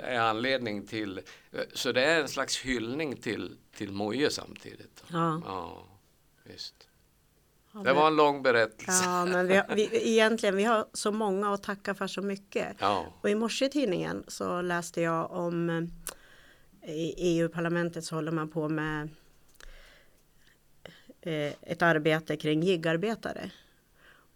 är 0.02 0.18
anledning 0.20 0.86
till, 0.86 1.18
eh, 1.52 1.60
så 1.74 1.92
det 1.92 2.04
är 2.04 2.20
en 2.20 2.28
slags 2.28 2.58
hyllning 2.58 3.16
till, 3.16 3.56
till 3.76 3.92
Moje 3.92 4.30
samtidigt. 4.30 5.04
Ja. 5.12 5.42
Ja, 5.46 5.82
visst. 6.44 6.74
Ja, 7.72 7.80
Det 7.80 7.92
var 7.92 8.06
en 8.06 8.16
lång 8.16 8.42
berättelse. 8.42 9.02
Ja, 9.04 9.24
men 9.24 9.46
vi, 9.48 9.56
har- 9.56 9.74
vi, 9.74 10.10
egentligen, 10.12 10.56
vi 10.56 10.64
har 10.64 10.86
så 10.92 11.12
många 11.12 11.54
att 11.54 11.62
tacka 11.62 11.94
för 11.94 12.06
så 12.06 12.22
mycket. 12.22 12.76
Ja, 12.78 13.06
Och 13.20 13.30
i 13.30 13.34
morse 13.34 13.64
i 13.64 13.68
tidningen 13.70 14.24
så 14.28 14.60
läste 14.62 15.00
jag 15.00 15.30
om 15.30 15.70
eh, 15.70 15.82
i 16.88 17.14
EU-parlamentet 17.16 18.04
så 18.04 18.14
håller 18.14 18.32
man 18.32 18.48
på 18.48 18.68
med 18.68 19.08
eh, 21.20 21.52
ett 21.62 21.82
arbete 21.82 22.36
kring 22.36 22.62
gigarbetare. 22.62 23.50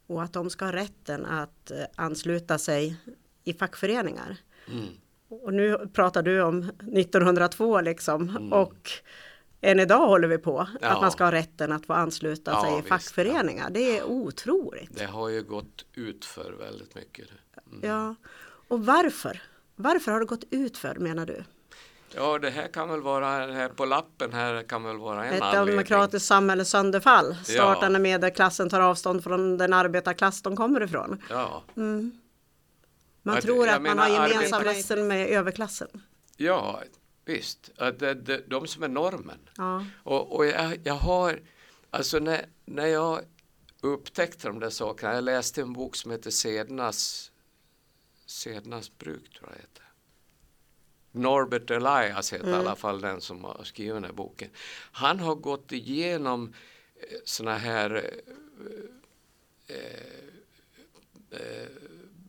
Och 0.07 0.23
att 0.23 0.33
de 0.33 0.51
ska 0.51 0.65
ha 0.65 0.73
rätten 0.73 1.27
att 1.27 1.71
eh, 1.71 1.85
ansluta 1.95 2.59
sig 2.59 2.97
i 3.45 3.53
fackföreningar. 3.53 4.37
mm. 4.69 4.87
Och 5.29 5.55
nu 5.55 5.89
pratar 5.93 6.23
du 6.23 6.43
om 6.43 6.63
1902 6.97 7.81
liksom. 7.81 8.53
Och 8.53 8.91
än 9.61 9.81
idag 9.81 10.07
håller 10.07 10.29
vi 10.29 10.39
på 10.39 10.69
Ja. 10.81 10.89
att 10.89 11.01
man 11.01 11.11
ska 11.13 11.25
ha 11.25 11.33
rätten 11.33 11.73
att 11.73 11.87
få 11.87 11.93
ansluta 11.93 12.51
Ja, 12.51 12.63
sig 12.63 12.73
i 12.73 12.77
visst. 12.77 12.89
fackföreningar. 12.89 13.71
Det 13.71 13.99
är 13.99 14.05
otroligt. 14.05 14.99
det 14.99 15.05
har 15.05 15.29
ju 15.29 15.43
gått 15.43 15.85
ut 15.95 16.25
för 16.25 16.53
väldigt 16.53 16.95
mycket. 16.95 17.29
Mm. 17.67 17.81
Ja. 17.83 18.15
Och 18.69 18.87
varför? 18.87 19.43
Varför 19.77 20.13
har 20.13 20.21
det 20.21 20.27
gått 20.27 20.45
ut 20.51 20.79
för 20.79 20.95
menar 20.95 21.27
du? 21.27 21.45
Ja, 22.17 22.39
det 22.39 22.51
här 22.51 22.69
kan 22.69 22.89
väl 22.89 23.01
vara, 23.01 23.27
här 23.53 23.69
på 23.69 23.85
lappen 23.85 24.33
här 24.33 24.63
kan 24.63 24.83
väl 24.85 24.97
vara 24.97 25.25
en 25.25 25.35
Ett 25.35 25.43
anledning. 25.43 25.71
demokratiskt 25.77 26.27
samhälles 26.27 26.71
sönderfall. 26.71 27.37
Ja. 27.39 27.45
Startande 27.45 27.99
medelklassen 27.99 28.69
tar 28.69 28.81
avstånd 28.81 29.25
från 29.25 29.59
den 29.59 29.73
arbetarklass 29.73 30.43
de 30.43 30.57
kommer 30.57 30.83
ifrån. 30.83 31.23
Ja, 31.31 31.63
Mm. 31.77 32.19
Man 33.23 33.35
Ja, 33.35 33.41
tror 33.41 33.69
att 33.69 33.83
man 33.83 33.99
har 33.99 34.09
gemensam 34.09 34.61
arbetar- 34.61 35.03
med 35.03 35.29
överklassen. 35.29 35.89
ja 36.37 36.83
visst. 37.25 37.71
Att 37.79 37.99
det, 37.99 38.15
det, 38.15 38.43
de 38.49 38.67
som 38.67 38.83
är 38.83 38.89
normen. 38.89 39.39
Ja. 39.57 39.85
Och, 40.03 40.37
och 40.37 40.47
jag, 40.47 40.81
jag 40.85 40.95
har, 40.95 41.41
alltså 41.91 42.19
när, 42.19 42.47
när 42.65 42.87
jag 42.87 43.21
upptäckte 43.81 44.49
de 44.49 44.61
där 44.61 44.71
sakerna, 44.71 45.15
jag 45.15 45.25
läste 45.25 45.61
en 45.61 45.73
bok 45.73 45.97
som 45.97 46.11
heter 46.11 46.31
Sednas, 46.31 47.31
Sednas 48.27 48.99
bruk 48.99 49.39
tror 49.39 49.51
jag. 49.51 49.61
Norbert 51.13 51.71
Elias 51.71 52.33
heter 52.33 52.51
i 52.51 52.55
alla 52.55 52.77
fall 52.77 53.01
den 53.01 53.21
som 53.21 53.45
har 53.45 53.61
skrivit 53.65 53.95
den 53.95 54.05
här 54.05 54.13
boken. 54.13 54.51
Han 54.93 55.21
har 55.21 55.35
gått 55.35 55.73
igenom 55.73 56.55
eh, 56.97 57.19
såna 57.25 57.57
här 57.57 58.11
eh, 59.67 59.77
eh, 61.31 61.69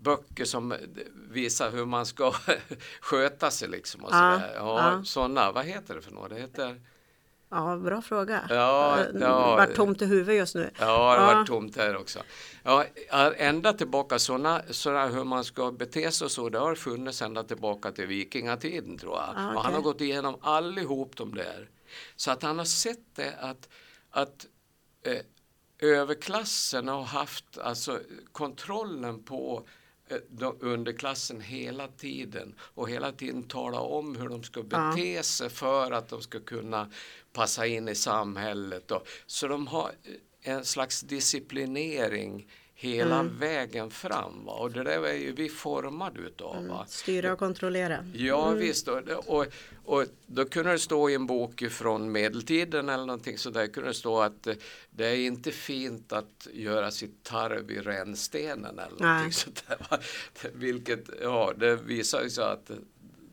böcker 0.01 0.45
som 0.45 0.75
visar 1.29 1.71
hur 1.71 1.85
man 1.85 2.05
ska 2.05 2.33
sköta 3.01 3.51
sig 3.51 3.67
liksom. 3.67 4.03
Och 4.03 4.09
sådär. 4.09 4.51
Ja, 4.55 4.91
ja. 4.91 5.03
Sådana, 5.03 5.51
vad 5.51 5.65
heter 5.65 5.95
det 5.95 6.01
för 6.01 6.11
något? 6.11 6.29
Det 6.29 6.39
heter 6.39 6.81
ja, 7.53 7.77
bra 7.77 8.01
fråga. 8.01 8.47
Ja, 8.49 8.99
Eh, 8.99 9.05
ja. 9.21 9.55
Vart 9.55 9.75
tomt 9.75 10.01
i 10.01 10.05
huvudet 10.05 10.35
just 10.35 10.55
nu. 10.55 10.69
Ja, 10.79 11.15
det 11.15 11.21
Ja. 11.23 11.33
var 11.35 11.45
tomt 11.45 11.77
här 11.77 11.97
också. 11.97 12.19
Ja, 12.63 12.85
ända 13.37 13.73
tillbaka 13.73 14.19
sådana, 14.19 14.61
sådana 14.69 15.07
hur 15.07 15.23
man 15.23 15.43
ska 15.43 15.71
bete 15.71 16.11
sig 16.11 16.25
och 16.25 16.31
så, 16.31 16.49
det 16.49 16.59
har 16.59 16.75
funnits 16.75 17.21
ända 17.21 17.43
tillbaka 17.43 17.91
till 17.91 18.07
vikingatiden 18.07 18.97
tror 18.97 19.13
jag. 19.15 19.33
Ah, 19.37 19.53
Och 19.55 19.63
han 19.63 19.73
har 19.73 19.81
gått 19.81 20.01
igenom 20.01 20.37
allihop 20.41 21.17
de 21.17 21.35
där. 21.35 21.69
Så 22.15 22.31
att 22.31 22.43
han 22.43 22.57
har 22.57 22.65
sett 22.65 23.15
det 23.15 23.33
att, 23.39 23.69
att 24.11 24.45
eh, 25.05 25.19
överklassen 25.89 26.87
har 26.87 27.03
haft 27.03 27.57
alltså 27.57 27.99
kontrollen 28.31 29.23
på 29.23 29.67
eh, 30.09 30.17
de- 30.29 30.57
underklassen 30.59 31.41
hela 31.41 31.87
tiden 31.87 32.55
och 32.59 32.89
hela 32.89 33.11
tiden 33.11 33.43
tala 33.43 33.79
om 33.79 34.15
hur 34.15 34.29
de 34.29 34.43
ska 34.43 34.63
bete 34.63 35.23
sig 35.23 35.49
för 35.49 35.91
att 35.91 36.09
de 36.09 36.21
ska 36.21 36.39
kunna 36.39 36.89
passa 37.33 37.65
in 37.67 37.87
i 37.89 37.95
samhället. 37.95 38.91
Och, 38.91 39.07
så 39.25 39.47
de 39.47 39.67
har 39.67 39.91
en 40.41 40.65
slags 40.65 41.01
disciplinering 41.01 42.47
hela 42.75 43.19
Mm. 43.19 43.39
vägen 43.39 43.89
fram. 43.91 44.45
Va? 44.45 44.53
Och 44.53 44.71
det 44.71 44.83
där 44.83 45.05
är 45.07 45.13
ju 45.13 45.31
vi 45.31 45.49
formade 45.49 46.19
utav. 46.19 46.67
Va? 46.67 46.85
Styra 46.89 47.33
och 47.33 47.39
kontrollera. 47.39 48.05
Ja 48.13 48.49
visst, 48.49 48.87
och, 48.87 49.01
och, 49.27 49.45
och 49.85 50.05
då 50.25 50.45
kunde 50.45 50.71
det 50.71 50.79
stå 50.79 51.09
i 51.09 51.13
en 51.15 51.27
bok 51.27 51.63
från 51.69 52.11
medeltiden 52.11 52.89
eller 52.89 53.05
någonting 53.05 53.37
sådär, 53.37 53.67
kunde 53.67 53.89
det 53.89 53.93
stå 53.93 54.21
att 54.21 54.47
eh, 54.47 54.55
det 54.89 55.05
är 55.07 55.15
inte 55.15 55.51
fint 55.51 56.13
att 56.13 56.47
göra 56.53 56.91
sitt 56.91 57.23
tarv 57.23 57.71
i 57.71 57.79
rännstenen 57.79 58.79
eller 58.79 58.97
Nej. 58.99 59.07
någonting 59.09 59.31
sådär. 59.31 59.77
va. 59.89 59.99
Vilket, 60.53 61.09
ja, 61.21 61.53
det 61.57 61.75
visar 61.75 62.23
ju 62.23 62.29
sig 62.29 62.43
att 62.43 62.71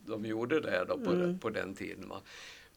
de 0.06 0.24
gjorde 0.26 0.60
det 0.60 0.84
då 0.88 0.98
på, 0.98 1.10
Mm. 1.10 1.38
på 1.38 1.50
den 1.50 1.74
tiden. 1.74 2.08
Va? 2.08 2.20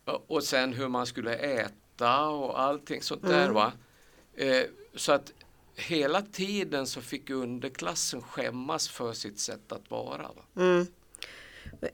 Och- 0.05 0.43
sen 0.43 0.73
hur 0.73 0.87
man 0.87 1.05
skulle 1.05 1.33
äta 1.35 2.27
och 2.27 2.59
allting 2.61 3.01
sånt 3.01 3.21
där. 3.21 3.41
Mm. 3.43 3.53
Va? 3.53 3.71
Eh, 4.35 4.63
så 4.95 5.11
att 5.11 5.31
hela 5.75 6.21
tiden 6.21 6.87
så 6.87 7.01
fick 7.01 7.29
underklassen 7.29 8.21
skämmas 8.21 8.89
för 8.89 9.13
sitt 9.13 9.39
sätt 9.39 9.71
att 9.71 9.91
vara. 9.91 10.21
Va? 10.21 10.61
Mm. 10.61 10.85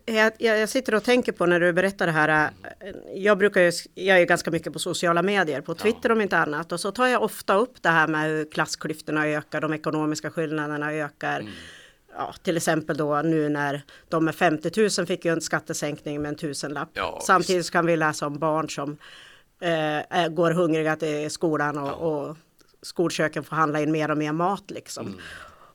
Jag, 0.06 0.34
jag, 0.38 0.70
sitter 0.70 0.96
och 0.96 1.04
tänker 1.04 1.32
på 1.32 1.46
när 1.46 1.60
du 1.60 1.74
berättar 1.74 2.06
det 2.06 2.12
här. 2.12 2.52
eh, 2.80 2.90
Jag 3.16 3.38
brukar 3.38 3.62
ju, 3.62 3.72
jag 3.96 4.20
är 4.22 4.26
ganska 4.26 4.52
mycket 4.52 4.74
på 4.74 4.80
sociala 4.80 5.22
medier, 5.22 5.62
på 5.62 5.76
Twitter 5.76 6.12
om 6.12 6.22
inte 6.22 6.38
annat. 6.38 6.72
Och 6.72 6.80
så 6.80 6.92
tar 6.92 7.08
jag 7.08 7.24
ofta 7.24 7.56
upp 7.56 7.82
det 7.82 7.90
här 7.90 8.08
med 8.08 8.30
hur 8.30 8.52
klassklyftorna 8.52 9.28
ökar, 9.28 9.62
de 9.62 9.74
ekonomiska 9.74 10.32
skillnaderna 10.32 10.94
ökar. 10.94 11.40
Mm. 11.40 11.54
Ja, 12.16 12.34
till 12.44 12.58
exempel 12.58 12.98
då 12.98 13.22
nu 13.22 13.50
när 13.50 13.82
de 14.10 14.26
med 14.26 14.36
50 14.36 14.90
000 15.00 15.08
fick 15.08 15.26
ju 15.26 15.32
en 15.34 15.42
skattesänkning 15.42 16.22
med 16.22 16.30
en 16.30 16.36
tusenlapp. 16.36 16.90
Ja, 16.94 17.20
Samtidigt 17.24 17.66
så 17.66 17.72
kan 17.72 17.86
vi 17.86 17.98
läsa 17.98 18.28
om 18.28 18.40
barn 18.40 18.70
som 18.70 18.98
eh, 19.62 20.28
går 20.28 20.52
hungriga 20.52 20.96
till 20.96 21.32
skolan 21.32 21.78
och, 21.78 21.88
Ja. 21.88 21.94
och 21.94 22.38
skolköken 22.82 23.44
får 23.44 23.56
handla 23.56 23.82
in 23.82 23.92
mer 23.92 24.12
och 24.12 24.18
mer 24.18 24.32
mat 24.32 24.72
liksom. 24.72 25.08
Mm. 25.08 25.20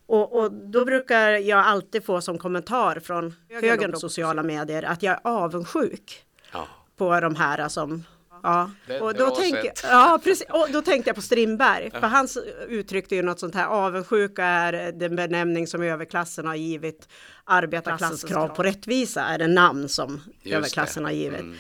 Och, 0.06 0.38
och 0.38 0.52
då 0.52 0.84
brukar 0.84 1.28
jag 1.30 1.58
alltid 1.58 2.04
få 2.04 2.20
som 2.20 2.38
kommentar 2.38 3.00
från 3.00 3.34
högern 3.62 3.92
på 3.92 3.98
sociala 3.98 4.42
medier 4.42 4.82
att 4.82 5.02
jag 5.02 5.12
är 5.14 5.20
avundsjuk 5.24 6.24
Ja. 6.52 6.66
på 6.96 7.20
de 7.20 7.34
här 7.34 7.68
som 7.68 8.04
Ja, 8.44 8.70
Det- 8.86 9.00
och 9.00 9.14
då, 9.14 9.34
sett. 9.34 9.80
ja, 9.82 10.20
precis, 10.24 10.46
och 10.50 10.68
då 10.72 10.82
tänkte 10.82 11.08
jag 11.08 11.16
på 11.16 11.22
Strindberg, 11.22 11.90
för 11.90 12.06
han 12.06 12.28
uttryckte 12.68 13.14
ju 13.16 13.22
något 13.22 13.40
sånt 13.40 13.54
här, 13.54 13.66
avundsjuka 13.66 14.44
är 14.44 14.92
den 14.92 15.16
benämning 15.16 15.66
som 15.66 15.82
överklassen 15.82 16.46
har 16.46 16.54
givit 16.54 17.08
arbetarklassens 17.44 18.24
krav 18.24 18.48
på 18.48 18.62
rättvisa, 18.62 19.22
är 19.24 19.38
det 19.38 19.46
namn 19.46 19.88
som 19.88 20.20
Just 20.42 20.56
överklassen 20.56 21.02
det. 21.02 21.08
har 21.08 21.14
givit. 21.14 21.40
Mm. 21.40 21.56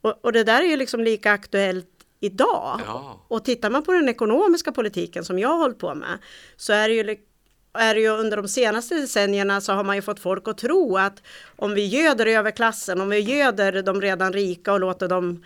Och, 0.00 0.24
och 0.24 0.32
det 0.32 0.44
där 0.44 0.62
är 0.62 0.66
ju 0.66 0.76
liksom 0.76 1.00
lika 1.04 1.32
aktuellt 1.32 1.86
idag. 2.20 2.80
Ja. 2.86 3.24
Och 3.28 3.44
tittar 3.44 3.70
man 3.70 3.82
på 3.82 3.92
den 3.92 4.08
ekonomiska 4.08 4.72
politiken 4.72 5.24
som 5.24 5.38
jag 5.38 5.48
har 5.48 5.56
hållit 5.58 5.78
på 5.78 5.94
med 5.94 6.18
så 6.56 6.72
är 6.72 6.88
det 6.88 6.94
ju 6.94 7.16
är 7.78 7.94
det 7.94 8.00
ju 8.00 8.08
under 8.08 8.36
de 8.36 8.48
senaste 8.48 8.94
decennierna 8.94 9.60
så 9.60 9.72
har 9.72 9.84
man 9.84 9.96
ju 9.96 10.02
fått 10.02 10.20
folk 10.20 10.48
att 10.48 10.58
tro 10.58 10.96
att 10.96 11.22
om 11.56 11.74
vi 11.74 11.86
göder 11.86 12.26
överklassen, 12.26 13.00
om 13.00 13.08
vi 13.08 13.18
göder 13.18 13.82
de 13.82 14.00
redan 14.00 14.32
rika 14.32 14.72
och 14.72 14.80
låter 14.80 15.08
dem 15.08 15.44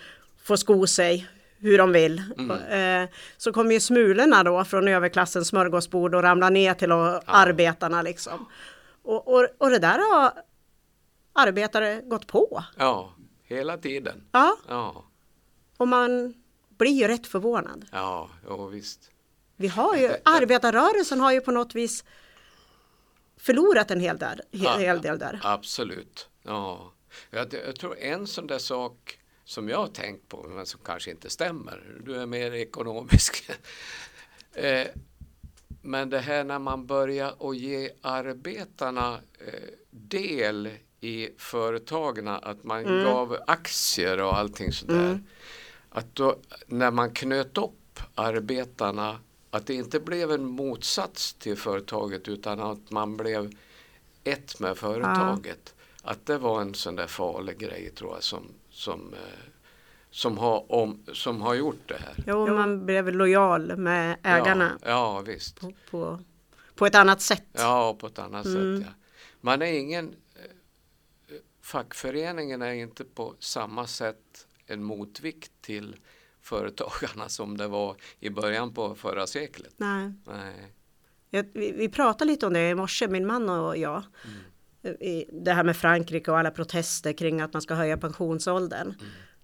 få 0.51 0.57
sko 0.57 0.87
sig 0.87 1.27
hur 1.59 1.79
de 1.79 1.93
vill, 1.93 2.19
eh, 2.71 3.09
så 3.37 3.53
kommer 3.53 3.73
ju 3.73 3.81
smulorna 3.81 4.43
då 4.45 4.65
från 4.65 4.89
överklassens 4.89 5.49
smörgåsbord 5.49 6.15
och 6.15 6.23
ramla 6.23 6.51
ner 6.51 6.75
till 6.75 6.93
arbetarna 6.93 8.03
liksom. 8.03 8.47
Och, 9.03 9.29
och, 9.35 9.49
och 9.59 9.71
det 9.71 9.79
där 9.79 9.99
har 10.13 10.33
arbetare 11.33 12.01
gått 12.05 12.27
på. 12.27 12.65
ja, 12.77 13.15
hela 13.43 13.77
tiden. 13.79 14.29
Ja, 14.33 14.57
Ja, 14.69 15.05
och 15.77 15.89
man 15.89 16.35
blir 16.79 16.93
ju 16.93 17.09
rätt 17.09 17.27
förvånad. 17.27 17.87
ja, 17.93 18.31
ja 18.49 18.67
visst. 18.67 19.11
Vi 19.57 19.69
har 19.69 19.97
ju, 19.97 20.11
arbetarrörelsen 20.25 21.21
har 21.21 21.33
ju 21.33 21.41
på 21.41 21.51
något 21.51 21.75
vis 21.75 22.05
förlorat 23.37 23.91
en 23.91 24.01
hel 24.01 24.19
del, 24.19 24.41
Ja, 24.51 24.77
hel 24.77 25.03
del 25.03 25.19
där. 25.19 25.41
Absolut. 25.43 26.29
Ja. 26.43 26.93
Jag, 27.31 27.55
jag 27.67 27.77
tror 27.77 27.99
en 27.99 28.27
sån 28.27 28.47
där 28.47 28.59
sak 28.59 29.19
som 29.51 29.69
jag 29.69 29.79
har 29.79 29.89
tänkt 29.89 30.29
på, 30.29 30.47
men 30.49 30.67
som 30.67 30.81
kanske 30.85 31.11
inte 31.11 31.31
stämmer. 31.31 32.01
Du 32.05 32.17
är 32.17 32.27
mer 32.27 32.55
ekonomisk. 32.55 33.51
eh, 34.53 34.87
men 35.83 36.11
det 36.11 36.19
här 36.19 36.45
när 36.45 36.59
man 36.59 36.87
börjar 36.87 37.51
att 37.51 37.57
ge 37.57 37.91
arbetarna 38.01 39.21
eh, 39.47 39.71
del 39.91 40.71
i 41.01 41.29
företagen, 41.39 42.29
att 42.29 42.65
man 42.65 42.85
gav 42.85 43.37
aktier 43.47 44.21
och 44.21 44.39
allting 44.39 44.73
sådär. 44.73 45.21
Att 45.89 46.15
då, 46.15 46.37
när 46.67 46.91
man 46.91 47.15
knöt 47.15 47.59
upp 47.59 48.01
arbetarna, 48.15 49.19
att 49.51 49.67
det 49.67 49.75
inte 49.75 50.01
blev 50.01 50.33
en 50.33 50.47
motsats 50.47 51.35
till 51.35 51.57
företaget 51.57 52.29
utan 52.29 52.61
att 52.61 52.91
man 52.91 53.17
blev 53.17 53.53
ett 54.25 54.61
med 54.61 54.79
företaget. 54.79 55.75
Att 56.03 56.27
det 56.27 56.39
var 56.39 56.61
en 56.61 56.75
sån 56.75 56.97
där 56.97 57.07
farlig 57.07 57.59
grej 57.59 57.91
tror 57.91 58.15
jag 58.15 58.23
som, 58.23 58.49
som, 58.81 59.14
eh, 59.14 59.19
som, 60.11 60.38
har, 60.38 60.73
om, 60.73 61.03
som 61.12 61.40
har 61.43 61.55
gjort 61.55 61.88
det 61.88 61.99
här. 61.99 62.25
Jo, 62.27 62.55
man 62.55 62.87
blev 62.87 63.12
lojal 63.12 63.77
med 63.77 64.16
ägarna 64.23 64.79
Ja, 64.83 64.88
ja 64.88 65.21
visst. 65.21 65.61
på, 65.61 65.73
på, 65.90 66.21
På 66.75 66.87
ett 66.87 66.95
annat 66.95 67.21
sätt. 67.21 67.47
Ja, 67.53 67.97
på 68.01 68.07
ett 68.07 68.19
annat 68.19 68.47
Mm. 68.47 68.79
sätt. 68.79 68.87
Ja. 68.88 68.95
Man 69.40 69.62
är 69.62 69.73
ingen, 69.73 70.09
eh, 70.09 71.37
fackföreningen 71.62 72.62
är 72.62 72.73
inte 72.73 73.05
på 73.05 73.35
samma 73.38 73.87
sätt 73.87 74.47
en 74.66 74.85
motvikt 74.85 75.53
till 75.61 75.97
företagarna 76.40 77.29
som 77.38 77.57
det 77.57 77.69
var 77.69 77.97
i 78.21 78.31
början 78.31 78.75
på 78.75 78.95
förra 78.95 79.27
seklet. 79.27 79.75
Nej. 79.77 80.12
Nej. 80.27 80.73
Jag, 81.31 81.47
vi, 81.55 81.73
vi 81.73 81.88
pratade 81.88 82.31
lite 82.31 82.47
om 82.47 82.53
det 82.53 82.69
i 82.71 82.75
morse, 82.75 83.09
min 83.09 83.27
man 83.27 83.49
och 83.49 83.77
jag. 83.77 84.03
Mm. 84.25 84.37
Det 85.33 85.53
här 85.53 85.64
med 85.64 85.77
Frankrike 85.77 86.31
och 86.31 86.38
alla 86.38 86.51
protester 86.51 87.12
kring 87.12 87.40
att 87.40 87.53
man 87.53 87.62
ska 87.62 87.75
höja 87.75 87.97
pensionsåldern. 87.97 88.87
Mm. 88.87 88.97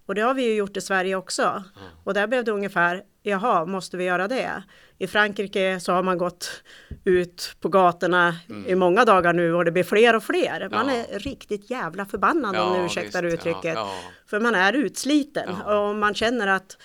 Och 0.05 0.15
det 0.15 0.21
har 0.21 0.33
vi 0.33 0.43
ju 0.43 0.55
gjort 0.55 0.77
i 0.77 0.81
Sverige 0.81 1.15
också. 1.15 1.63
Och 2.03 2.13
där 2.13 2.27
blev 2.27 2.43
det 2.43 2.51
ungefär, 2.51 3.03
jaha, 3.23 3.65
måste 3.65 3.97
vi 3.97 4.03
göra 4.03 4.27
det? 4.27 4.63
I 4.97 5.07
Frankrike 5.07 5.79
så 5.79 5.91
har 5.91 6.03
man 6.03 6.17
gått 6.17 6.63
ut 7.05 7.55
på 7.61 7.69
gatorna 7.69 8.35
i 8.67 8.75
många 8.75 9.05
dagar 9.05 9.33
nu 9.33 9.53
och 9.53 9.65
det 9.65 9.71
blir 9.71 9.83
fler 9.83 10.15
och 10.15 10.23
fler. 10.23 10.69
Man 10.71 10.89
Mm. 10.89 10.95
Ja. 11.09 11.15
är 11.15 11.19
riktigt 11.19 11.69
jävla 11.69 12.05
förbannad 12.05 12.55
om 12.55 12.73
ni 12.79 12.85
ursäktar 12.85 13.23
visst, 13.23 13.33
uttrycket. 13.37 13.63
Ja, 13.75 13.91
ja. 14.03 14.11
För 14.29 14.39
man 14.39 14.55
är 14.55 14.73
utsliten 14.73 15.49
Ja. 15.65 15.79
och 15.89 15.95
man 15.95 16.13
känner 16.15 16.47
att 16.47 16.77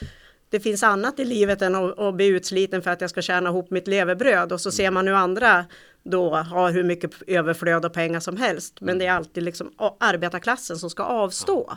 det 0.51 0.61
finns 0.61 0.83
annat 0.83 1.21
i 1.21 1.25
livet 1.25 1.62
än 1.62 1.75
att, 1.75 1.99
att 1.99 2.15
bli 2.15 2.27
utsliten 2.27 2.83
för 2.83 2.91
att 2.91 3.01
jag 3.01 3.11
ska 3.11 3.23
tjäna 3.23 3.51
ihop 3.51 3.71
mitt 3.71 3.88
levebröd 3.88 4.53
och 4.53 4.61
så 4.61 4.71
ser 4.73 4.91
man 4.91 5.07
hur 5.09 5.15
andra 5.15 5.65
då 6.05 6.35
har 6.35 6.73
hur 6.73 6.85
mycket 6.85 7.23
överflöd 7.27 7.85
och 7.85 7.93
pengar 7.93 8.21
som 8.21 8.37
helst. 8.37 8.81
Men 8.81 8.99
det 8.99 9.07
är 9.07 9.12
alltid 9.12 9.43
liksom 9.43 9.73
arbetarklassen 10.01 10.79
som 10.79 10.91
ska 10.91 11.03
avstå. 11.03 11.73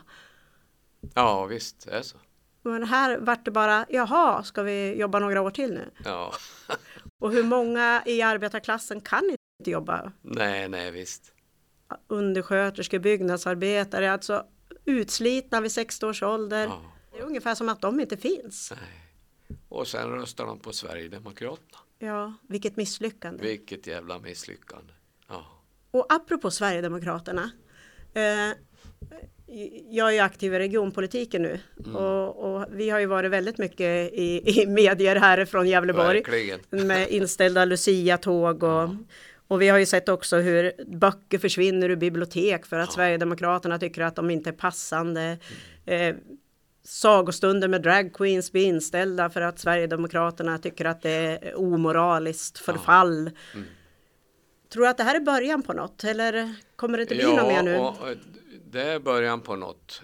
ja, 1.14 1.46
visst, 1.46 1.86
det 1.86 1.92
är 1.92 2.02
så. 2.02 2.18
Men 2.62 2.84
här 2.84 3.18
vart 3.18 3.46
det 3.46 3.52
bara, 3.52 3.86
jaha, 3.90 4.44
ska 4.44 4.64
vi 4.64 4.96
jobba 5.00 5.20
några 5.20 5.42
år 5.42 5.52
till 5.52 5.74
nu? 5.74 5.90
Ja. 6.06 6.34
Och 7.20 7.32
hur 7.32 7.44
många 7.44 8.04
i 8.06 8.22
arbetarklassen 8.22 9.02
kan 9.02 9.24
inte 9.60 9.72
jobba? 9.72 10.12
Nej, 10.22 10.70
nej, 10.70 10.92
visst. 10.92 11.34
Undersköterskor, 12.08 13.00
byggnadsarbetare, 13.00 14.12
alltså 14.12 14.46
utslitna 14.86 15.62
vid 15.62 15.72
60 15.72 16.06
års 16.06 16.24
ålder. 16.24 16.66
Ja. 16.66 16.82
Det 17.12 17.20
är 17.20 17.24
ungefär 17.24 17.56
som 17.56 17.70
att 17.70 17.82
de 17.82 18.00
inte 18.00 18.18
finns. 18.18 18.74
Nej. 18.76 19.58
Och 19.70 19.88
sen 19.88 20.10
röstar 20.10 20.46
de 20.46 20.60
på 20.60 20.74
Sverigedemokraterna. 20.74 21.78
Ja, 22.00 22.34
vilket 22.48 22.76
misslyckande. 22.78 23.44
Vilket 23.44 23.88
jävla 23.88 24.20
misslyckande. 24.20 24.94
Ja. 25.28 25.46
Och 25.92 26.06
apropå 26.10 26.52
Sverigedemokraterna. 26.52 27.52
Eh, 28.14 28.58
jag 29.90 30.08
är 30.08 30.12
ju 30.12 30.20
aktiv 30.20 30.54
i 30.54 30.60
regionpolitiken 30.60 31.42
nu 31.42 31.60
Mm. 31.86 31.96
och, 31.96 32.56
och 32.56 32.66
vi 32.72 32.90
har 32.90 33.00
ju 33.00 33.06
varit 33.06 33.32
väldigt 33.32 33.58
mycket 33.58 34.14
i, 34.14 34.42
i 34.62 34.68
medier 34.68 35.16
härifrån 35.16 35.68
Gävleborg 35.68 36.24
Verkligen. 36.24 36.60
med 36.88 37.10
inställda 37.10 37.66
Lucia-tåg 37.66 38.64
och, 38.64 38.90
och 39.48 39.62
vi 39.62 39.68
har 39.68 39.78
ju 39.78 39.86
sett 39.86 40.10
också 40.10 40.38
hur 40.38 40.72
böcker 40.88 41.38
försvinner 41.38 41.90
ur 41.90 41.96
bibliotek 41.96 42.66
för 42.66 42.80
att 42.80 42.94
Sverigedemokraterna 42.94 43.80
tycker 43.80 44.02
att 44.02 44.16
de 44.16 44.30
inte 44.30 44.50
är 44.50 44.54
passande. 44.54 45.38
Eh, 45.86 46.16
sagostunder 46.86 47.68
med 47.68 47.82
dragqueens 47.82 48.52
blir 48.52 48.66
inställda 48.66 49.30
för 49.30 49.42
att 49.42 49.60
Sverigedemokraterna 49.60 50.58
tycker 50.58 50.86
att 50.86 51.02
det 51.02 51.12
är 51.12 51.56
omoraliskt 51.56 52.58
förfall. 52.58 53.32
Tror 54.70 54.84
du 54.84 54.90
att 54.90 54.98
det 54.98 55.04
här 55.04 55.16
är 55.16 55.20
början 55.20 55.64
på 55.64 55.74
något 55.74 56.04
eller 56.04 56.56
kommer 56.76 56.98
det 56.98 57.02
inte 57.02 57.16
bli 57.16 57.36
något 57.36 57.48
mer 57.48 57.64
nu? 57.64 57.78
och, 57.78 57.88
och 57.88 58.16
det 58.72 58.82
är 58.82 59.00
början 59.00 59.42
på 59.42 59.56
något. 59.56 60.02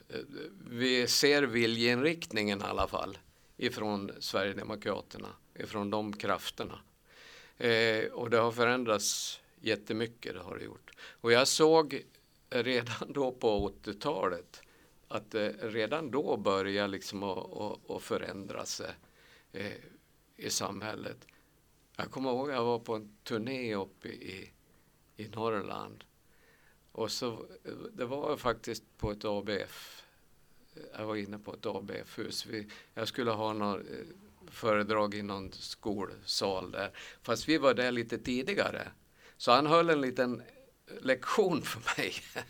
Vi 0.70 1.08
ser 1.08 1.44
viljeinriktningen 1.44 2.62
i 2.62 2.63
alla 2.63 2.88
fall 2.88 3.17
ifrån 3.58 4.12
Sverigedemokraterna, 4.20 5.28
ifrån 5.56 5.89
de 5.89 6.13
krafterna. 6.13 6.80
Eh, 7.58 8.06
och 8.12 8.30
det 8.30 8.38
har 8.38 8.52
förändrats 8.52 9.39
jättemycket, 9.62 10.34
det 10.34 10.39
har 10.39 10.58
det 10.58 10.63
gjort. 10.63 10.91
Och 11.22 11.32
jag 11.32 11.48
såg 11.48 12.02
redan 12.50 13.13
då 13.13 13.32
på 13.32 13.72
80-talet 13.84 14.62
att 15.12 15.36
eh, 15.36 15.50
redan 15.62 16.12
då 16.12 16.38
börja 16.38 16.88
liksom 16.88 17.24
att, 17.24 18.02
förändra 18.02 18.65
sig 18.65 18.91
eh, 19.52 19.71
i 20.38 20.50
samhället. 20.50 21.28
Jag 21.97 22.12
kommer 22.12 22.30
ihåg 22.30 22.50
att 22.50 22.56
jag 22.56 22.63
var 22.63 22.80
på 22.80 22.95
en 22.95 23.17
turné 23.24 23.76
uppe 23.76 24.08
i, 24.08 24.52
i 25.15 25.28
Norrland. 25.28 26.04
Och 26.91 27.12
så, 27.12 27.45
det 27.93 28.06
var 28.06 28.38
faktiskt 28.38 28.84
på 28.97 29.12
ett 29.12 29.26
ABF. 29.26 30.04
Jag 30.97 31.06
var 31.06 31.15
inne 31.15 31.39
på 31.39 31.54
ett 31.54 31.65
ABF-hus. 31.65 32.47
Jag 32.93 33.08
skulle 33.08 33.32
ha 33.32 33.54
något 33.54 33.80
eh, 33.80 33.97
föredrag 34.52 35.15
i 35.15 35.21
någon 35.21 35.52
skolsal 35.52 36.71
där. 36.71 36.91
Fast 37.21 37.50
vi 37.50 37.58
var 37.58 37.74
där 37.74 37.91
lite 37.91 38.17
tidigare. 38.17 38.88
Så 39.38 39.52
han 39.52 39.65
höll 39.65 39.89
en 39.89 40.02
liten 40.02 40.41
lektion 41.02 41.62
för 41.62 42.02
mig. 42.02 42.13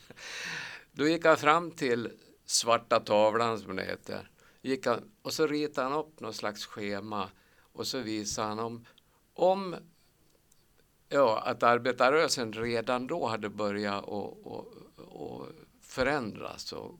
Då 0.91 1.07
gick 1.07 1.25
jag 1.25 1.39
fram 1.39 1.71
till 1.71 2.11
svarta 2.51 2.99
tavlan 2.99 3.59
som 3.59 3.75
det 3.75 3.83
heter. 3.83 4.29
Gick 4.61 4.85
han, 4.85 5.11
och 5.21 5.33
så 5.33 5.47
ritade 5.47 5.89
han 5.89 5.99
upp 5.99 6.19
något 6.19 6.35
slags 6.35 6.65
schema 6.65 7.29
och 7.73 7.87
så 7.87 7.99
visade 7.99 8.47
han 8.47 8.59
om, 8.59 8.85
om 9.33 9.75
ja, 11.09 11.39
att 11.39 11.63
arbetarrörelsen 11.63 12.53
redan 12.53 13.07
då 13.07 13.27
hade 13.27 13.49
börjat 13.49 14.03
och, 14.03 14.47
och, 14.47 14.67
och 14.95 15.47
förändras. 15.81 16.73
Och, 16.73 16.99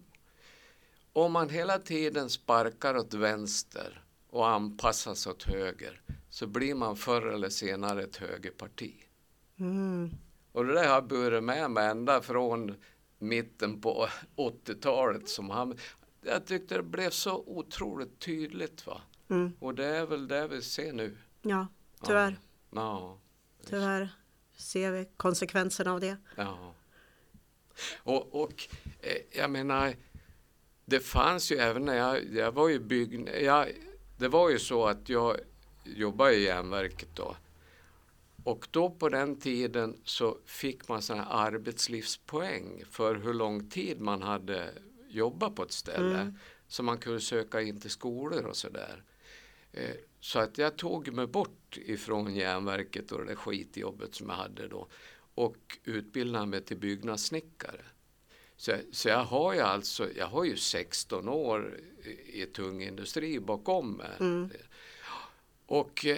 om 1.13 1.31
man 1.31 1.49
hela 1.49 1.79
tiden 1.79 2.29
sparkar 2.29 2.97
åt 2.97 3.13
vänster 3.13 4.03
och 4.29 4.49
anpassar 4.49 5.13
sig 5.13 5.31
åt 5.31 5.43
höger 5.43 6.01
så 6.29 6.47
blir 6.47 6.75
man 6.75 6.95
förr 6.95 7.27
eller 7.27 7.49
senare 7.49 8.03
ett 8.03 8.17
högerparti. 8.17 8.93
Mm. 9.59 10.11
Och 10.51 10.65
det 10.65 10.73
där 10.73 10.87
har 10.87 10.93
jag 10.93 11.07
burit 11.07 11.43
med 11.43 11.71
mig 11.71 11.89
ända 11.89 12.21
från 12.21 12.75
mitten 13.21 13.81
på 13.81 14.07
80-talet. 14.35 15.29
Som 15.29 15.49
han, 15.49 15.77
jag 16.21 16.45
tyckte 16.45 16.75
det 16.77 16.83
blev 16.83 17.09
så 17.09 17.43
otroligt 17.47 18.19
tydligt. 18.19 18.87
Va? 18.87 19.01
Mm. 19.29 19.51
Och 19.59 19.75
det 19.75 19.85
är 19.85 20.05
väl 20.05 20.27
det 20.27 20.47
vi 20.47 20.61
ser 20.61 20.93
nu. 20.93 21.17
Ja, 21.41 21.67
tyvärr. 22.03 22.35
Ja, 22.71 23.17
Tyvärr 23.65 24.09
ser 24.55 24.91
vi 24.91 25.09
konsekvenserna 25.17 25.93
av 25.93 25.99
det. 25.99 26.17
ja. 26.35 26.73
Och, 27.97 28.41
och 28.43 28.67
eh, 28.99 29.17
jag 29.31 29.51
menar, 29.51 29.95
det 30.85 30.99
fanns 30.99 31.51
ju 31.51 31.55
även 31.55 31.85
när 31.85 31.95
jag, 31.95 32.33
jag 32.33 32.51
var 32.51 32.69
ju 32.69 32.79
bygg... 32.79 33.29
Jag, 33.41 33.71
det 34.17 34.27
var 34.27 34.49
ju 34.49 34.59
så 34.59 34.85
att 34.87 35.09
jag 35.09 35.37
jobbade 35.83 36.33
i 36.35 36.43
järnverket 36.43 37.09
då. 37.15 37.35
Och 38.43 38.67
då 38.71 38.89
på 38.89 39.09
den 39.09 39.39
tiden 39.39 39.97
så 40.03 40.37
fick 40.45 40.87
man 40.87 41.01
här 41.09 41.25
arbetslivspoäng 41.29 42.83
för 42.91 43.15
hur 43.15 43.33
lång 43.33 43.69
tid 43.69 44.01
man 44.01 44.21
hade 44.21 44.73
jobbat 45.09 45.55
på 45.55 45.63
ett 45.63 45.71
ställe. 45.71 46.19
Mm. 46.21 46.33
Så 46.67 46.83
man 46.83 46.97
kunde 46.97 47.21
söka 47.21 47.61
in 47.61 47.79
till 47.79 47.89
skolor 47.89 48.45
och 48.45 48.57
sådär. 48.57 49.03
Eh, 49.73 49.95
Så 50.19 50.39
att 50.39 50.57
jag 50.57 50.77
tog 50.77 51.13
mig 51.13 51.27
bort 51.27 51.77
ifrån 51.77 52.35
järnverket 52.35 53.11
och 53.11 53.19
det 53.19 53.25
där 53.25 53.35
skitjobbet 53.35 54.15
som 54.15 54.29
jag 54.29 54.35
hade 54.35 54.67
då 54.67 54.87
och 55.35 55.77
utbildade 55.83 56.45
mig 56.45 56.61
till 56.61 56.77
byggnadssnickare. 56.77 57.81
Så, 58.57 58.71
så 58.91 59.09
jag 59.09 59.23
har 59.23 59.53
ju 59.53 59.59
alltså, 59.59 60.09
jag 60.15 60.27
har 60.27 60.43
ju 60.45 60.57
16 60.57 61.29
år 61.29 61.79
i, 62.03 62.41
i 62.41 62.45
tung 62.45 62.83
industri 62.83 63.39
bakom 63.39 63.91
mig. 63.93 64.15
Mm. 64.19 64.49
Och 65.65 66.05
eh, 66.05 66.17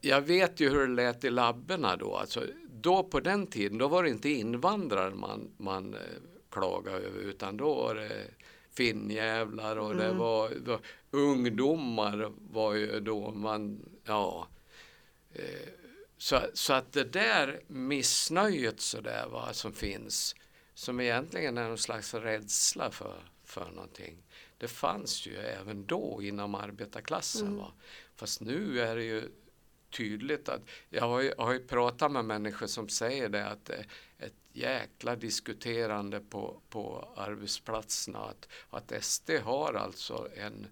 jag 0.00 0.20
vet 0.20 0.60
ju 0.60 0.70
hur 0.70 0.86
det 0.86 0.94
lät 0.94 1.24
i 1.24 1.30
labberna 1.30 1.96
då. 1.96 2.16
Alltså, 2.16 2.46
då 2.80 3.02
på 3.02 3.20
den 3.20 3.46
tiden, 3.46 3.78
då 3.78 3.88
var 3.88 4.02
det 4.02 4.10
inte 4.10 4.28
invandrare 4.28 5.14
man, 5.14 5.50
man 5.56 5.94
eh, 5.94 6.00
klagade 6.50 6.98
över 6.98 7.20
utan 7.20 7.56
då 7.56 7.74
var 7.74 7.94
det 7.94 8.26
finnjävlar 8.72 9.76
och 9.76 9.96
det 9.96 10.12
var, 10.12 10.50
då, 10.64 10.80
ungdomar 11.10 12.32
var 12.52 12.74
ju 12.74 13.00
då 13.00 13.30
man, 13.30 13.88
ja. 14.04 14.48
Eh, 15.32 15.68
så, 16.18 16.40
så 16.54 16.72
att 16.72 16.92
det 16.92 17.04
där 17.04 17.60
missnöjet 17.66 18.80
så 18.80 19.00
där 19.00 19.26
va, 19.28 19.52
som 19.52 19.72
finns, 19.72 20.34
som 20.74 21.00
egentligen 21.00 21.58
är 21.58 21.68
någon 21.68 21.78
slags 21.78 22.14
rädsla 22.14 22.90
för, 22.90 23.16
för 23.44 23.70
någonting. 23.70 24.16
Det 24.58 24.68
fanns 24.68 25.26
ju 25.26 25.36
även 25.36 25.86
då 25.86 26.20
inom 26.22 26.54
arbetarklassen. 26.54 27.56
Va? 27.56 27.72
Fast 28.16 28.40
nu 28.40 28.80
är 28.80 28.96
det 28.96 29.04
ju 29.04 29.28
tydligt 29.90 30.48
att 30.48 30.62
jag 30.90 31.02
har 31.04 31.20
ju, 31.20 31.32
har 31.38 31.52
ju 31.52 31.66
pratat 31.66 32.12
med 32.12 32.24
människor 32.24 32.66
som 32.66 32.88
säger 32.88 33.28
det 33.28 33.46
att 33.46 33.64
det 33.64 33.74
är 33.74 33.86
ett 34.26 34.34
jäkla 34.52 35.16
diskuterande 35.16 36.20
på, 36.20 36.60
på 36.68 37.08
arbetsplatserna 37.16 38.18
att, 38.18 38.48
att 38.70 39.04
SD 39.04 39.30
har 39.30 39.74
alltså 39.74 40.28
en 40.36 40.66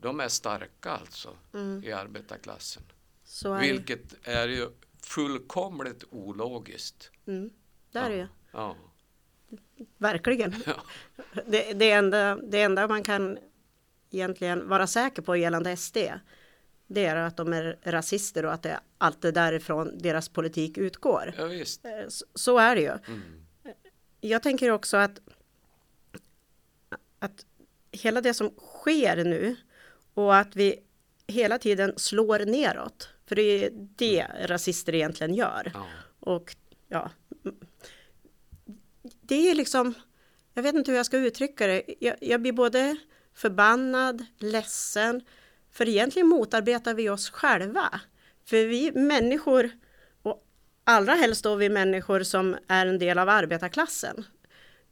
de- 0.00 0.20
är 0.20 0.28
starka 0.28 0.90
alltså 0.90 1.36
Mm. 1.54 1.84
i 1.84 1.92
arbetarklassen. 1.92 2.82
Är 3.44 3.54
det. 3.54 3.60
Vilket 3.60 4.14
är 4.28 4.48
ju 4.48 4.68
fullkomligt 5.02 6.04
ologiskt. 6.10 7.10
Mm. 7.26 7.50
Där 7.92 8.10
är 8.10 8.16
det. 8.16 8.28
Ja. 8.52 8.76
Verkligen. 9.96 10.54
Ja. 10.66 10.82
Det, 11.46 11.72
det, 11.72 11.90
enda, 11.90 12.36
det 12.36 12.62
enda 12.62 12.88
man 12.88 13.02
kan 13.02 13.38
egentligen 14.10 14.68
vara 14.68 14.86
säker 14.86 15.22
på 15.22 15.36
gällande 15.36 15.76
SD 15.76 15.96
det 16.90 17.06
är 17.06 17.16
att 17.16 17.36
de 17.36 17.52
är 17.52 17.78
rasister 17.82 18.44
och 18.44 18.52
att 18.52 18.62
det 18.62 18.80
allt 18.98 19.22
det 19.22 19.32
därifrån 19.32 19.98
deras 19.98 20.28
politik 20.28 20.78
utgår. 20.78 21.34
Ja, 21.38 21.44
visst. 21.44 21.84
Eh, 21.84 21.90
Så, 22.34 22.58
är 22.58 22.76
det 22.76 22.82
ju. 22.82 22.88
Mm. 22.88 23.22
Jag 24.20 24.42
tänker 24.42 24.70
också 24.70 24.96
att, 24.96 25.20
att 27.18 27.46
hela 27.92 28.20
det 28.20 28.34
som 28.34 28.50
sker 28.50 29.24
nu 29.24 29.56
och 30.14 30.36
att 30.36 30.56
vi 30.56 30.78
hela 31.26 31.58
tiden 31.58 31.92
slår 31.96 32.38
neråt. 32.38 33.08
För 33.26 33.36
det 33.36 33.42
är 33.64 33.70
det 33.96 34.26
rasister 34.46 34.94
egentligen 34.94 35.34
gör. 35.34 35.70
Ja. 35.74 35.86
Och 36.20 36.56
ja, 36.88 37.10
det 39.02 39.50
är 39.50 39.54
liksom, 39.54 39.94
jag 40.54 40.62
vet 40.62 40.74
inte 40.74 40.90
hur 40.90 40.96
jag 40.96 41.06
ska 41.06 41.18
uttrycka 41.18 41.66
det. 41.66 41.82
Jag, 42.00 42.16
jag 42.20 42.40
blir 42.40 42.52
både 42.52 42.96
förbannad, 43.34 44.26
ledsen, 44.38 45.22
för 45.72 45.88
egentligen 45.88 46.28
motarbetar 46.28 46.94
vi 46.94 47.08
oss 47.08 47.30
själva. 47.30 48.00
För 48.44 48.66
vi 48.66 48.92
människor, 48.92 49.70
och 50.22 50.44
allra 50.84 51.14
helst 51.14 51.44
då 51.44 51.54
vi 51.54 51.68
människor 51.68 52.22
som 52.22 52.56
är 52.68 52.86
en 52.86 52.98
del 52.98 53.18
av 53.18 53.28
arbetarklassen, 53.28 54.24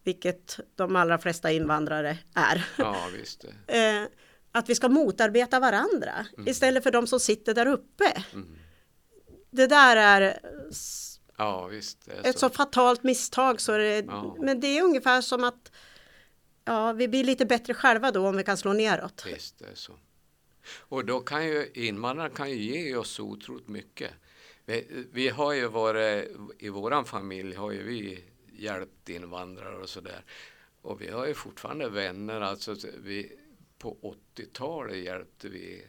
vilket 0.04 0.60
de 0.76 0.96
allra 0.96 1.18
flesta 1.18 1.50
invandrare 1.50 2.18
är, 2.34 2.64
ja, 2.78 2.96
visst. 3.18 3.44
eh, 3.66 4.02
att 4.52 4.68
vi 4.68 4.74
ska 4.74 4.88
motarbeta 4.88 5.60
varandra 5.60 6.26
istället 6.46 6.82
för 6.82 6.90
de 6.90 7.06
som 7.06 7.20
sitter 7.20 7.54
där 7.54 7.66
uppe. 7.66 8.22
Mm. 8.32 8.58
Det 9.50 9.66
där 9.66 9.96
är 9.96 10.38
Ja, 11.38 11.66
visst. 11.66 11.98
Det 12.04 12.12
är 12.12 12.30
ett 12.30 12.38
så 12.38 12.50
fatalt 12.50 13.02
misstag 13.02 13.60
så 13.60 13.72
det, 13.72 14.04
Ja. 14.06 14.36
men 14.38 14.60
det 14.60 14.78
är 14.78 14.82
ungefär 14.82 15.20
som 15.20 15.44
att 15.44 15.72
ja, 16.64 16.92
vi 16.92 17.08
blir 17.08 17.24
lite 17.24 17.46
bättre 17.46 17.74
själva 17.74 18.10
då 18.10 18.28
om 18.28 18.36
vi 18.36 18.44
kan 18.44 18.56
slå 18.56 18.72
neråt. 18.72 19.24
Visst, 19.26 19.58
det 19.58 19.64
är 19.64 19.74
så. 19.74 19.92
Och 20.70 21.04
då 21.04 21.20
kan 21.20 21.46
ju 21.46 21.70
invandrarna 21.74 22.34
kan 22.34 22.50
ju 22.50 22.56
ge 22.56 22.96
oss 22.96 23.10
så 23.10 23.24
otroligt 23.24 23.68
mycket. 23.68 24.10
Vi, 24.64 25.06
vi 25.12 25.28
har 25.28 25.52
ju 25.52 25.66
varit, 25.66 26.36
i 26.58 26.68
våran 26.68 27.04
familj 27.04 27.54
har 27.54 27.72
ju 27.72 27.82
vi 27.82 28.24
hjälpt 28.52 29.08
invandrare 29.08 29.76
och 29.76 29.88
sådär. 29.88 30.24
Och 30.82 31.02
vi 31.02 31.10
har 31.10 31.26
ju 31.26 31.34
fortfarande 31.34 31.88
vänner, 31.88 32.40
alltså 32.40 32.76
vi, 32.98 33.32
på 33.78 34.14
80-talet 34.36 34.96
hjälpte 34.96 35.48
vi 35.48 35.84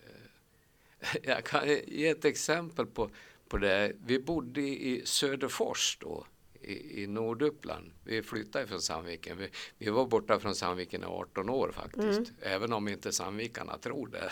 eh, 0.00 1.16
jag 1.22 1.44
kan 1.44 1.68
ge 1.68 2.08
ett 2.08 2.24
exempel 2.24 2.86
på, 2.86 3.10
på 3.48 3.58
det. 3.58 3.92
Vi 4.06 4.18
bodde 4.18 4.60
i 4.60 5.02
Söderfors 5.04 5.98
då, 6.00 6.26
i, 6.64 7.02
i 7.02 7.06
Norduppland. 7.06 7.92
Vi 8.04 8.22
flyttade 8.22 8.66
från 8.66 8.80
Sandviken. 8.80 9.38
Vi, 9.38 9.48
vi 9.78 9.90
var 9.90 10.06
borta 10.06 10.40
från 10.40 10.54
Sandviken 10.54 11.02
i 11.02 11.06
18 11.06 11.48
år 11.48 11.72
faktiskt, 11.72 12.32
även 12.42 12.72
om 12.72 12.88
inte 12.88 13.12
Sandvikarna 13.12 13.78
tror 13.78 14.08
det. 14.08 14.30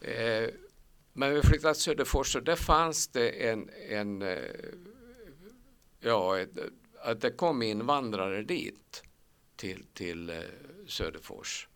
eh, 0.44 0.50
men 1.12 1.34
vi 1.34 1.42
flyttade 1.42 1.74
till 1.74 1.82
Söderfors 1.82 2.36
och 2.36 2.42
där 2.42 2.56
fanns 2.56 3.08
det 3.08 3.48
en, 3.48 3.70
en 3.88 4.22
eh, 4.22 4.38
ja, 6.00 6.38
att 7.02 7.20
det 7.20 7.30
kom 7.30 7.62
invandrare 7.62 8.42
dit 8.42 9.02
till, 9.56 9.84
till 9.92 10.30
eh, 10.30 10.36
Söderfors. 10.86 11.68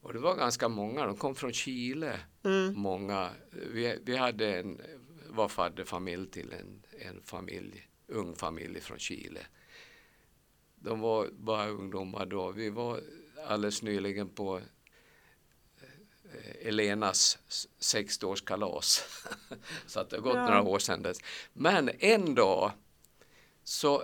Och 0.00 0.12
det 0.12 0.18
var 0.18 0.36
ganska 0.36 0.68
många, 0.68 1.06
de 1.06 1.16
kom 1.16 1.34
från 1.34 1.52
Chile. 1.52 2.20
Mm. 2.44 2.74
Många, 2.74 3.30
vi, 3.50 3.98
vi 4.02 4.16
hade 4.16 4.58
en, 4.58 4.80
var 5.28 5.48
fadderfamilj 5.48 6.30
till 6.30 6.52
en, 6.52 6.82
en 6.98 7.22
familj, 7.22 7.86
ung 8.12 8.34
familj 8.34 8.80
från 8.80 8.98
Chile. 8.98 9.46
De 10.76 11.00
var 11.00 11.28
bara 11.32 11.68
ungdomar 11.68 12.26
då. 12.26 12.50
Vi 12.50 12.70
var 12.70 13.00
alldeles 13.46 13.82
nyligen 13.82 14.28
på 14.28 14.56
eh, 16.32 16.66
Elenas 16.68 17.38
60-årskalas. 17.80 19.02
Så 19.86 20.00
att 20.00 20.10
det 20.10 20.16
har 20.16 20.22
gått 20.22 20.34
Ja. 20.34 20.44
några 20.44 20.62
år 20.62 20.78
sedan 20.78 21.02
dess. 21.02 21.18
Men 21.52 21.90
en 21.98 22.34
dag 22.34 22.70
så 23.64 24.00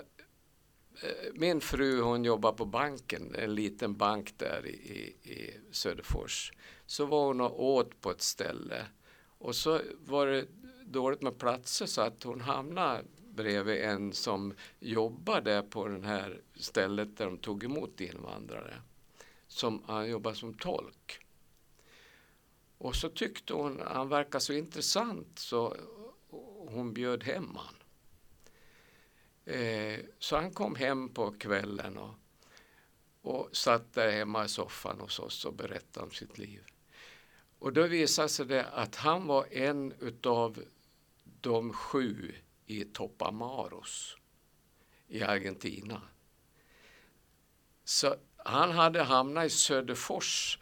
eh, 1.02 1.32
min 1.34 1.60
fru 1.60 2.00
hon 2.00 2.24
jobbar 2.24 2.52
på 2.52 2.64
banken, 2.64 3.34
en 3.34 3.54
liten 3.54 3.96
bank 3.96 4.34
där 4.38 4.66
i, 4.66 4.70
i, 4.70 5.30
i 5.32 5.60
Söderfors. 5.70 6.52
Så 6.86 7.06
var 7.06 7.26
hon 7.26 7.40
och 7.40 7.64
åt 7.64 8.00
på 8.00 8.10
ett 8.10 8.22
ställe 8.22 8.86
och 9.38 9.56
så 9.56 9.80
var 9.98 10.26
det 10.26 10.46
dåligt 10.84 11.22
med 11.22 11.38
platser 11.38 11.86
så 11.86 12.00
att 12.00 12.22
hon 12.22 12.40
hamnade 12.40 13.04
bredvid 13.38 13.82
en 13.82 14.12
som 14.12 14.54
jobbade 14.80 15.62
på 15.70 15.88
det 15.88 16.06
här 16.06 16.40
stället 16.54 17.16
där 17.16 17.26
de 17.26 17.38
tog 17.38 17.64
emot 17.64 18.00
invandrare. 18.00 18.82
Som, 19.46 19.82
han 19.86 20.10
jobbade 20.10 20.36
som 20.36 20.54
tolk. 20.54 21.26
Och 22.78 22.96
så 22.96 23.08
tyckte 23.08 23.52
hon 23.52 23.82
han 23.86 24.08
verkade 24.08 24.40
så 24.40 24.52
intressant 24.52 25.38
så 25.38 25.76
hon 26.68 26.92
bjöd 26.92 27.24
hem 27.24 27.56
han. 27.56 27.74
Eh, 29.54 30.00
så 30.18 30.36
han 30.36 30.50
kom 30.50 30.74
hem 30.74 31.08
på 31.08 31.30
kvällen 31.30 31.98
och, 31.98 32.14
och 33.22 33.56
satt 33.56 33.92
där 33.92 34.10
hemma 34.10 34.44
i 34.44 34.48
soffan 34.48 35.00
hos 35.00 35.18
oss 35.18 35.44
och 35.44 35.54
berättade 35.54 36.06
om 36.06 36.12
sitt 36.12 36.38
liv. 36.38 36.64
Och 37.58 37.72
då 37.72 37.86
visade 37.86 38.28
sig 38.28 38.46
det 38.46 38.64
att 38.64 38.96
han 38.96 39.26
var 39.26 39.46
en 39.50 39.92
utav 40.00 40.64
de 41.40 41.72
sju 41.72 42.34
i 42.68 42.84
Topamaros 42.84 44.16
i 45.08 45.22
Argentina. 45.22 46.02
Så 47.84 48.16
han 48.36 48.70
hade 48.70 49.02
hamnat 49.02 49.46
i 49.46 49.50
Söderfors 49.50 50.58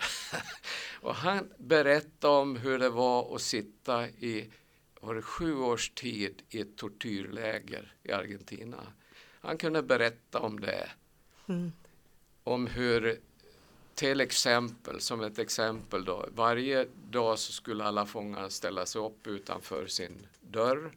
och 1.01 1.15
han 1.15 1.53
berättade 1.59 2.35
om 2.35 2.57
hur 2.57 2.79
det 2.79 2.91
var 2.91 3.35
att 3.35 3.43
sitta 3.43 4.09
i 4.09 4.51
var 5.01 5.15
det 5.15 5.23
sju 5.23 5.57
års 5.59 5.91
tid 5.91 6.43
i 6.51 6.61
ett 6.61 6.77
tortyrläger 6.77 7.95
i 8.03 8.13
Argentina. 8.13 8.93
Han 9.41 9.59
kunde 9.59 9.83
berätta 9.83 10.41
om 10.41 10.61
det. 10.61 10.91
Mm. 11.49 11.73
Om 12.45 12.67
hur, 12.67 13.21
till 13.95 14.21
exempel, 14.21 15.01
som 15.01 15.21
ett 15.21 15.39
exempel 15.39 16.05
då, 16.05 16.29
varje 16.35 16.87
dag 17.11 17.39
så 17.39 17.53
skulle 17.53 17.85
alla 17.85 18.07
fångar 18.07 18.49
ställa 18.49 18.87
sig 18.87 19.01
upp 19.01 19.27
utanför 19.27 19.87
sin 19.87 20.27
dörr. 20.41 20.93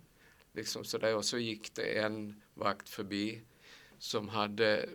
Liksom 0.60 0.84
sådär, 0.84 1.16
och 1.16 1.26
så 1.26 1.38
gick 1.38 1.74
det 1.76 1.99
en 1.99 2.41
vakt 2.53 2.89
förbi 2.89 3.41
som 3.97 4.30
hade 4.30 4.89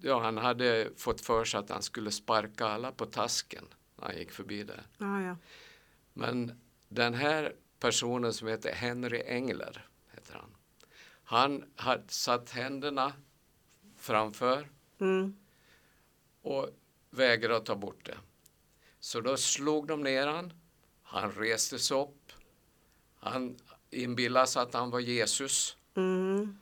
Ja, 0.00 0.20
han 0.20 0.36
hade 0.38 0.90
fått 0.96 1.20
för 1.20 1.44
sig 1.44 1.58
att 1.60 1.70
han 1.70 1.82
skulle 1.82 2.10
sparka 2.10 2.66
alla 2.66 2.92
på 2.92 3.06
tasken 3.06 3.64
när 3.96 4.04
han 4.06 4.16
gick 4.18 4.30
förbi 4.30 4.62
där. 4.62 4.82
Ja, 4.98 5.22
ja. 5.22 5.36
Men 6.12 6.60
den 6.88 7.14
här 7.14 7.54
personen 7.78 8.32
som 8.32 8.48
heter 8.48 8.72
Henry 8.72 9.22
Engler, 9.26 9.86
heter 10.12 10.34
han. 10.34 10.56
Han 11.24 11.64
hade 11.76 12.08
satt 12.08 12.50
händerna 12.50 13.12
framför 13.98 14.68
Mm. 15.00 15.36
och 16.42 16.68
vägrade 17.10 17.56
att 17.56 17.66
ta 17.66 17.76
bort 17.76 18.04
det. 18.06 18.18
Så 19.00 19.20
då 19.20 19.36
slog 19.36 19.86
de 19.88 20.02
ner 20.02 20.26
han. 20.26 20.52
Han 21.02 21.32
reste 21.32 21.78
sig 21.78 21.96
upp. 21.96 22.32
Han 23.20 23.56
inbillade 23.94 24.46
sig 24.46 24.62
att 24.62 24.74
han 24.74 24.90
var 24.90 25.00
Jesus. 25.00 25.76
Mm. 25.96 26.58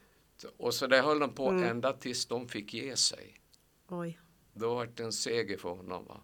Och 0.57 0.75
så 0.75 0.87
där 0.87 1.03
höll 1.03 1.19
de 1.19 1.35
på 1.35 1.49
ända 1.49 1.93
tills 1.93 2.27
de 2.27 2.49
fick 2.49 2.75
ge 2.75 2.97
sig. 2.97 3.41
Oj. 3.89 4.19
Då 4.53 4.75
var 4.75 4.87
det 4.87 5.03
en 5.03 5.13
seger 5.13 5.57
för 5.57 5.69
honom. 5.69 6.05
Va? 6.05 6.21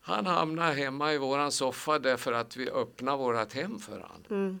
Han 0.00 0.26
hamnade 0.26 0.74
hemma 0.74 1.12
i 1.12 1.18
våran 1.18 1.52
soffa 1.52 1.98
därför 1.98 2.32
att 2.32 2.56
vi 2.56 2.70
öppnade 2.70 3.18
vårat 3.18 3.52
hem 3.52 3.78
för 3.78 4.00
honom. 4.00 4.24
Mm. 4.30 4.60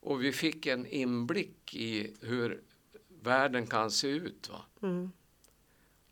Och 0.00 0.22
vi 0.22 0.32
fick 0.32 0.66
en 0.66 0.86
inblick 0.86 1.74
i 1.74 2.16
hur 2.20 2.62
världen 3.22 3.66
kan 3.66 3.90
se 3.90 4.08
ut. 4.08 4.48
Va? 4.48 4.64
Mm. 4.82 5.12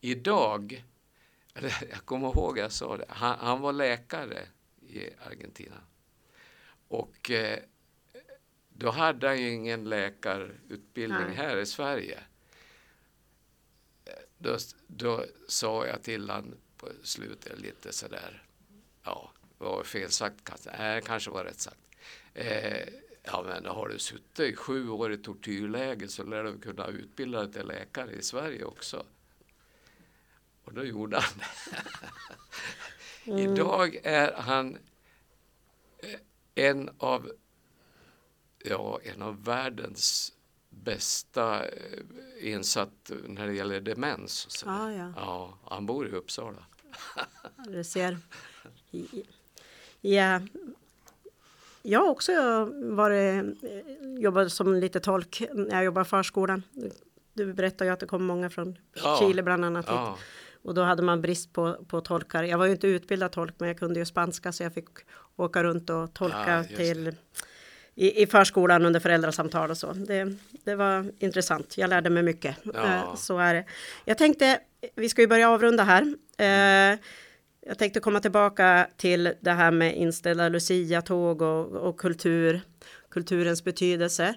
Idag, 0.01 0.84
jag 1.90 2.05
kommer 2.05 2.28
ihåg 2.28 2.59
jag 2.59 2.72
sa 2.72 2.97
det, 2.97 3.05
han, 3.09 3.38
han 3.38 3.61
var 3.61 3.72
läkare 3.72 4.47
i 4.80 5.11
Argentina. 5.26 5.76
Och 6.93 7.30
eh, 7.30 7.59
då 8.68 8.90
hade 8.90 9.28
han 9.28 9.38
ju 9.38 9.49
ingen 9.49 9.84
läkarutbildning 9.84 11.26
Nej. 11.26 11.36
här 11.36 11.57
i 11.57 11.66
Sverige. 11.66 12.18
Eh, 14.05 14.12
Då, 14.38 14.59
då 14.86 15.24
sa 15.49 15.86
jag 15.86 16.03
till 16.03 16.30
han 16.30 16.55
på 16.76 16.88
slutet 17.03 17.61
lite 17.61 17.93
sådär, 17.93 18.43
ja, 19.05 19.32
var 19.59 19.84
fel 19.84 20.11
sagt 20.11 20.45
kanske, 20.45 20.70
nej, 20.78 21.03
kanske 21.03 21.30
var 21.30 21.45
rätt 21.45 21.61
sagt. 21.61 21.80
Eh, 22.34 22.88
ja 23.22 23.43
men 23.43 23.66
har 23.66 23.88
du 23.88 23.99
suttit 23.99 24.40
i 24.40 24.57
sju 24.57 24.88
år 24.88 25.12
i 25.12 25.18
tortyrläger 25.18 26.09
så 26.09 26.24
lär 26.24 26.45
du 26.45 26.59
kunna 26.59 26.86
utbilda 26.86 27.43
dig 27.43 27.53
till 27.53 27.66
läkare 27.66 28.12
i 28.12 28.22
Sverige 28.22 28.64
också. 28.64 29.07
Och 30.64 30.74
då 30.74 30.84
gjorde 30.84 31.20
han 31.20 31.38
det. 31.38 31.82
Idag 33.43 34.01
är 34.03 34.32
han 34.32 34.78
en 36.55 36.90
av, 36.98 37.32
ja, 38.59 39.00
en 39.03 39.22
av 39.22 39.44
världens 39.44 40.32
bästa 40.70 41.64
eh, 41.66 41.72
insatt 42.40 43.11
när 43.26 43.46
det 43.46 43.55
gäller 43.55 43.80
demens. 43.80 44.46
så. 44.50 44.66
Ja, 44.66 44.92
ja. 44.92 45.12
ja, 45.16 45.59
han 45.64 45.86
bor 45.86 46.09
i 46.09 46.11
Uppsala. 46.11 46.64
Du 47.68 47.84
ser. 47.84 48.18
Ja, 50.00 50.40
jag 51.82 52.00
har 52.00 52.09
också 52.09 52.32
varit, 52.74 53.44
jobbat 54.18 54.53
som 54.53 54.74
lite 54.74 55.00
tolk 55.00 55.42
när 55.55 55.74
jag 55.76 55.84
jobbade 55.84 56.07
i 56.07 56.09
förskolan. 56.09 56.62
Du 57.32 57.53
berättade 57.53 57.84
ju 57.88 57.92
att 57.92 58.00
det 58.00 58.07
kom 58.07 58.24
många 58.24 58.50
från 58.50 58.78
Ja. 58.94 59.18
Chile 59.20 59.42
bland 59.42 59.64
annat. 59.64 59.88
hit. 59.88 60.24
Och 60.63 60.75
då 60.75 60.83
hade 60.83 61.03
man 61.03 61.23
brist 61.23 61.53
på, 61.53 61.85
på 61.89 62.01
tolkar. 62.01 62.43
Jag 62.45 62.59
var 62.59 62.67
ju 62.67 62.73
inte 62.73 62.87
utbildad 62.87 63.33
tolk 63.33 63.55
men 63.59 63.69
jag 63.69 63.79
kunde 63.79 63.99
ju 64.01 64.05
spanska 64.07 64.53
så 64.53 64.63
jag 64.63 64.75
fick 64.75 64.89
åka 65.37 65.65
runt 65.65 65.91
och 65.91 66.15
tolka 66.15 66.59
just 66.59 66.77
till 66.77 67.15
i, 67.95 68.23
i 68.23 68.27
förskolan 68.27 68.85
under 68.85 69.01
föräldrasamtal 69.01 69.71
och 69.71 69.79
så. 69.79 69.93
Det, 69.93 70.37
det 70.65 70.75
var 70.75 71.13
intressant. 71.19 71.79
Jag 71.79 71.91
lärde 71.91 72.11
mig 72.11 72.23
mycket. 72.23 72.57
Ja. 72.75 72.95
Eh, 72.95 73.15
Så 73.15 73.39
är 73.39 73.55
det. 73.55 73.65
Jag 74.05 74.19
tänkte, 74.19 74.61
vi 74.95 75.09
ska 75.09 75.21
ju 75.21 75.27
börja 75.29 75.51
avrunda 75.51 75.83
här. 75.85 76.03
Eh, 76.39 76.99
Jag 77.67 77.79
tänkte 77.79 78.01
komma 78.01 78.21
tillbaka 78.21 78.89
till 78.97 79.35
det 79.41 79.51
här 79.53 79.71
med 79.71 79.97
inställda 79.97 80.49
Lucia-tåg 80.49 81.43
och, 81.43 81.67
och 81.67 82.01
kultur, 82.01 82.61
kulturens 83.11 83.65
betydelse. 83.65 84.35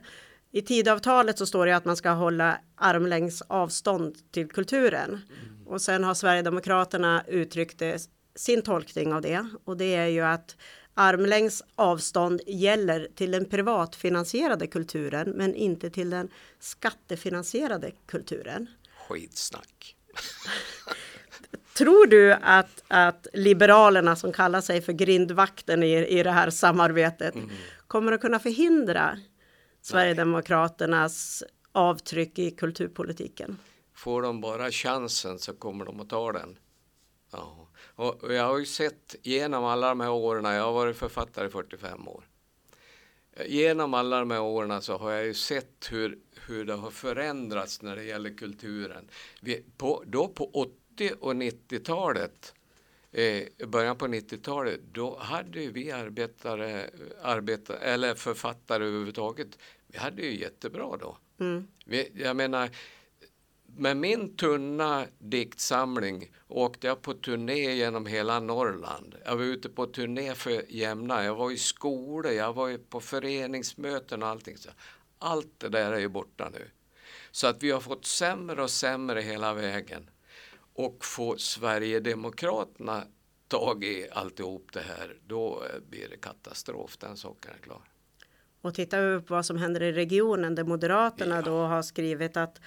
I 0.51 0.61
tidavtalet 0.61 1.37
så 1.37 1.45
står 1.45 1.65
det 1.65 1.75
att 1.75 1.85
man 1.85 1.95
ska 1.97 2.09
hålla 2.09 2.57
armlängds 2.75 3.41
avstånd 3.41 4.15
till 4.31 4.47
kulturen. 4.49 5.21
Och 5.65 5.81
sen 5.81 6.03
har 6.03 6.13
Sverigedemokraterna 6.13 7.23
uttryckt 7.27 7.79
det, 7.79 8.09
sin 8.35 8.61
tolkning 8.61 9.13
av 9.13 9.21
det. 9.21 9.45
Och 9.63 9.77
det 9.77 9.95
är 9.95 10.07
ju 10.07 10.21
att 10.21 10.55
armlängds 10.93 11.63
avstånd 11.75 12.41
gäller 12.47 13.07
till 13.15 13.31
den 13.31 13.45
privatfinansierade 13.45 14.67
kulturen 14.67 15.29
men 15.29 15.55
inte 15.55 15.89
till 15.89 16.09
den 16.09 16.29
skattefinansierade 16.59 17.91
kulturen. 18.05 18.67
skitsnack. 19.07 19.95
Tror 21.77 22.07
du 22.07 22.33
att, 22.33 22.83
att 22.87 23.27
Liberalerna 23.33 24.15
som 24.15 24.31
kallar 24.31 24.61
sig 24.61 24.81
för 24.81 24.93
grindvakten 24.93 25.83
i, 25.83 26.07
i 26.07 26.23
det 26.23 26.31
här 26.31 26.49
samarbetet 26.49 27.35
kommer 27.87 28.11
att 28.11 28.21
kunna 28.21 28.39
förhindra 28.39 29.19
Sverigedemokraternas 29.81 31.43
avtryck 31.71 32.39
i 32.39 32.51
kulturpolitiken? 32.51 33.57
Får 33.95 34.21
de 34.21 34.41
bara 34.41 34.71
chansen 34.71 35.39
så 35.39 35.53
kommer 35.53 35.85
de 35.85 35.99
att 35.99 36.09
ta 36.09 36.31
den. 36.31 36.57
Ja. 37.31 37.67
Och 37.95 38.33
jag 38.33 38.43
har 38.43 38.57
ju 38.57 38.65
sett 38.65 39.15
genom 39.23 39.63
alla 39.63 39.89
de 39.89 39.99
här 39.99 40.11
åren, 40.11 40.45
jag 40.45 40.63
har 40.63 40.73
varit 40.73 40.97
författare 40.97 41.47
i 41.47 41.49
45 41.49 42.07
år. 42.07 42.27
Genom 43.45 43.93
alla 43.93 44.19
de 44.19 44.31
här 44.31 44.41
åren 44.41 44.81
så 44.81 44.97
har 44.97 45.11
jag 45.11 45.25
ju 45.25 45.33
sett 45.33 45.91
hur, 45.91 46.19
hur 46.47 46.65
det 46.65 46.73
har 46.73 46.91
förändrats 46.91 47.81
när 47.81 47.95
det 47.95 48.03
gäller 48.03 48.37
kulturen. 48.37 49.09
Vi, 49.41 49.63
på, 49.77 50.03
då 50.07 50.27
på 50.27 50.49
80 50.53 51.11
och 51.19 51.33
90-talet, 51.33 52.53
eh, 53.11 53.67
början 53.67 53.97
på 53.97 54.07
90-talet, 54.07 54.79
då 54.91 55.17
hade 55.17 55.67
vi 55.67 55.91
arbetare, 55.91 56.89
arbetare, 57.21 57.77
eller 57.77 58.15
författare 58.15 58.83
överhuvudtaget, 58.83 59.47
vi 59.87 59.97
hade 59.97 60.21
ju 60.21 60.39
jättebra 60.39 60.97
då. 60.97 61.17
Mm. 61.39 61.67
Vi, 61.85 62.11
jag 62.15 62.35
menar, 62.35 62.69
med 63.77 63.97
min 63.97 64.35
tunna 64.37 65.05
diktsamling 65.19 66.31
åkte 66.47 66.87
jag 66.87 67.01
på 67.01 67.13
turné 67.13 67.75
genom 67.75 68.05
hela 68.05 68.39
Norrland. 68.39 69.15
Jag 69.25 69.35
var 69.35 69.43
ute 69.43 69.69
på 69.69 69.85
turné 69.85 70.35
för 70.35 70.71
jämna. 70.71 71.23
Jag 71.23 71.35
var 71.35 71.51
i 71.51 71.57
skolor, 71.57 72.31
jag 72.31 72.53
var 72.53 72.77
på 72.77 72.99
föreningsmöten 72.99 74.23
och 74.23 74.29
allting. 74.29 74.55
Allt 75.19 75.59
det 75.59 75.69
där 75.69 75.91
är 75.91 75.99
ju 75.99 76.07
borta 76.07 76.49
nu. 76.53 76.69
Så 77.31 77.47
att 77.47 77.63
vi 77.63 77.71
har 77.71 77.79
fått 77.79 78.05
sämre 78.05 78.63
och 78.63 78.69
sämre 78.69 79.21
hela 79.21 79.53
vägen. 79.53 80.09
Och 80.73 81.05
får 81.05 81.37
Sverigedemokraterna 81.37 83.03
tag 83.47 83.83
i 83.83 84.07
alltihop 84.11 84.67
det 84.73 84.81
här, 84.81 85.17
då 85.27 85.63
eh, 85.63 85.79
blir 85.89 86.09
det 86.09 86.17
katastrof. 86.17 86.97
Den 86.97 87.17
saken 87.17 87.51
är 87.59 87.63
klar. 87.63 87.81
Och 88.61 88.73
tittar 88.73 89.01
vi 89.01 89.21
på 89.21 89.33
vad 89.33 89.45
som 89.45 89.57
händer 89.57 89.83
i 89.83 89.91
regionen 89.91 90.55
där 90.55 90.63
Moderaterna 90.63 91.35
Ja. 91.35 91.41
då 91.41 91.57
har 91.57 91.81
skrivit 91.81 92.37
att, 92.37 92.61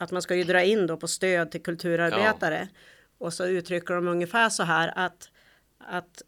att 0.00 0.10
man 0.10 0.22
ska 0.22 0.34
ju 0.34 0.44
dra 0.44 0.62
in 0.62 0.86
då 0.86 0.96
på 0.96 1.08
stöd 1.08 1.50
till 1.50 1.62
kulturarbetare. 1.62 2.68
Och 3.18 3.32
så 3.32 3.46
uttrycker 3.46 3.94
de 3.94 4.08
ungefär 4.08 4.48
så 4.48 4.62
här 4.62 4.92
att, 4.96 5.30
att 5.78 6.22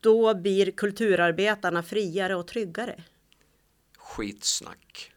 då 0.00 0.34
blir 0.34 0.70
kulturarbetarna 0.70 1.82
friare 1.82 2.36
och 2.36 2.46
tryggare. 2.46 3.02
Skitsnack. 3.98 5.12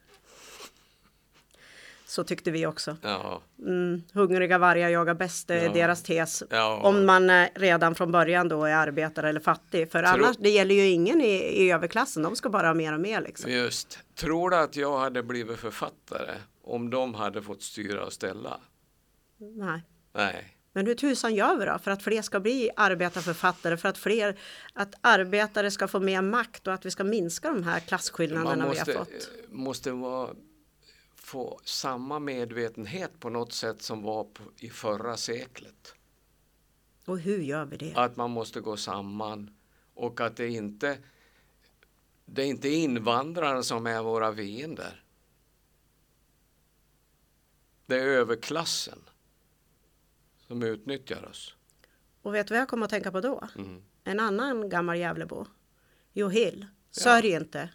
Så 2.08 2.24
tyckte 2.24 2.52
vi 2.52 2.66
också. 2.66 2.98
Ja, 3.02 3.42
Mm, 3.60 4.04
hungriga 4.14 4.58
vargar 4.58 4.90
jagar 4.90 5.14
bäst, 5.14 5.48
det 5.48 5.56
är 5.56 5.64
Ja. 5.66 5.74
deras 5.74 6.04
tes. 6.04 6.44
Ja. 6.50 6.80
Om 6.84 7.06
man 7.06 7.30
eh, 7.30 7.48
redan 7.56 7.96
från 7.96 8.12
början 8.12 8.48
då 8.48 8.66
är 8.66 8.76
arbetare 8.76 9.30
eller 9.30 9.40
fattig. 9.40 9.92
För 9.92 10.04
annars, 10.04 10.38
det 10.38 10.50
gäller 10.50 10.76
ju 10.76 10.88
ingen 10.88 11.22
i, 11.22 11.34
i 11.36 11.72
överklassen, 11.72 12.24
de 12.24 12.36
ska 12.36 12.50
bara 12.50 12.68
ha 12.68 12.74
mer 12.74 12.94
och 12.94 13.00
mer 13.00 13.22
liksom. 13.22 13.52
Just. 13.52 14.00
Tror 14.16 14.50
du 14.50 14.56
att 14.58 14.76
jag 14.76 15.00
hade 15.00 15.24
blivit 15.24 15.60
författare 15.60 16.32
om 16.66 16.90
de 16.90 17.14
hade 17.14 17.42
fått 17.42 17.62
styra 17.62 18.06
och 18.06 18.14
ställa? 18.14 18.60
Nej. 19.38 19.82
Nej. 20.14 20.58
Men 20.74 20.88
hur 20.88 20.96
tusan 20.96 21.36
gör 21.36 21.58
vi 21.58 21.66
då 21.66 21.80
för 21.80 21.92
att 21.92 22.04
fler 22.04 22.22
ska 22.22 22.40
bli 22.40 22.70
arbetarförfattare, 22.76 23.78
för 23.78 23.90
att 23.90 23.98
fler, 23.98 24.40
att 24.74 24.96
arbetare 25.02 25.72
ska 25.72 25.88
få 25.88 26.00
mer 26.00 26.22
makt 26.22 26.68
och 26.68 26.74
att 26.74 26.86
vi 26.86 26.92
ska 26.92 27.04
minska 27.04 27.50
de 27.50 27.64
här 27.64 27.80
klasskillnaderna 27.80 28.56
vi 28.56 28.62
har 28.62 28.68
måste, 28.68 28.94
fått? 28.94 29.30
måste 29.50 29.92
vara, 29.92 30.30
få 31.16 31.60
samma 31.64 32.20
medvetenhet 32.20 33.20
på 33.20 33.30
något 33.30 33.54
sätt 33.54 33.82
som 33.82 34.02
var 34.02 34.24
på, 34.24 34.44
i 34.58 34.70
förra 34.70 35.18
seklet. 35.18 35.94
Och 37.06 37.20
hur 37.20 37.40
gör 37.40 37.66
vi 37.66 37.78
det? 37.78 37.94
Att 37.96 38.16
man 38.16 38.32
måste 38.32 38.62
gå 38.62 38.78
samman 38.78 39.56
och 39.94 40.22
att 40.22 40.38
det 40.38 40.48
inte 40.48 40.98
det 42.26 42.42
är 42.42 42.46
inte 42.46 42.70
invandrare 42.70 43.64
som 43.64 43.88
är 43.88 44.02
våra 44.02 44.36
fiender. 44.36 45.05
Det 47.86 47.96
är 48.00 48.06
överklassen 48.06 49.00
som 50.48 50.64
utnyttjar 50.64 51.26
oss. 51.26 51.56
Och 52.22 52.36
vet 52.36 52.48
du 52.48 52.54
vad 52.54 52.62
jag 52.62 52.68
kommer 52.68 52.86
att 52.86 52.90
tänka 52.90 53.12
på 53.12 53.22
då? 53.22 53.48
Mm. 53.58 53.82
En 54.04 54.20
annan 54.20 54.70
gammal 54.70 54.98
Gävlebo. 54.98 55.46
Jo 56.14 56.28
Hill, 56.28 56.66
sörj 56.92 57.28
inte. 57.32 57.70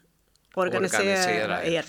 Organisera, 0.54 1.00
Organisera 1.02 1.64
er. 1.64 1.72
er. 1.72 1.84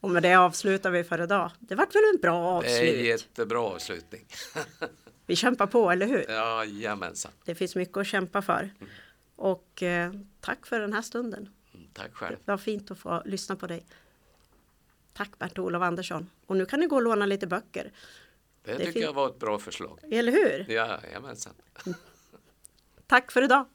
Och 0.00 0.10
med 0.10 0.22
det 0.22 0.34
avslutar 0.34 0.90
vi 0.90 1.04
för 1.04 1.22
idag. 1.22 1.50
Det 1.58 1.74
vart 1.74 1.94
väl 1.94 2.02
en 2.14 2.20
bra 2.20 2.60
Det 2.62 2.68
är 2.68 2.82
en 2.82 2.88
avslut? 2.88 3.06
jättebra 3.06 3.60
avslutning. 3.60 4.26
Vi 5.26 5.36
kämpar 5.36 5.66
på, 5.66 5.90
eller 5.90 6.06
hur? 6.06 6.24
Jajamensan. 6.28 7.32
Det 7.44 7.54
finns 7.54 7.76
mycket 7.76 7.96
att 7.96 8.06
kämpa 8.06 8.42
för. 8.42 8.70
Och 9.36 9.82
eh, 9.82 10.12
tack 10.40 10.66
för 10.66 10.80
den 10.80 10.92
här 10.92 11.02
stunden. 11.02 11.48
Mm, 11.74 11.86
Tack 11.92 12.14
själv. 12.14 12.36
Det 12.44 12.50
var 12.50 12.58
fint 12.58 12.90
att 12.90 12.98
få 12.98 13.22
lyssna 13.24 13.56
på 13.56 13.66
dig. 13.66 13.86
Tack 15.12 15.38
Bert-Olof 15.38 15.82
Andersson. 15.82 16.30
Och 16.46 16.56
nu 16.56 16.66
kan 16.66 16.80
ni 16.80 16.86
gå 16.86 16.96
och 16.96 17.02
låna 17.02 17.26
lite 17.26 17.46
böcker. 17.46 17.92
Det, 18.64 18.72
är 18.72 18.78
tycker 18.78 19.00
jag 19.00 19.12
var 19.12 19.28
ett 19.28 19.38
bra 19.38 19.58
förslag. 19.58 19.98
Eller 20.10 20.32
hur? 20.32 20.74
Jajamensan. 20.74 21.54
Tack 23.06 23.32
för 23.32 23.42
idag. 23.42 23.66